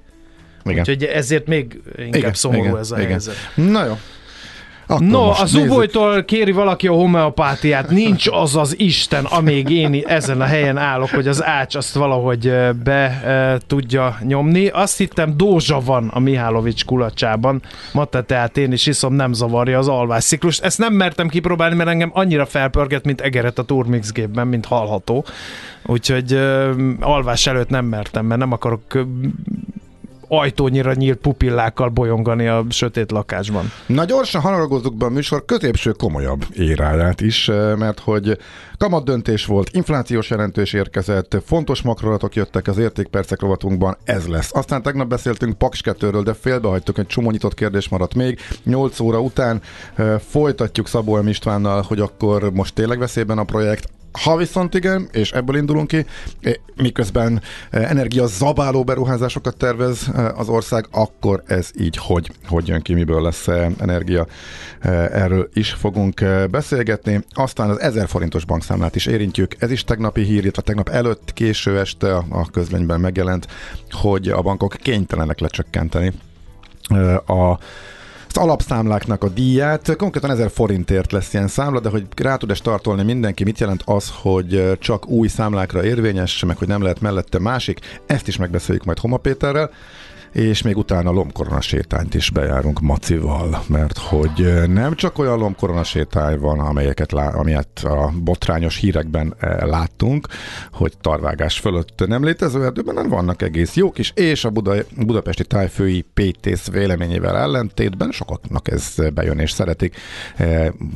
Igen. 0.64 0.80
Úgyhogy 0.80 1.04
ezért 1.04 1.47
még 1.47 1.82
inkább 1.97 2.14
Igen, 2.14 2.34
szomorú 2.34 2.64
igen, 2.64 2.78
ez 2.78 2.91
a 2.91 2.97
igen. 2.97 3.10
helyzet. 3.10 3.36
Na 3.56 3.86
jó. 3.86 3.97
Akkor 4.92 5.08
No, 5.08 5.26
most 5.26 5.42
az 5.42 5.52
nézzük. 5.52 5.72
Ubolytól 5.72 6.24
kéri 6.24 6.52
valaki 6.52 6.88
a 6.88 6.94
homeopátiát. 6.94 7.90
Nincs 7.90 8.28
az 8.28 8.56
az 8.56 8.80
Isten, 8.80 9.26
amíg 9.26 9.70
én 9.70 10.04
ezen 10.06 10.42
a 10.42 10.44
helyen 10.44 10.78
állok, 10.78 11.10
hogy 11.10 11.28
az 11.28 11.44
ács 11.44 11.76
azt 11.76 11.94
valahogy 11.94 12.54
be 12.84 13.22
e, 13.24 13.58
tudja 13.68 14.18
nyomni. 14.22 14.68
Azt 14.68 14.98
hittem 14.98 15.38
dózsa 15.38 15.80
van 15.80 16.08
a 16.08 16.20
Mihálovics 16.20 16.86
kulacsában. 16.86 17.62
Mate, 17.94 18.22
tehát 18.24 18.58
én 18.58 18.72
is 18.72 18.86
iszom, 18.86 19.14
nem 19.14 19.34
zavarja 19.34 19.78
az 19.78 19.88
alvásciklust. 19.88 20.64
Ezt 20.64 20.78
nem 20.78 20.94
mertem 20.94 21.28
kipróbálni, 21.28 21.76
mert 21.76 21.90
engem 21.90 22.12
annyira 22.14 22.46
felpörget, 22.46 23.06
mint 23.06 23.22
egeret 23.22 23.60
a 23.60 23.64
Turmix 23.64 24.12
gépben, 24.12 24.48
mint 24.48 24.66
hallható. 24.66 25.26
Úgyhogy 25.86 26.34
ö, 26.34 26.72
alvás 27.00 27.48
előtt 27.48 27.70
nem 27.70 27.86
mertem, 27.86 28.26
mert 28.26 28.40
nem 28.40 28.52
akarok 28.52 28.82
ajtónyira 30.30 30.94
nyílt 30.94 31.18
pupillákkal 31.18 31.90
bolyongani 31.90 32.48
a 32.48 32.66
sötét 32.70 33.12
lakásban. 33.12 33.72
Na 33.86 34.06
gyorsan 34.06 34.42
haragozzuk 34.42 34.96
be 34.96 35.06
a 35.06 35.10
műsor 35.10 35.46
középső 35.46 35.92
komolyabb 35.92 36.46
éráját 36.54 37.22
is, 37.22 37.50
eh, 37.50 37.76
mert 37.76 38.00
hogy 38.00 38.38
kamat 38.78 39.04
döntés 39.04 39.46
volt, 39.46 39.70
inflációs 39.72 40.30
jelentős 40.30 40.74
érkezett, 40.74 41.38
fontos 41.46 41.82
makrolatok 41.82 42.36
jöttek 42.36 42.68
az 42.68 42.78
értékpercek 42.78 43.42
rovatunkban, 43.42 43.98
ez 44.04 44.28
lesz. 44.28 44.50
Aztán 44.54 44.82
tegnap 44.82 45.08
beszéltünk 45.08 45.58
Paks 45.58 45.82
2-ről, 45.84 46.22
de 46.24 46.34
félbehagytuk, 46.34 46.98
egy 46.98 47.08
csomó 47.08 47.32
nyitott 47.32 47.54
kérdés 47.54 47.90
maradt 47.90 48.14
még. 48.16 48.40
8 48.64 49.00
óra 49.00 49.20
után 49.20 49.62
eh, 49.96 50.20
folytatjuk 50.20 50.88
Szabó 50.88 51.20
Istvánnal, 51.28 51.82
hogy 51.82 52.00
akkor 52.00 52.52
most 52.54 52.74
tényleg 52.74 53.00
veszélyben 53.00 53.38
a 53.38 53.44
projekt, 53.44 53.90
ha 54.12 54.36
viszont 54.36 54.74
igen, 54.74 55.07
és 55.12 55.32
ebből 55.32 55.55
indulunk 55.55 55.88
ki, 55.88 56.05
eh, 56.41 56.53
miközben 56.76 57.41
eh, 57.70 57.89
energia 57.89 58.26
zabáló 58.26 58.84
beruházásokat 58.84 59.57
tervez 59.57 60.10
eh, 60.16 60.39
az 60.39 60.49
ország, 60.49 60.88
akkor 60.91 61.43
ez 61.47 61.70
így 61.80 61.97
hogy, 61.97 62.32
hogy 62.47 62.68
jön 62.68 62.82
ki, 62.82 62.93
miből 62.93 63.22
lesz 63.22 63.47
energia. 63.80 64.28
Erről 65.12 65.49
is 65.53 65.72
fogunk 65.72 66.26
beszélgetni. 66.51 67.24
Aztán 67.30 67.70
az 67.70 67.80
1000 67.80 68.07
forintos 68.07 68.45
bankszámlát 68.45 68.95
is 68.95 69.05
érintjük. 69.05 69.55
Ez 69.60 69.72
is 69.72 69.84
tegnapi 69.84 70.22
hír, 70.22 70.41
illetve 70.41 70.62
tegnap 70.62 70.89
előtt, 70.89 71.34
késő 71.34 71.80
este 71.80 72.16
a 72.16 72.49
közlönyben 72.51 72.99
megjelent, 72.99 73.47
hogy 73.91 74.28
a 74.28 74.41
bankok 74.41 74.74
kénytelenek 74.74 75.39
lecsökkenteni 75.39 76.14
a 77.26 77.57
az 78.30 78.42
alapszámláknak 78.42 79.24
a 79.24 79.30
díját. 79.30 79.96
Konkrétan 79.96 80.32
1000 80.32 80.50
forintért 80.50 81.12
lesz 81.12 81.34
ilyen 81.34 81.48
számla, 81.48 81.80
de 81.80 81.90
hogy 81.90 82.06
rá 82.16 82.36
tud-e 82.36 82.54
startolni 82.54 83.04
mindenki, 83.04 83.44
mit 83.44 83.60
jelent 83.60 83.82
az, 83.86 84.12
hogy 84.22 84.78
csak 84.80 85.08
új 85.08 85.28
számlákra 85.28 85.84
érvényes, 85.84 86.44
meg 86.44 86.58
hogy 86.58 86.68
nem 86.68 86.82
lehet 86.82 87.02
mellette 87.02 87.40
másik, 87.40 87.80
ezt 88.06 88.28
is 88.28 88.38
megbeszéljük 88.38 88.86
majd 88.86 89.00
Homa 89.00 89.18
Péterrel 89.18 89.72
és 90.32 90.62
még 90.62 90.78
utána 90.78 91.12
lomkorona 91.12 91.62
sétányt 91.62 92.14
is 92.14 92.30
bejárunk 92.30 92.80
Macival, 92.80 93.64
mert 93.68 93.98
hogy 93.98 94.68
nem 94.68 94.96
csak 94.96 95.18
olyan 95.18 95.38
lomkorona 95.38 95.84
sétány 95.84 96.40
van, 96.40 96.60
amelyeket 96.60 97.12
lá, 97.12 97.30
amilyet 97.30 97.80
a 97.84 98.12
botrányos 98.24 98.78
hírekben 98.78 99.36
láttunk, 99.60 100.28
hogy 100.72 100.94
tarvágás 101.02 101.60
fölött 101.60 102.08
nem 102.08 102.24
létező 102.24 102.64
erdőben, 102.64 102.94
nem 102.94 103.10
vannak 103.10 103.42
egész 103.42 103.76
jók 103.76 103.98
is, 103.98 104.12
és 104.16 104.46
a 104.46 104.50
Buda, 104.50 104.74
budapesti 104.98 105.44
tájfői 105.44 106.06
Pétész 106.14 106.68
véleményével 106.68 107.38
ellentétben 107.38 108.12
sokaknak 108.12 108.68
ez 108.68 108.96
bejön 109.14 109.40
és 109.40 109.52
szeretik. 109.52 109.96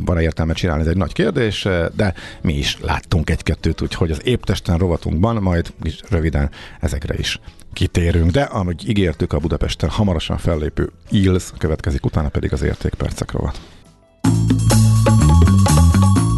Van-e 0.06 0.22
értelme 0.22 0.54
csinálni, 0.54 0.82
ez 0.82 0.88
egy 0.88 0.98
nagy 0.98 1.14
kérdés, 1.14 1.68
de 1.96 2.14
mi 2.42 2.54
is 2.54 2.78
láttunk 2.82 3.30
egy-kettőt, 3.30 3.82
úgyhogy 3.82 4.12
az 4.12 4.22
éptesten 4.24 4.78
rovatunkban 4.78 5.36
majd 5.36 5.74
röviden 6.10 6.50
ezekre 6.80 7.16
is 7.18 7.40
kitérünk, 7.74 8.32
de 8.32 8.42
amúgy 8.42 8.90
ígértük 8.90 9.34
a 9.34 9.40
Budapesten 9.40 9.90
hamarosan 9.90 10.38
fellépő 10.38 10.92
ILS 11.10 11.52
következik, 11.58 12.06
utána 12.06 12.30
pedig 12.30 12.54
az 12.54 12.62
értékpercek 12.62 13.32
rovat. 13.32 13.60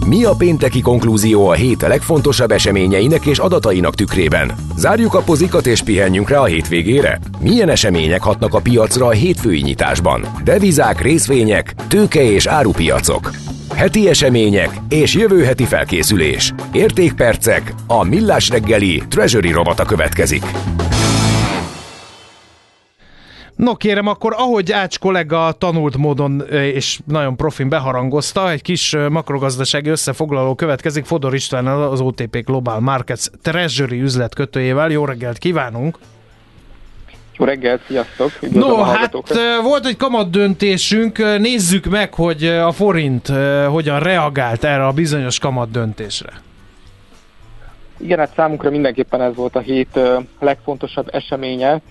Mi 0.08 0.24
a 0.24 0.34
pénteki 0.38 0.82
konklúzió 0.82 1.48
a 1.48 1.54
hét 1.54 1.82
legfontosabb 1.82 2.52
eseményeinek 2.52 3.26
és 3.26 3.38
adatainak 3.38 3.96
tükrében? 3.96 4.52
Zárjuk 4.78 5.14
a 5.14 5.22
pozikat 5.22 5.68
és 5.68 5.82
pihenjünk 5.82 6.30
rá 6.30 6.40
a 6.40 6.46
hétvégére? 6.46 7.20
Milyen 7.40 7.70
események 7.70 8.22
hatnak 8.22 8.54
a 8.54 8.62
piacra 8.62 9.06
a 9.06 9.12
hétfői 9.12 9.62
nyitásban? 9.62 10.26
Devizák, 10.44 11.02
részvények, 11.02 11.74
tőke 11.88 12.24
és 12.24 12.46
árupiacok. 12.46 13.32
Heti 13.76 14.10
események 14.10 14.82
és 14.90 15.14
jövő 15.14 15.44
heti 15.44 15.64
felkészülés. 15.64 16.54
Értékpercek, 16.72 17.74
a 17.88 18.04
millás 18.04 18.50
reggeli 18.50 19.04
Treasury 19.10 19.52
robata 19.52 19.86
következik. 19.86 20.44
No 23.56 23.76
kérem, 23.76 24.08
akkor 24.08 24.34
ahogy 24.38 24.72
Ács 24.72 25.00
kollega 25.00 25.52
tanult 25.52 25.98
módon 25.98 26.42
és 26.50 27.00
nagyon 27.06 27.36
profin 27.36 27.70
beharangozta, 27.70 28.52
egy 28.52 28.62
kis 28.62 28.96
makrogazdasági 29.10 29.90
összefoglaló 29.90 30.56
következik 30.56 31.06
Fodor 31.06 31.34
István 31.34 31.68
az 31.68 32.02
OTP 32.02 32.46
Global 32.46 32.80
Markets 32.80 33.26
Treasury 33.42 34.02
üzletkötőjével. 34.02 34.90
Jó 34.90 35.06
reggelt 35.06 35.38
kívánunk! 35.38 35.98
Jó 37.38 37.46
reggelt, 37.46 37.82
sziasztok! 37.88 38.32
no, 38.52 38.76
hát 38.76 39.14
volt 39.64 39.86
egy 39.86 39.98
kamat 39.98 40.30
döntésünk, 40.30 41.18
nézzük 41.18 41.86
meg, 41.86 42.14
hogy 42.14 42.46
a 42.46 42.72
forint 42.72 43.32
hogyan 43.68 44.00
reagált 44.00 44.64
erre 44.64 44.86
a 44.86 44.92
bizonyos 44.92 45.40
kamat 45.40 45.72
döntésre. 45.72 46.42
Igen, 47.98 48.18
hát 48.20 48.34
számunkra 48.36 48.70
mindenképpen 48.70 49.22
ez 49.22 49.36
volt 49.36 49.56
a 49.56 49.60
hét 49.60 50.00
legfontosabb 50.40 51.08
eseménye 51.12 51.82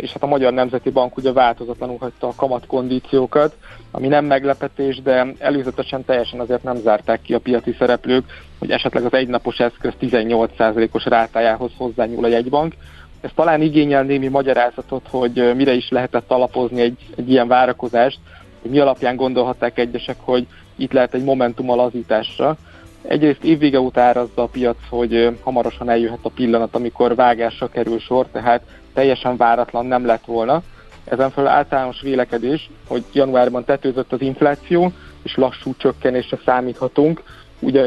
és 0.00 0.12
hát 0.12 0.22
a 0.22 0.26
Magyar 0.26 0.52
Nemzeti 0.52 0.90
Bank 0.90 1.16
ugye 1.16 1.32
változatlanul 1.32 1.96
hagyta 2.00 2.26
a 2.26 2.34
kamatkondíciókat, 2.36 3.56
ami 3.90 4.08
nem 4.08 4.24
meglepetés, 4.24 5.02
de 5.02 5.26
előzetesen 5.38 6.04
teljesen 6.04 6.40
azért 6.40 6.62
nem 6.62 6.76
zárták 6.76 7.22
ki 7.22 7.34
a 7.34 7.38
piaci 7.38 7.74
szereplők, 7.78 8.24
hogy 8.58 8.70
esetleg 8.70 9.04
az 9.04 9.12
egynapos 9.12 9.58
eszköz 9.58 9.92
18%-os 10.00 11.04
rátájához 11.04 11.70
hozzányúl 11.76 12.24
a 12.24 12.28
jegybank. 12.28 12.74
Ez 13.20 13.30
talán 13.34 13.62
igényel 13.62 14.02
némi 14.02 14.28
magyarázatot, 14.28 15.06
hogy 15.10 15.54
mire 15.54 15.72
is 15.72 15.88
lehetett 15.88 16.30
alapozni 16.30 16.80
egy, 16.80 16.98
egy 17.16 17.30
ilyen 17.30 17.48
várakozást, 17.48 18.18
hogy 18.62 18.70
mi 18.70 18.78
alapján 18.78 19.16
gondolhatták 19.16 19.78
egyesek, 19.78 20.16
hogy 20.20 20.46
itt 20.76 20.92
lehet 20.92 21.14
egy 21.14 21.24
momentum 21.24 21.70
a 21.70 21.74
lazításra. 21.74 22.56
Egyrészt 23.02 23.44
évvége 23.44 23.80
után 23.80 24.06
árazza 24.06 24.42
a 24.42 24.46
piac, 24.46 24.76
hogy 24.88 25.38
hamarosan 25.42 25.90
eljöhet 25.90 26.18
a 26.22 26.28
pillanat, 26.28 26.74
amikor 26.74 27.14
vágásra 27.14 27.68
kerül 27.68 27.98
sor, 27.98 28.26
tehát 28.32 28.62
teljesen 28.94 29.36
váratlan 29.36 29.86
nem 29.86 30.06
lett 30.06 30.24
volna. 30.24 30.62
Ezen 31.04 31.30
felül 31.30 31.50
általános 31.50 32.00
vélekedés, 32.00 32.70
hogy 32.88 33.04
januárban 33.12 33.64
tetőzött 33.64 34.12
az 34.12 34.20
infláció, 34.20 34.92
és 35.22 35.36
lassú 35.36 35.74
csökkenésre 35.76 36.38
számíthatunk. 36.44 37.22
Ugye 37.60 37.82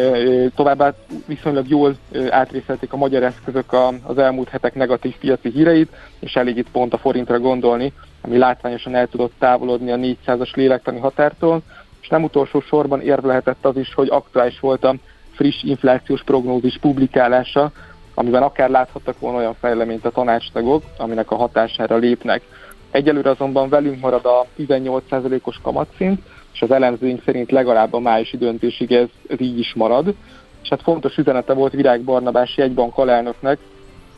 továbbá 0.56 0.94
viszonylag 1.26 1.70
jól 1.70 1.96
átvészelték 2.30 2.94
a 2.94 2.98
magyar 2.98 3.24
eszközök 3.24 3.74
az 4.04 4.18
elmúlt 4.18 4.50
hetek 4.50 4.76
negatív 4.76 5.18
piaci 5.18 5.50
híreit, 5.50 5.92
és 6.20 6.36
elég 6.36 6.58
itt 6.58 6.72
pont 6.72 6.94
a 6.94 6.98
forintra 6.98 7.40
gondolni, 7.40 7.94
ami 8.22 8.38
látványosan 8.38 8.96
el 8.96 9.08
tudott 9.08 9.34
távolodni 9.40 9.92
a 9.92 9.96
400-as 9.96 10.56
lélektani 10.56 11.00
határtól, 11.00 11.62
és 12.02 12.08
nem 12.08 12.24
utolsó 12.24 12.62
sorban 12.62 13.02
érv 13.02 13.26
lehetett 13.26 13.66
az 13.66 13.78
is, 13.78 13.94
hogy 13.94 14.08
aktuális 14.10 14.60
volt 14.60 14.84
a 14.84 14.96
friss 15.32 15.64
inflációs 15.64 16.24
prognózis 16.24 16.78
publikálása, 16.78 17.72
amiben 18.18 18.44
akár 18.44 18.70
láthattak 18.70 19.20
volna 19.20 19.38
olyan 19.38 19.56
fejleményt 19.60 20.06
a 20.06 20.12
tanácstagok, 20.12 20.84
aminek 20.98 21.32
a 21.32 21.36
hatására 21.36 21.96
lépnek. 21.96 22.42
Egyelőre 22.92 23.30
azonban 23.30 23.70
velünk 23.70 24.00
marad 24.00 24.26
a 24.26 24.46
18%-os 24.58 25.60
kamatszint, 25.64 26.22
és 26.54 26.62
az 26.62 26.72
elemzőink 26.72 27.22
szerint 27.26 27.52
legalább 27.52 27.94
a 27.94 28.00
májusi 28.00 28.38
döntésig 28.38 28.92
ez, 28.92 29.08
ez 29.28 29.42
így 29.42 29.60
is 29.60 29.74
marad. 29.74 30.16
És 30.64 30.70
hát 30.70 30.82
fontos 30.82 31.18
üzenete 31.18 31.54
volt 31.54 31.74
Virág 31.74 32.02
Barnabás 32.02 32.58
jegybank 32.58 32.98
alelnöknek 32.98 33.60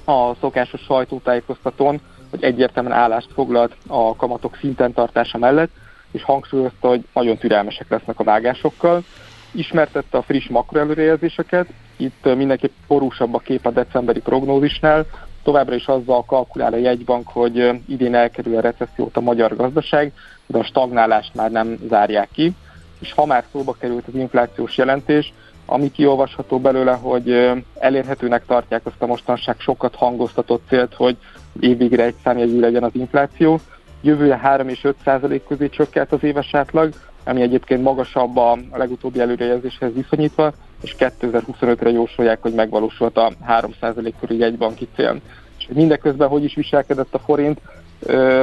a 0.06 0.36
szokásos 0.40 0.82
sajtótájékoztatón, 0.82 2.00
hogy 2.30 2.44
egyértelműen 2.44 2.98
állást 2.98 3.34
foglalt 3.34 3.76
a 3.88 4.16
kamatok 4.16 4.58
szinten 4.60 4.94
tartása 4.94 5.38
mellett, 5.38 5.72
és 6.12 6.24
hangsúlyozta, 6.24 6.88
hogy 6.88 7.04
nagyon 7.14 7.38
türelmesek 7.38 7.90
lesznek 7.90 8.20
a 8.20 8.24
vágásokkal. 8.24 9.04
Ismertette 9.52 10.18
a 10.18 10.22
friss 10.22 10.48
makroelőrejelzéseket, 10.48 11.68
itt 12.00 12.36
mindenképp 12.36 12.74
borúsabb 12.88 13.34
a 13.34 13.40
kép 13.40 13.66
a 13.66 13.72
decemberi 13.72 14.20
prognózisnál. 14.20 15.06
Továbbra 15.44 15.76
is 15.76 15.86
azzal 15.86 16.26
kalkulál 16.26 16.74
a 16.74 16.78
jegybank, 16.78 17.28
hogy 17.28 17.82
idén 17.88 18.16
elkerül 18.16 18.58
a 18.58 18.62
recessziót 18.62 19.18
a 19.18 19.22
magyar 19.22 19.56
gazdaság, 19.56 20.12
de 20.46 20.58
a 20.58 20.64
stagnálást 20.64 21.36
már 21.36 21.52
nem 21.52 21.78
zárják 21.88 22.30
ki. 22.34 22.52
És 23.00 23.14
ha 23.14 23.26
már 23.26 23.44
szóba 23.52 23.76
került 23.80 24.08
az 24.08 24.16
inflációs 24.16 24.78
jelentés, 24.78 25.34
ami 25.66 25.92
kiolvasható 25.92 26.60
belőle, 26.60 26.92
hogy 26.92 27.52
elérhetőnek 27.80 28.46
tartják 28.46 28.86
azt 28.86 29.02
a 29.02 29.06
mostanság 29.06 29.56
sokat 29.60 29.96
hangoztatott 29.96 30.64
célt, 30.68 30.94
hogy 30.94 31.18
évvégre 31.60 32.04
egy 32.04 32.16
számjegyű 32.24 32.60
legyen 32.60 32.84
az 32.84 32.92
infláció. 32.94 33.60
Jövőre 34.02 34.38
3 34.38 34.70
és 34.70 34.84
5 34.84 34.96
százalék 35.04 35.44
közé 35.48 35.70
csökkent 35.70 36.12
az 36.12 36.24
éves 36.24 36.54
átlag, 36.54 36.94
ami 37.30 37.42
egyébként 37.42 37.84
magasabb 37.84 38.38
a 38.38 38.58
legutóbbi 38.74 39.20
előrejelzéshez 39.20 39.94
viszonyítva, 39.94 40.52
és 40.82 40.96
2025-re 41.00 41.90
jósolják, 41.90 42.42
hogy 42.42 42.54
megvalósult 42.54 43.18
a 43.18 43.32
3% 43.48 44.14
körül 44.20 44.38
jegybanki 44.38 44.88
cél. 44.96 45.22
És 45.58 45.68
mindeközben 45.74 46.28
hogy 46.28 46.44
is 46.44 46.56
viselkedett 46.56 47.14
a 47.14 47.20
forint, 47.20 47.60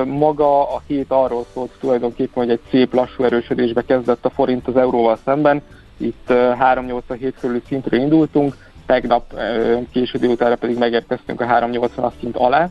maga 0.05 0.74
a 0.74 0.82
hét 0.87 1.07
arról 1.09 1.47
szólt 1.53 1.70
tulajdonképpen, 1.80 2.43
hogy 2.43 2.51
egy 2.51 2.61
szép 2.70 2.95
lassú 2.95 3.24
erősödésbe 3.24 3.82
kezdett 3.82 4.24
a 4.24 4.30
forint 4.30 4.68
az 4.68 4.76
euróval 4.76 5.18
szemben. 5.24 5.62
Itt 5.97 6.26
3,87 6.28 7.32
körüli 7.41 7.62
szintről 7.66 8.01
indultunk, 8.01 8.57
tegnap 8.87 9.34
késő 9.93 10.18
délutára 10.18 10.57
pedig 10.57 10.78
megérkeztünk 10.78 11.41
a 11.41 11.45
3,80 11.45 12.11
szint 12.20 12.37
alá. 12.37 12.68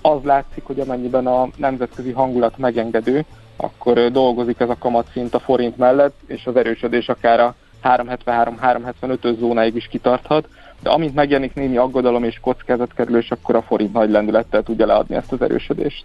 Az 0.00 0.22
látszik, 0.22 0.64
hogy 0.64 0.80
amennyiben 0.80 1.26
a 1.26 1.48
nemzetközi 1.56 2.10
hangulat 2.10 2.58
megengedő, 2.58 3.24
akkor 3.56 4.10
dolgozik 4.10 4.60
ez 4.60 4.68
a 4.68 4.78
kamatszint 4.78 5.34
a 5.34 5.38
forint 5.38 5.76
mellett, 5.76 6.14
és 6.26 6.46
az 6.46 6.56
erősödés 6.56 7.08
akár 7.08 7.40
a 7.40 7.54
373-375-ös 7.82 9.38
zónáig 9.38 9.74
is 9.74 9.86
kitarthat, 9.86 10.48
de 10.82 10.90
amint 10.90 11.14
megjelenik 11.14 11.54
némi 11.54 11.76
aggodalom 11.76 12.24
és 12.24 12.38
kockázatkerülés, 12.40 13.30
akkor 13.30 13.54
a 13.54 13.62
forint 13.62 13.92
nagy 13.92 14.10
lendülettel 14.10 14.62
tudja 14.62 14.86
leadni 14.86 15.14
ezt 15.14 15.32
az 15.32 15.42
erősödést. 15.42 16.04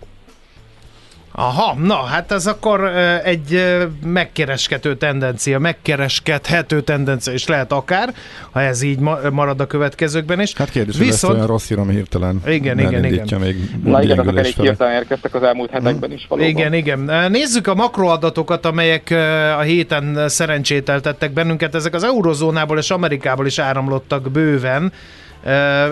Aha, 1.40 1.76
na 1.80 1.96
hát 1.96 2.32
ez 2.32 2.48
akkor 2.48 2.84
egy 3.24 3.78
megkereskedő 4.06 4.96
tendencia, 4.96 5.60
megkereskedhető 5.60 6.82
tendencia 6.82 7.34
is 7.34 7.48
lehet 7.48 7.72
akár, 7.72 8.14
ha 8.52 8.62
ez 8.62 8.82
így 8.82 9.00
marad 9.32 9.60
a 9.62 9.68
következőkben 9.68 10.42
is. 10.42 10.54
Hát 10.54 10.70
kérdés, 10.70 10.98
Viszont... 10.98 11.22
hogy 11.22 11.36
olyan 11.36 11.48
rossz 11.48 11.68
hír, 11.68 11.80
ami 11.80 11.94
hirtelen 11.94 12.42
igen, 12.48 12.80
igen, 12.80 13.06
igen. 13.06 13.40
még 13.40 13.56
Na 13.84 14.02
igen, 14.02 14.20
azok 14.20 14.38
elég 14.38 14.54
hirtelen 14.54 14.94
érkeztek 14.94 15.36
az 15.36 15.44
elmúlt 15.44 15.70
hetekben 15.70 16.12
is 16.12 16.26
valóban. 16.30 16.50
Igen, 16.50 16.74
igen. 16.74 17.32
Nézzük 17.32 17.68
a 17.68 17.76
makroadatokat, 17.76 18.66
amelyek 18.66 19.12
a 19.58 19.62
héten 19.62 20.30
szerencsételtettek 20.30 21.32
bennünket. 21.32 21.76
Ezek 21.76 21.94
az 21.94 22.04
eurozónából 22.04 22.78
és 22.78 22.92
Amerikából 22.92 23.46
is 23.46 23.60
áramlottak 23.60 24.32
bőven. 24.32 24.92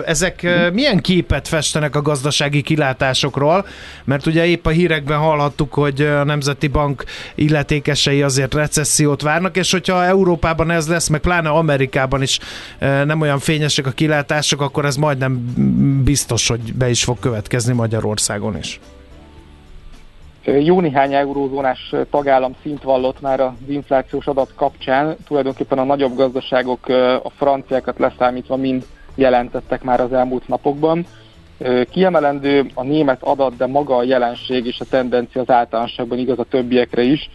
Ezek 0.06 0.46
milyen 0.72 1.00
képet 1.00 1.48
festenek 1.48 1.96
a 1.96 2.02
gazdasági 2.02 2.62
kilátásokról? 2.62 3.66
Mert 4.04 4.26
ugye 4.26 4.46
épp 4.46 4.66
a 4.66 4.70
hírekben 4.70 5.18
hallhattuk, 5.18 5.74
hogy 5.74 6.00
a 6.00 6.24
Nemzeti 6.24 6.68
Bank 6.68 7.04
illetékesei 7.34 8.22
azért 8.22 8.54
recessziót 8.54 9.22
várnak, 9.22 9.56
és 9.56 9.72
hogyha 9.72 10.04
Európában 10.04 10.70
ez 10.70 10.88
lesz, 10.88 11.08
meg 11.08 11.20
pláne 11.20 11.48
Amerikában 11.48 12.22
is 12.22 12.38
nem 12.78 13.20
olyan 13.20 13.38
fényesek 13.38 13.86
a 13.86 13.90
kilátások, 13.90 14.60
akkor 14.60 14.84
ez 14.84 14.96
majdnem 14.96 15.54
biztos, 16.04 16.48
hogy 16.48 16.74
be 16.74 16.88
is 16.88 17.04
fog 17.04 17.18
következni 17.18 17.74
Magyarországon 17.74 18.56
is. 18.56 18.80
Jó 20.62 20.80
néhány 20.80 21.14
eurózónás 21.14 21.94
tagállam 22.10 22.54
szint 22.62 22.82
vallott 22.82 23.20
már 23.20 23.40
az 23.40 23.52
inflációs 23.68 24.26
adat 24.26 24.52
kapcsán. 24.54 25.16
Tulajdonképpen 25.26 25.78
a 25.78 25.84
nagyobb 25.84 26.16
gazdaságok, 26.16 26.88
a 27.22 27.30
franciákat 27.36 27.98
leszámítva 27.98 28.56
mind 28.56 28.86
jelentettek 29.16 29.82
már 29.82 30.00
az 30.00 30.12
elmúlt 30.12 30.48
napokban. 30.48 31.06
Kiemelendő 31.90 32.66
a 32.74 32.82
német 32.82 33.22
adat, 33.22 33.56
de 33.56 33.66
maga 33.66 33.96
a 33.96 34.02
jelenség 34.02 34.66
és 34.66 34.80
a 34.80 34.84
tendencia 34.90 35.40
az 35.40 35.50
általánosságban 35.50 36.18
igaz 36.18 36.38
a 36.38 36.44
többiekre 36.44 37.02
is, 37.02 37.30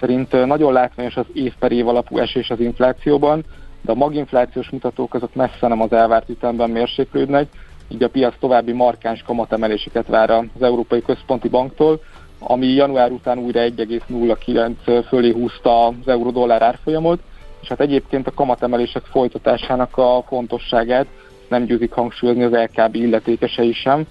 szerint 0.00 0.46
nagyon 0.46 0.72
látványos 0.72 1.16
az 1.16 1.26
év 1.32 1.52
per 1.58 1.72
év 1.72 1.88
alapú 1.88 2.18
esés 2.18 2.50
az 2.50 2.60
inflációban, 2.60 3.44
de 3.82 3.92
a 3.92 3.94
maginflációs 3.94 4.70
mutatók 4.70 5.14
azok 5.14 5.34
messze 5.34 5.68
nem 5.68 5.80
az 5.80 5.92
elvárt 5.92 6.28
ütemben 6.28 6.70
mérséklődnek, 6.70 7.48
így 7.88 8.02
a 8.02 8.08
piac 8.08 8.34
további 8.38 8.72
markáns 8.72 9.22
kamatemeléseket 9.22 10.06
vár 10.06 10.30
az 10.30 10.44
Európai 10.60 11.02
Központi 11.02 11.48
Banktól, 11.48 12.00
ami 12.38 12.66
január 12.66 13.10
után 13.10 13.38
újra 13.38 13.60
1,09 13.60 15.04
fölé 15.08 15.30
húzta 15.30 15.86
az 15.86 15.94
euró-dollár 16.06 16.62
árfolyamot, 16.62 17.20
és 17.62 17.68
hát 17.68 17.80
egyébként 17.80 18.26
a 18.26 18.34
kamatemelések 18.34 19.02
folytatásának 19.02 19.96
a 19.96 20.24
fontosságát 20.26 21.06
nem 21.48 21.64
győzik 21.64 21.92
hangsúlyozni 21.92 22.42
az 22.42 22.52
LKB 22.52 22.94
illetékesei 22.94 23.72
sem, 23.72 24.06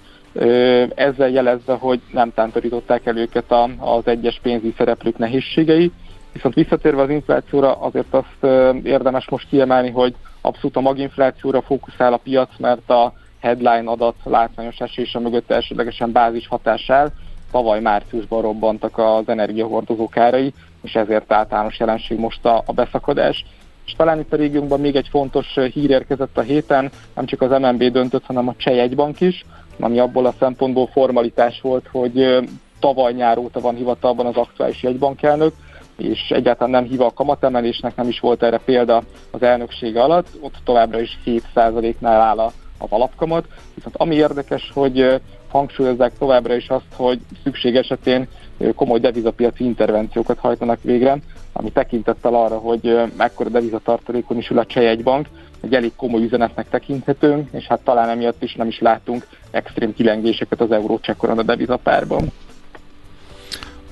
ezzel 0.94 1.28
jelezve, 1.28 1.74
hogy 1.74 2.00
nem 2.12 2.32
tántorították 2.34 3.06
el 3.06 3.16
őket 3.16 3.54
az 3.78 4.06
egyes 4.06 4.40
pénzügyi 4.42 4.74
szereplők 4.76 5.18
nehézségei, 5.18 5.92
viszont 6.32 6.54
visszatérve 6.54 7.02
az 7.02 7.10
inflációra, 7.10 7.72
azért 7.72 8.14
azt 8.14 8.52
érdemes 8.82 9.28
most 9.28 9.48
kiemelni, 9.48 9.90
hogy 9.90 10.14
abszolút 10.40 10.76
a 10.76 10.80
maginflációra 10.80 11.62
fókuszál 11.62 12.12
a 12.12 12.16
piac, 12.16 12.50
mert 12.58 12.90
a 12.90 13.12
headline 13.40 13.90
adat 13.90 14.14
látványos 14.24 14.78
esése 14.78 15.18
mögött 15.18 15.50
elsődlegesen 15.50 16.12
bázis 16.12 16.46
hatásál. 16.48 17.12
Tavaly 17.50 17.80
márciusban 17.80 18.42
robbantak 18.42 18.98
az 18.98 19.28
energiahordozók 19.28 20.16
árai, 20.16 20.52
és 20.82 20.94
ezért 20.94 21.32
általános 21.32 21.78
jelenség 21.78 22.18
most 22.18 22.44
a, 22.44 22.62
a 22.66 22.72
beszakadás. 22.72 23.44
És 23.86 23.92
talán 23.92 24.18
itt 24.18 24.32
a 24.32 24.36
régiónkban 24.36 24.80
még 24.80 24.96
egy 24.96 25.08
fontos 25.10 25.58
hír 25.72 25.90
érkezett 25.90 26.38
a 26.38 26.40
héten, 26.40 26.90
nem 27.14 27.26
csak 27.26 27.42
az 27.42 27.60
MNB 27.60 27.84
döntött, 27.84 28.24
hanem 28.24 28.48
a 28.48 28.54
Cseh 28.56 28.74
jegybank 28.74 29.20
is, 29.20 29.44
ami 29.80 29.98
abból 29.98 30.26
a 30.26 30.34
szempontból 30.38 30.86
formalitás 30.86 31.60
volt, 31.60 31.86
hogy 31.92 32.38
tavaly 32.80 33.12
nyár 33.12 33.38
óta 33.38 33.60
van 33.60 33.74
hivatalban 33.74 34.26
az 34.26 34.36
aktuális 34.36 34.82
jegybankelnök, 34.82 35.52
és 35.96 36.30
egyáltalán 36.30 36.70
nem 36.70 36.84
hív 36.84 37.00
a 37.00 37.12
kamatemelésnek, 37.12 37.96
nem 37.96 38.08
is 38.08 38.20
volt 38.20 38.42
erre 38.42 38.58
példa 38.58 39.02
az 39.30 39.42
elnökség 39.42 39.96
alatt, 39.96 40.28
ott 40.40 40.54
továbbra 40.64 41.00
is 41.00 41.18
7%-nál 41.24 42.20
áll 42.20 42.38
a, 42.38 42.52
az 42.78 42.90
alapkamat. 42.90 43.46
Viszont 43.74 43.96
ami 43.96 44.14
érdekes, 44.14 44.70
hogy 44.74 45.20
hangsúlyozzák 45.56 46.12
továbbra 46.18 46.54
is 46.54 46.68
azt, 46.68 46.84
hogy 46.96 47.20
szükség 47.42 47.76
esetén 47.76 48.28
komoly 48.74 48.98
devizapiaci 48.98 49.64
intervenciókat 49.64 50.38
hajtanak 50.38 50.82
végre, 50.82 51.18
ami 51.52 51.70
tekintettel 51.70 52.34
arra, 52.34 52.56
hogy 52.56 52.98
mekkora 53.16 53.48
devizatartalékon 53.48 54.36
is 54.36 54.50
ül 54.50 54.58
a 54.58 54.66
Csejegybank, 54.66 55.28
egy 55.60 55.74
elég 55.74 55.92
komoly 55.96 56.22
üzenetnek 56.22 56.68
tekinthető, 56.68 57.48
és 57.52 57.66
hát 57.66 57.80
talán 57.80 58.08
emiatt 58.08 58.42
is 58.42 58.54
nem 58.54 58.68
is 58.68 58.78
látunk 58.78 59.26
extrém 59.50 59.94
kilengéseket 59.94 60.60
az 60.60 60.70
euró 60.70 61.00
a 61.20 61.42
devizapárban. 61.42 62.32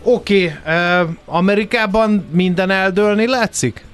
Oké, 0.03 0.45
okay, 0.45 0.75
uh, 1.03 1.09
Amerikában 1.25 2.29
minden 2.31 2.71
eldőlni 2.71 3.27
látszik? 3.27 3.85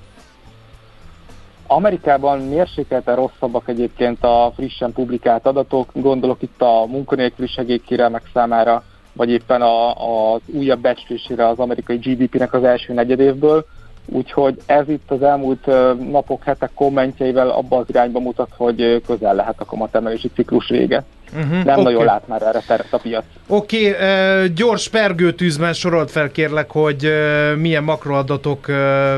Amerikában 1.72 2.38
mérsékelten 2.40 3.16
rosszabbak 3.16 3.68
egyébként 3.68 4.24
a 4.24 4.52
frissen 4.54 4.92
publikált 4.92 5.46
adatok, 5.46 5.90
gondolok 5.92 6.42
itt 6.42 6.62
a 6.62 6.86
munkanélküli 6.86 7.48
segélykérelmek 7.48 8.22
számára, 8.32 8.82
vagy 9.12 9.30
éppen 9.30 9.62
a, 9.62 9.92
az 10.34 10.40
újabb 10.46 10.80
becslésére 10.80 11.48
az 11.48 11.58
amerikai 11.58 11.96
GDP-nek 11.96 12.52
az 12.52 12.64
első 12.64 12.92
negyedévből. 12.92 13.64
Úgyhogy 14.06 14.58
ez 14.66 14.88
itt 14.88 15.10
az 15.10 15.22
elmúlt 15.22 15.66
napok, 16.10 16.44
hetek 16.44 16.70
kommentjeivel 16.74 17.50
abba 17.50 17.76
az 17.76 17.88
irányba 17.88 18.20
mutat, 18.20 18.50
hogy 18.56 19.02
közel 19.06 19.34
lehet 19.34 19.60
a 19.60 19.64
kamatemelési 19.64 20.30
ciklus 20.34 20.68
vége. 20.68 21.04
Uh-huh, 21.34 21.64
Nem 21.64 21.78
okay. 21.78 21.82
nagyon 21.82 22.04
lát 22.04 22.28
már 22.28 22.42
erre 22.42 22.62
teret 22.66 22.92
a 22.92 22.98
piac. 22.98 23.24
Oké, 23.46 23.90
okay, 23.90 24.44
uh, 24.44 24.52
gyors 24.54 24.88
pergőtűzben 24.88 25.72
sorolt 25.72 26.10
fel 26.10 26.30
kérlek, 26.30 26.70
hogy 26.70 27.06
uh, 27.06 27.56
milyen 27.56 27.84
makroadatok 27.84 28.68
uh, 28.68 28.74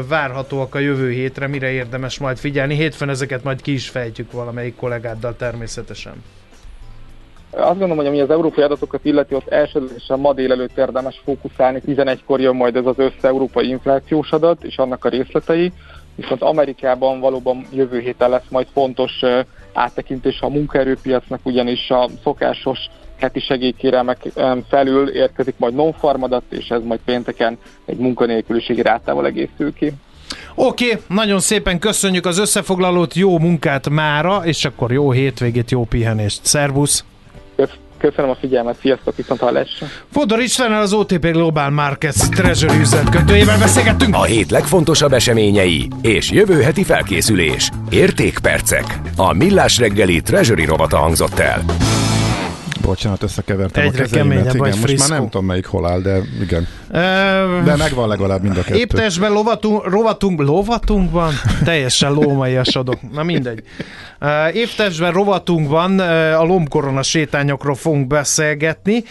várhatóak 0.08 0.74
a 0.74 0.78
jövő 0.78 1.10
hétre, 1.10 1.46
mire 1.46 1.70
érdemes 1.70 2.18
majd 2.18 2.36
figyelni. 2.36 2.74
Hétfőn 2.74 3.08
ezeket 3.08 3.42
majd 3.42 3.62
ki 3.62 3.72
is 3.72 3.88
fejtjük 3.88 4.32
valamelyik 4.32 4.76
kollégáddal 4.76 5.36
természetesen. 5.36 6.12
Azt 7.50 7.68
gondolom, 7.68 7.96
hogy 7.96 8.06
ami 8.06 8.20
az 8.20 8.30
európai 8.30 8.64
adatokat 8.64 9.04
illeti, 9.04 9.34
ott 9.34 9.48
elsődlegesen 9.48 10.18
ma 10.18 10.32
délelőtt 10.32 10.78
érdemes 10.78 11.20
fókuszálni, 11.24 11.82
11-kor 11.86 12.40
jön 12.40 12.56
majd 12.56 12.76
ez 12.76 12.86
az 12.86 12.98
össze-európai 12.98 13.68
inflációs 13.68 14.30
adat 14.30 14.64
és 14.64 14.76
annak 14.76 15.04
a 15.04 15.08
részletei, 15.08 15.72
viszont 16.14 16.42
Amerikában 16.42 17.20
valóban 17.20 17.66
jövő 17.72 17.98
héten 17.98 18.30
lesz 18.30 18.48
majd 18.48 18.66
fontos 18.72 19.12
áttekintés 19.72 20.40
a 20.40 20.48
munkaerőpiacnak, 20.48 21.40
ugyanis 21.42 21.90
a 21.90 22.08
szokásos 22.22 22.78
heti 23.20 23.40
segélykérelmek 23.40 24.28
felül 24.68 25.08
érkezik 25.08 25.54
majd 25.58 25.74
non-farmadat, 25.74 26.42
és 26.48 26.68
ez 26.68 26.82
majd 26.82 27.00
pénteken 27.04 27.58
egy 27.84 27.96
munkanélküliségi 27.96 28.82
rátával 28.82 29.26
egészül 29.26 29.74
ki. 29.74 29.92
Oké, 30.54 30.90
okay, 30.90 31.02
nagyon 31.08 31.40
szépen 31.40 31.78
köszönjük 31.78 32.26
az 32.26 32.38
összefoglalót, 32.38 33.14
jó 33.14 33.38
munkát 33.38 33.88
mára, 33.88 34.44
és 34.44 34.64
akkor 34.64 34.92
jó 34.92 35.10
hétvégét, 35.10 35.70
jó 35.70 35.84
pihenést. 35.84 36.44
Szervusz! 36.44 37.04
Köszönöm 38.02 38.30
a 38.30 38.34
figyelmet, 38.34 38.76
sziasztok, 38.80 39.16
viszont 39.16 39.40
hallásra. 39.40 39.86
Fodor 40.12 40.40
István 40.40 40.72
az 40.72 40.92
OTP 40.92 41.26
Global 41.26 41.70
Markets 41.70 42.28
Treasury 42.28 42.78
üzletkötőjével 42.78 43.58
beszélgettünk. 43.58 44.14
A 44.14 44.22
hét 44.22 44.50
legfontosabb 44.50 45.12
eseményei 45.12 45.88
és 46.00 46.30
jövő 46.30 46.62
heti 46.62 46.84
felkészülés. 46.84 47.70
Értékpercek. 47.90 48.98
A 49.16 49.32
Millás 49.32 49.78
reggeli 49.78 50.20
Treasury 50.20 50.64
rovata 50.64 50.96
hangzott 50.96 51.38
el. 51.38 51.64
Bocsánat, 52.82 53.22
összekevertem 53.22 53.84
Egyre 53.84 53.98
a 53.98 54.02
kezeimet. 54.02 54.54
Igen, 54.54 54.78
most 54.80 54.98
már 54.98 55.08
nem 55.08 55.24
tudom 55.24 55.46
melyik 55.46 55.66
hol 55.66 55.86
áll, 55.86 56.00
de 56.00 56.20
igen. 56.40 56.68
De 57.64 57.76
megvan 57.76 58.08
legalább 58.08 58.42
mind 58.42 58.56
a 58.56 58.62
kettő. 58.62 58.78
Éptesben 58.78 59.32
lovatunk, 59.32 59.88
rovatunk, 59.88 60.40
lovatunkban? 60.40 61.32
Teljesen 61.64 62.12
lómaiasodok. 62.12 63.12
Na 63.12 63.22
mindegy. 63.22 63.62
Uh, 64.20 64.56
évtestben 64.56 65.12
rovatunkban 65.12 65.98
a 66.34 66.42
lombkorona 66.42 67.02
sétányokról 67.02 67.74
fogunk 67.74 68.06
beszélgetni. 68.06 69.04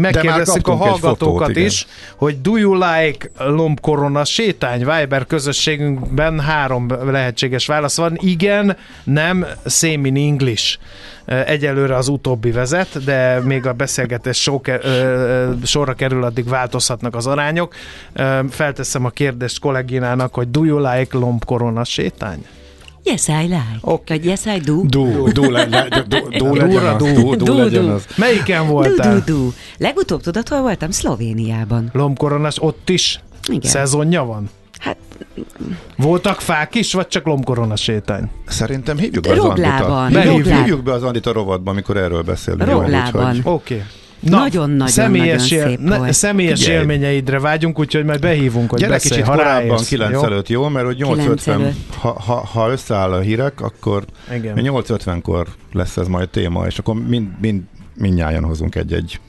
Megkérdezzük 0.00 0.68
a 0.68 0.74
hallgatókat 0.74 1.46
fotót, 1.46 1.56
is, 1.56 1.86
hogy 2.16 2.40
do 2.40 2.56
you 2.56 2.74
like 2.74 3.30
lombkorona 3.36 4.24
sétány? 4.24 4.78
Viber 4.78 5.26
közösségünkben 5.26 6.40
három 6.40 6.86
lehetséges 7.10 7.66
válasz 7.66 7.96
van. 7.96 8.18
Igen, 8.20 8.76
nem, 9.04 9.46
same 9.66 10.08
in 10.08 10.16
English. 10.16 10.78
Egyelőre 11.26 11.96
az 11.96 12.08
utóbbi 12.08 12.50
vezet, 12.50 13.04
de 13.04 13.40
még 13.40 13.66
a 13.66 13.72
beszélgetés 13.72 14.42
so, 14.42 14.60
sorra 15.62 15.94
kerül, 15.94 16.24
addig 16.24 16.48
változhatnak 16.48 17.14
az 17.14 17.26
arányok. 17.26 17.74
Felteszem 18.50 19.04
a 19.04 19.10
kérdést 19.10 19.58
kolléginának, 19.58 20.34
hogy 20.34 20.50
do 20.50 20.64
you 20.64 20.78
like 20.78 21.18
lombkorona 21.18 21.84
sétány? 21.84 22.46
Yes, 23.04 23.28
I 23.28 23.32
like. 23.32 23.78
Okay. 23.80 24.16
Vagy 24.16 24.26
yes, 24.26 24.44
I 24.44 24.58
do. 24.58 24.82
Do, 24.82 25.28
do, 25.32 25.50
le, 25.50 25.64
le, 25.64 25.88
do, 26.08 26.18
do, 26.38 26.54
legyen 26.54 26.86
az. 26.86 27.02
Do, 27.02 27.34
do, 27.34 27.44
do, 27.44 27.54
legyen 27.54 27.88
az. 27.88 28.06
Melyiken 28.16 28.66
voltál? 28.66 29.14
Do, 29.14 29.20
do, 29.32 29.44
do. 29.44 29.50
Legutóbb 29.78 30.22
tudod, 30.22 30.48
hol 30.48 30.60
voltam? 30.60 30.90
Szlovéniában. 30.90 31.90
Lombkoronás, 31.92 32.62
ott 32.62 32.88
is 32.88 33.20
Igen. 33.48 33.70
szezonja 33.70 34.24
van? 34.24 34.50
Hát... 34.78 34.96
Voltak 35.96 36.40
fák 36.40 36.74
is, 36.74 36.92
vagy 36.92 37.08
csak 37.08 37.26
lombkorona 37.26 37.76
sétány? 37.76 38.30
Szerintem 38.46 38.98
hívjuk 38.98 39.24
be 39.24 39.32
az 39.32 39.38
Andit 39.38 40.22
hívjuk, 40.22 40.46
hívjuk 40.46 40.82
be 40.82 40.92
az 40.92 41.02
Andit 41.02 41.26
a 41.26 41.32
rovatba, 41.32 41.70
amikor 41.70 41.96
erről 41.96 42.22
beszélünk. 42.22 42.70
Roglában. 42.70 43.40
Oké. 43.42 43.74
Okay. 43.74 43.86
Nagyon-nagyon 44.20 44.86
személyes, 44.88 45.50
nagyon 45.50 45.68
szép 45.68 45.88
volt. 45.88 46.12
személyes 46.12 46.60
Figyelj. 46.60 46.78
élményeidre 46.78 47.40
vágyunk, 47.40 47.78
úgyhogy 47.78 48.04
majd 48.04 48.20
behívunk, 48.20 48.70
hogy 48.70 48.78
Gyere 48.78 48.92
bekicsi, 48.92 49.08
kicsit 49.08 49.26
ha 49.26 49.34
korábban, 49.34 49.68
ráérsz, 49.68 49.88
9 49.88 50.12
jó? 50.12 50.24
előtt, 50.24 50.48
jó? 50.48 50.68
Mert 50.68 50.86
hogy 50.86 50.96
9 50.96 51.44
8.50, 51.44 51.48
előtt. 51.48 51.74
ha, 51.98 52.20
ha, 52.20 52.34
ha 52.34 52.70
összeáll 52.70 53.12
a 53.12 53.20
hírek, 53.20 53.60
akkor 53.60 54.04
Igen. 54.34 54.56
8.50-kor 54.56 55.46
lesz 55.72 55.96
ez 55.96 56.06
majd 56.06 56.28
téma, 56.28 56.66
és 56.66 56.78
akkor 56.78 56.94
mind, 56.94 57.28
mind, 57.40 57.62
mindnyájan 57.94 58.44
hozunk 58.44 58.74
egy-egy 58.74 59.20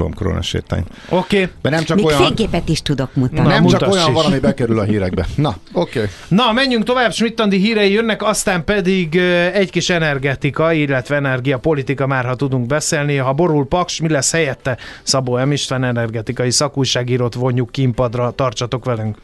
lombkorona 0.00 0.42
sétány. 0.42 0.84
Oké. 1.08 1.48
De 1.62 1.70
nem 1.70 1.84
csak 1.84 1.96
Még 1.96 2.06
olyan, 2.06 2.22
fényképet 2.22 2.68
is 2.68 2.82
tudok 2.82 3.14
mutatni. 3.14 3.40
Na, 3.40 3.48
nem 3.48 3.66
csak 3.66 3.92
olyan 3.92 4.08
is. 4.08 4.14
van, 4.14 4.24
ami 4.24 4.38
bekerül 4.38 4.78
a 4.78 4.82
hírekbe. 4.82 5.26
Na, 5.36 5.56
oké. 5.72 5.98
Okay. 5.98 6.10
Na, 6.28 6.52
menjünk 6.52 6.84
tovább, 6.84 7.12
Smittandi 7.12 7.56
hírei 7.58 7.92
jönnek, 7.92 8.22
aztán 8.22 8.64
pedig 8.64 9.16
egy 9.52 9.70
kis 9.70 9.90
energetika, 9.90 10.72
illetve 10.72 11.16
energiapolitika 11.16 12.06
már, 12.06 12.24
ha 12.24 12.34
tudunk 12.34 12.66
beszélni. 12.66 13.16
Ha 13.16 13.32
borul 13.32 13.66
Paks, 13.66 14.00
mi 14.00 14.08
lesz 14.08 14.32
helyette? 14.32 14.78
Szabó 15.02 15.44
M. 15.44 15.52
István 15.52 15.84
energetikai 15.84 16.50
szakújságírót 16.50 17.34
vonjuk 17.34 17.70
kínpadra, 17.70 18.30
tartsatok 18.30 18.84
velünk. 18.84 19.16